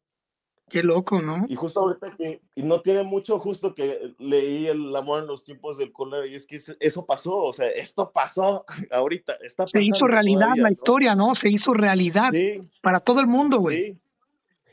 [0.69, 1.45] Qué loco, ¿no?
[1.47, 5.45] Y justo ahorita que, y no tiene mucho justo que leí el amor en los
[5.45, 9.81] tiempos del cólera y es que eso pasó, o sea, esto pasó ahorita, está Se
[9.81, 11.35] hizo realidad la historia, ¿no?
[11.35, 12.33] Se hizo realidad
[12.81, 13.93] para todo el mundo, güey.
[13.93, 13.97] Sí.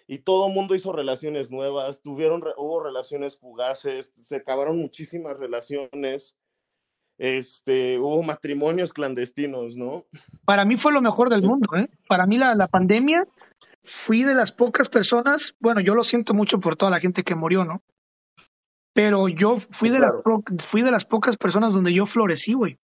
[0.07, 6.37] Y todo el mundo hizo relaciones nuevas, tuvieron, hubo relaciones fugaces, se acabaron muchísimas relaciones,
[7.25, 10.05] este, hubo matrimonios clandestinos, ¿no?
[10.45, 11.89] Para mí fue lo mejor del mundo, ¿eh?
[12.09, 13.27] Para mí la, la pandemia
[13.83, 17.35] fui de las pocas personas, bueno, yo lo siento mucho por toda la gente que
[17.35, 17.83] murió, ¿no?
[18.95, 20.15] Pero yo fui de, las,
[20.59, 22.79] fui de las pocas personas donde yo florecí, güey.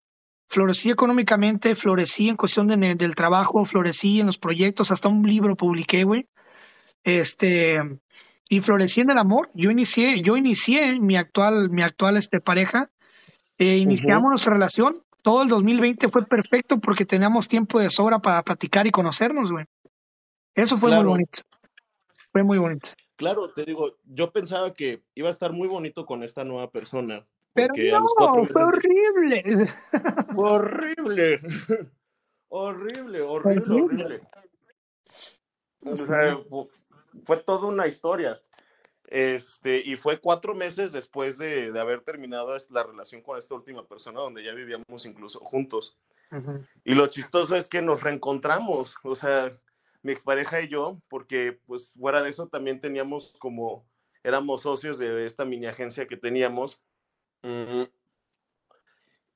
[0.49, 5.57] Florecí económicamente, florecí en cuestión de, del trabajo, florecí en los proyectos, hasta un libro
[5.57, 6.27] publiqué, güey.
[7.05, 7.81] Este,
[8.49, 9.51] y florecí en el amor.
[9.55, 12.91] Yo inicié, yo inicié mi actual, mi actual este, pareja.
[13.61, 14.95] Eh, iniciamos nuestra relación.
[15.21, 19.67] Todo el 2020 fue perfecto porque teníamos tiempo de sobra para platicar y conocernos, güey.
[20.55, 21.43] Eso fue muy bonito.
[22.33, 22.89] Fue muy bonito.
[23.17, 27.27] Claro, te digo, yo pensaba que iba a estar muy bonito con esta nueva persona.
[27.53, 28.07] Pero no,
[28.47, 29.67] fue horrible.
[30.35, 31.41] Fue horrible.
[32.49, 34.21] horrible, horrible, horrible.
[35.85, 36.39] O sea,
[37.27, 38.41] fue toda una historia.
[39.11, 43.85] Este, y fue cuatro meses después de, de, haber terminado la relación con esta última
[43.85, 45.99] persona, donde ya vivíamos incluso juntos.
[46.85, 48.95] Y lo chistoso es que nos reencontramos.
[49.03, 49.51] O sea,
[50.03, 53.85] mi expareja y yo, porque pues fuera de eso también teníamos como,
[54.23, 56.81] éramos socios de esta mini agencia que teníamos.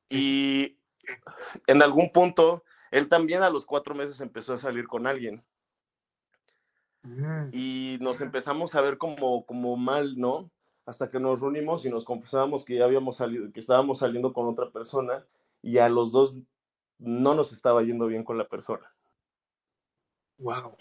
[0.09, 0.79] Y
[1.67, 5.45] en algún punto, él también a los cuatro meses empezó a salir con alguien.
[7.05, 7.51] Mm.
[7.53, 10.51] Y nos empezamos a ver como, como mal, ¿no?
[10.87, 14.47] Hasta que nos reunimos y nos confesábamos que ya habíamos salido, que estábamos saliendo con
[14.47, 15.25] otra persona
[15.63, 16.39] y a los dos
[16.99, 18.91] no nos estaba yendo bien con la persona.
[20.39, 20.77] Wow.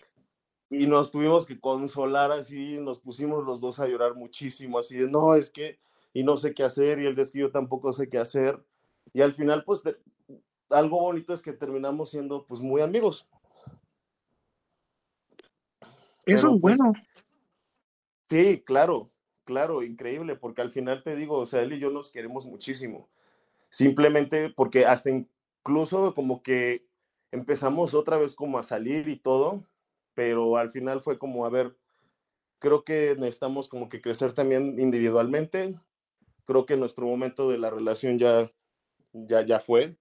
[0.69, 5.09] Y nos tuvimos que consolar así, nos pusimos los dos a llorar muchísimo, así de,
[5.09, 5.79] no, es que,
[6.13, 8.63] y no sé qué hacer, y el es que yo tampoco sé qué hacer.
[9.13, 9.83] Y al final, pues,
[10.69, 13.27] algo bonito es que terminamos siendo, pues, muy amigos.
[16.25, 16.93] Eso es pues, bueno.
[18.29, 19.11] Sí, claro,
[19.43, 23.09] claro, increíble, porque al final te digo, o sea, él y yo nos queremos muchísimo.
[23.69, 26.85] Simplemente porque hasta incluso como que
[27.31, 29.63] empezamos otra vez como a salir y todo,
[30.13, 31.75] pero al final fue como, a ver,
[32.59, 35.75] creo que necesitamos como que crecer también individualmente.
[36.45, 38.51] Creo que nuestro momento de la relación ya,
[39.11, 39.97] ya, ya fue.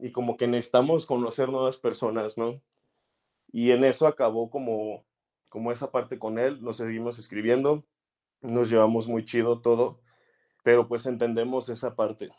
[0.00, 2.60] Y como que necesitamos conocer nuevas personas, ¿no?
[3.54, 5.06] Y en eso acabó como,
[5.48, 6.60] como esa parte con él.
[6.60, 7.86] Nos seguimos escribiendo,
[8.40, 10.02] nos llevamos muy chido todo,
[10.64, 12.32] pero pues entendemos esa parte.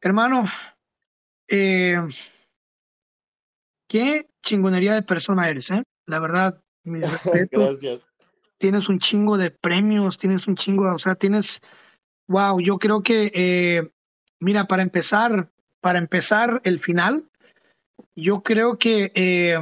[0.00, 0.44] Hermano,
[1.46, 1.98] eh,
[3.86, 5.82] qué chingonería de persona eres, ¿eh?
[6.06, 7.02] La verdad, mis.
[7.52, 8.08] Gracias.
[8.56, 11.60] Tienes un chingo de premios, tienes un chingo, o sea, tienes,
[12.28, 13.92] wow, yo creo que, eh,
[14.38, 15.50] mira, para empezar,
[15.82, 17.29] para empezar el final,
[18.14, 19.58] yo creo que eh,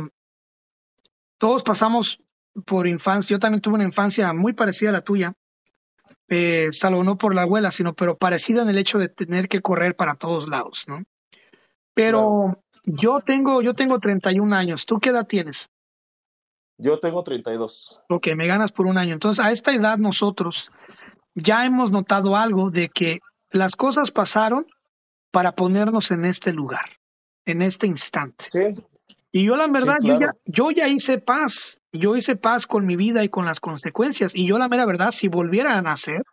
[1.38, 2.22] todos pasamos
[2.66, 5.34] por infancia, yo también tuve una infancia muy parecida a la tuya,
[6.28, 9.62] eh, salvo no por la abuela, sino pero parecida en el hecho de tener que
[9.62, 11.02] correr para todos lados, ¿no?
[11.94, 14.86] Pero yo tengo, yo tengo 31 años.
[14.86, 15.70] ¿Tú qué edad tienes?
[16.76, 18.00] Yo tengo 32.
[18.08, 19.14] Ok, me ganas por un año.
[19.14, 20.70] Entonces, a esta edad nosotros
[21.34, 23.18] ya hemos notado algo de que
[23.50, 24.66] las cosas pasaron
[25.30, 26.86] para ponernos en este lugar,
[27.52, 28.46] en este instante.
[28.50, 28.82] Sí.
[29.30, 31.80] Y yo la verdad, yo, ya, yo ya hice paz.
[31.92, 34.34] Yo hice paz con mi vida y con las consecuencias.
[34.34, 36.24] Y yo la mera verdad, si volviera a nacer,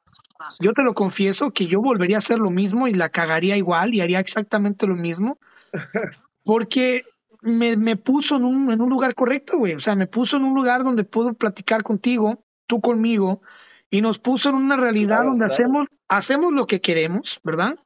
[0.60, 3.94] yo te lo confieso que yo volvería a hacer lo mismo y la cagaría igual
[3.94, 5.40] y haría exactamente lo mismo
[6.44, 7.06] porque
[7.42, 9.74] me, me puso en un, en un lugar correcto, güey.
[9.74, 13.42] O sea, me puso en un lugar donde puedo platicar contigo, tú conmigo,
[13.90, 17.78] y nos puso en una realidad donde hacemos, hacemos lo que queremos, ¿verdad?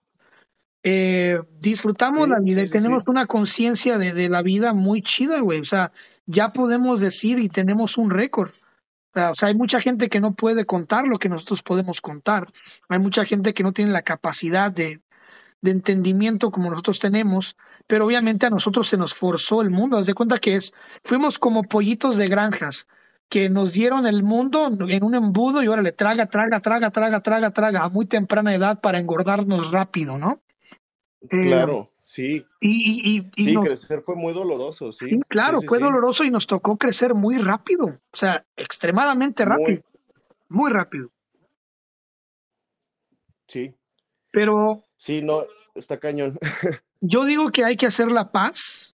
[0.83, 5.59] Eh, disfrutamos la vida y tenemos una conciencia de, de, la vida muy chida, güey.
[5.59, 5.91] O sea,
[6.25, 8.51] ya podemos decir y tenemos un récord.
[9.13, 12.47] O sea, hay mucha gente que no puede contar lo que nosotros podemos contar.
[12.87, 15.01] Hay mucha gente que no tiene la capacidad de,
[15.61, 17.57] de entendimiento como nosotros tenemos,
[17.87, 19.97] pero obviamente a nosotros se nos forzó el mundo.
[19.97, 20.73] Haz de cuenta que es,
[21.03, 22.87] fuimos como pollitos de granjas
[23.29, 27.21] que nos dieron el mundo en un embudo y ahora le traga, traga, traga, traga,
[27.21, 30.41] traga, traga a muy temprana edad para engordarnos rápido, ¿no?
[31.27, 31.91] Claro.
[32.03, 32.43] Sí.
[32.59, 35.11] Y, y, sí, crecer fue muy doloroso, sí.
[35.11, 39.83] Sí, claro, fue doloroso y nos tocó crecer muy rápido, o sea, extremadamente rápido,
[40.47, 41.09] muy, rápido.
[43.47, 43.75] Sí.
[44.31, 44.83] Pero...
[44.97, 45.43] Sí, no,
[45.75, 46.39] está cañón.
[46.99, 48.95] yo digo que hay que hacer la paz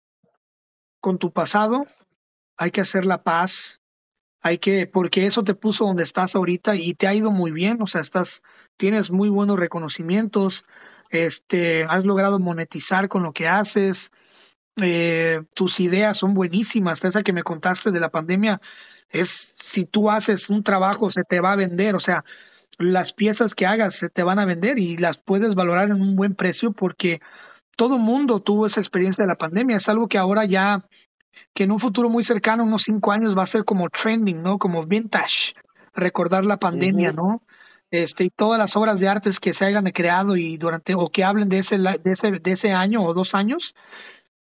[1.00, 1.88] con tu pasado,
[2.58, 3.82] hay que hacer la paz,
[4.42, 7.82] hay que, porque eso te puso donde estás ahorita y te ha ido muy bien,
[7.82, 8.44] o sea, estás,
[8.78, 10.68] tienes muy buenos reconocimientos,
[11.10, 14.12] este, has logrado monetizar con lo que haces,
[14.82, 18.62] eh, tus ideas son buenísimas, esa que me contaste de la pandemia
[19.10, 22.24] es, si tú haces un trabajo, se te va a vender, o sea,
[22.78, 26.16] las piezas que hagas se te van a vender y las puedes valorar en un
[26.16, 27.20] buen precio porque
[27.76, 30.86] todo mundo tuvo esa experiencia de la pandemia, es algo que ahora ya
[31.54, 34.58] que en un futuro muy cercano, unos cinco años, va a ser como trending, ¿no?
[34.58, 35.54] Como vintage,
[35.94, 37.44] recordar la pandemia, ¿no?
[37.92, 41.24] Este, y todas las obras de artes que se hayan creado y durante, o que
[41.24, 43.76] hablen de ese, de ese, de ese año o dos años,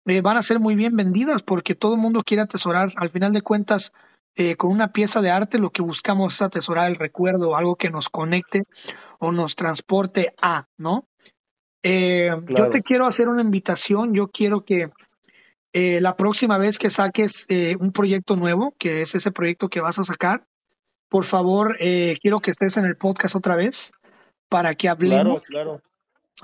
[0.05, 3.33] eh, van a ser muy bien vendidas porque todo el mundo quiere atesorar, al final
[3.33, 3.93] de cuentas,
[4.35, 7.89] eh, con una pieza de arte lo que buscamos es atesorar el recuerdo, algo que
[7.89, 8.63] nos conecte
[9.19, 11.07] o nos transporte a, ¿no?
[11.83, 14.89] Eh, yo te quiero hacer una invitación, yo quiero que
[15.73, 17.47] eh, la próxima vez que saques
[17.79, 20.45] un proyecto nuevo, que es ese proyecto que vas a sacar,
[21.11, 23.91] por favor, eh, quiero que estés en el podcast otra vez
[24.47, 25.45] para que hablemos.
[25.47, 25.81] Claro,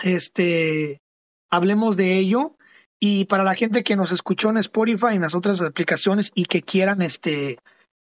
[0.03, 1.01] Este,
[1.49, 2.57] hablemos de ello.
[2.99, 6.45] Y para la gente que nos escuchó en Spotify y en las otras aplicaciones y
[6.45, 7.59] que quieran este,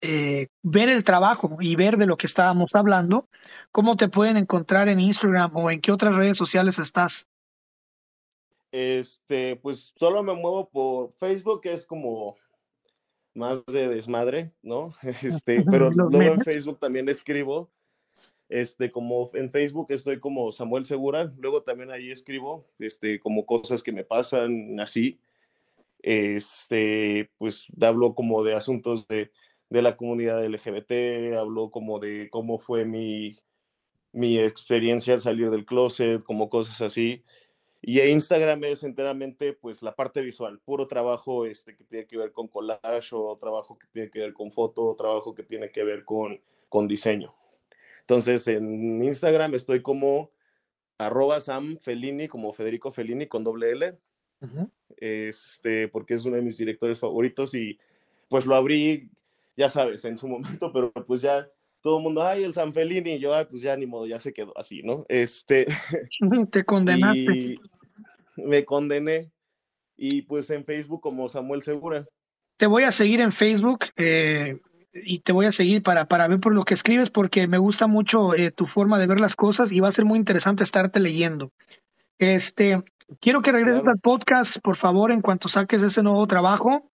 [0.02, 3.28] ver el trabajo y ver de lo que estábamos hablando,
[3.74, 7.28] ¿cómo te pueden encontrar en Instagram o en qué otras redes sociales estás?
[8.72, 12.38] Este, pues solo me muevo por Facebook, que es como
[13.36, 14.96] más de desmadre, ¿no?
[15.22, 17.70] Este, pero luego en Facebook también escribo.
[18.48, 23.82] Este, como en Facebook estoy como Samuel Segura, luego también ahí escribo, este, como cosas
[23.82, 25.20] que me pasan así.
[26.00, 29.32] Este, pues hablo como de asuntos de,
[29.70, 33.36] de la comunidad LGBT, hablo como de cómo fue mi,
[34.12, 37.24] mi experiencia al salir del closet, como cosas así.
[37.88, 42.32] Y Instagram es enteramente pues la parte visual, puro trabajo este, que tiene que ver
[42.32, 45.84] con collage o trabajo que tiene que ver con foto o trabajo que tiene que
[45.84, 47.36] ver con, con diseño.
[48.02, 50.32] Entonces en Instagram estoy como
[50.98, 54.00] arroba Sam Fellini, como Federico Fellini con doble L,
[54.98, 57.78] este, porque es uno de mis directores favoritos y
[58.30, 59.12] pues lo abrí,
[59.56, 61.48] ya sabes, en su momento, pero pues ya
[61.86, 64.20] todo el mundo, ay, el Sam Fellini, y yo, ay, pues ya ni modo, ya
[64.20, 65.06] se quedó así, ¿no?
[65.08, 65.68] Este.
[66.52, 67.60] Te condenaste
[68.36, 69.32] me condené.
[69.98, 72.06] Y pues en Facebook como Samuel Segura.
[72.58, 74.60] Te voy a seguir en Facebook eh,
[74.94, 77.88] y te voy a seguir para, para ver por lo que escribes porque me gusta
[77.88, 81.00] mucho eh, tu forma de ver las cosas y va a ser muy interesante estarte
[81.00, 81.52] leyendo.
[82.18, 82.84] Este,
[83.20, 86.90] quiero que regreses al podcast, por favor, en cuanto saques ese nuevo trabajo.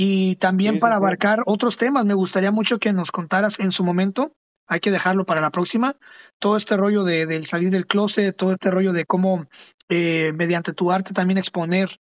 [0.00, 4.32] Y también para abarcar otros temas, me gustaría mucho que nos contaras en su momento
[4.68, 5.96] hay que dejarlo para la próxima.
[6.38, 9.46] Todo este rollo de, del salir del closet, todo este rollo de cómo
[9.88, 11.98] eh, mediante tu arte también exponer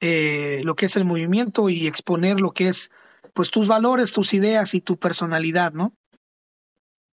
[0.00, 2.90] eh, lo que es el movimiento y exponer lo que es
[3.34, 5.92] pues tus valores, tus ideas y tu personalidad, ¿no?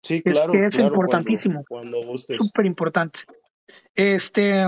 [0.01, 0.53] Sí, claro.
[0.53, 1.65] Es, que es importantísimo.
[1.67, 3.19] Cuando, Súper importante.
[3.93, 4.65] Este,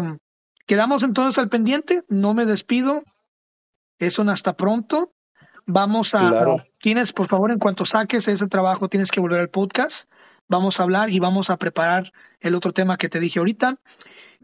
[0.68, 3.04] quedamos entonces al pendiente, no me despido.
[4.00, 5.14] Es un hasta pronto.
[5.72, 10.10] Vamos a, tienes, por favor, en cuanto saques ese trabajo, tienes que volver al podcast.
[10.48, 13.78] Vamos a hablar y vamos a preparar el otro tema que te dije ahorita.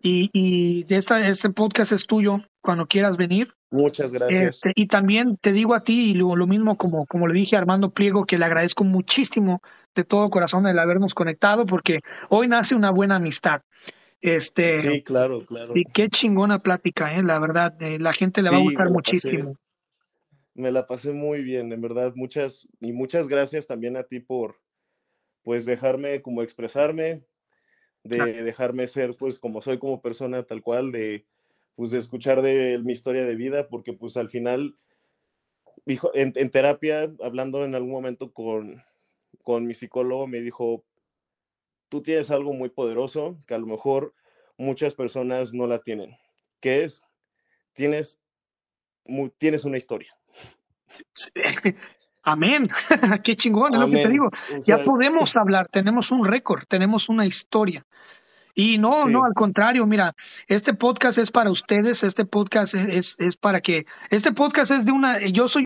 [0.03, 3.56] Y, y esta, este podcast es tuyo cuando quieras venir.
[3.72, 4.57] Muchas gracias.
[4.57, 7.56] Este, y también te digo a ti, y lo, lo, mismo como, como le dije
[7.56, 9.64] a Armando Pliego, que le agradezco muchísimo
[9.95, 13.64] de todo corazón el habernos conectado, porque hoy nace una buena amistad.
[14.22, 15.73] Este, sí, claro, claro.
[15.76, 17.23] Y qué chingona plática, ¿eh?
[17.23, 17.81] la verdad.
[17.81, 19.57] Eh, la gente le va a gustar muchísimo
[20.56, 24.60] me la pasé muy bien, en verdad, muchas y muchas gracias también a ti por
[25.44, 27.22] pues dejarme como expresarme,
[28.03, 31.26] de dejarme ser pues como soy como persona tal cual, de
[31.76, 34.77] pues de escuchar de mi historia de vida, porque pues al final
[35.86, 38.82] dijo, en, terapia, hablando en algún momento con,
[39.44, 40.86] con mi psicólogo, me dijo,
[41.90, 44.14] tú tienes algo muy poderoso que a lo mejor
[44.57, 46.15] muchas personas no la tienen,
[46.61, 47.03] que es,
[47.73, 48.22] tienes,
[49.38, 50.15] tienes una historia.
[52.24, 52.68] Amén.
[53.24, 54.30] Qué chingón, es lo que te digo.
[54.66, 57.86] ya podemos hablar, tenemos un récord, tenemos una historia.
[58.57, 60.14] Y no, no, al contrario, mira,
[60.48, 64.94] este podcast es para ustedes, este podcast es, es para que, este podcast es de
[64.94, 65.66] una, yo soy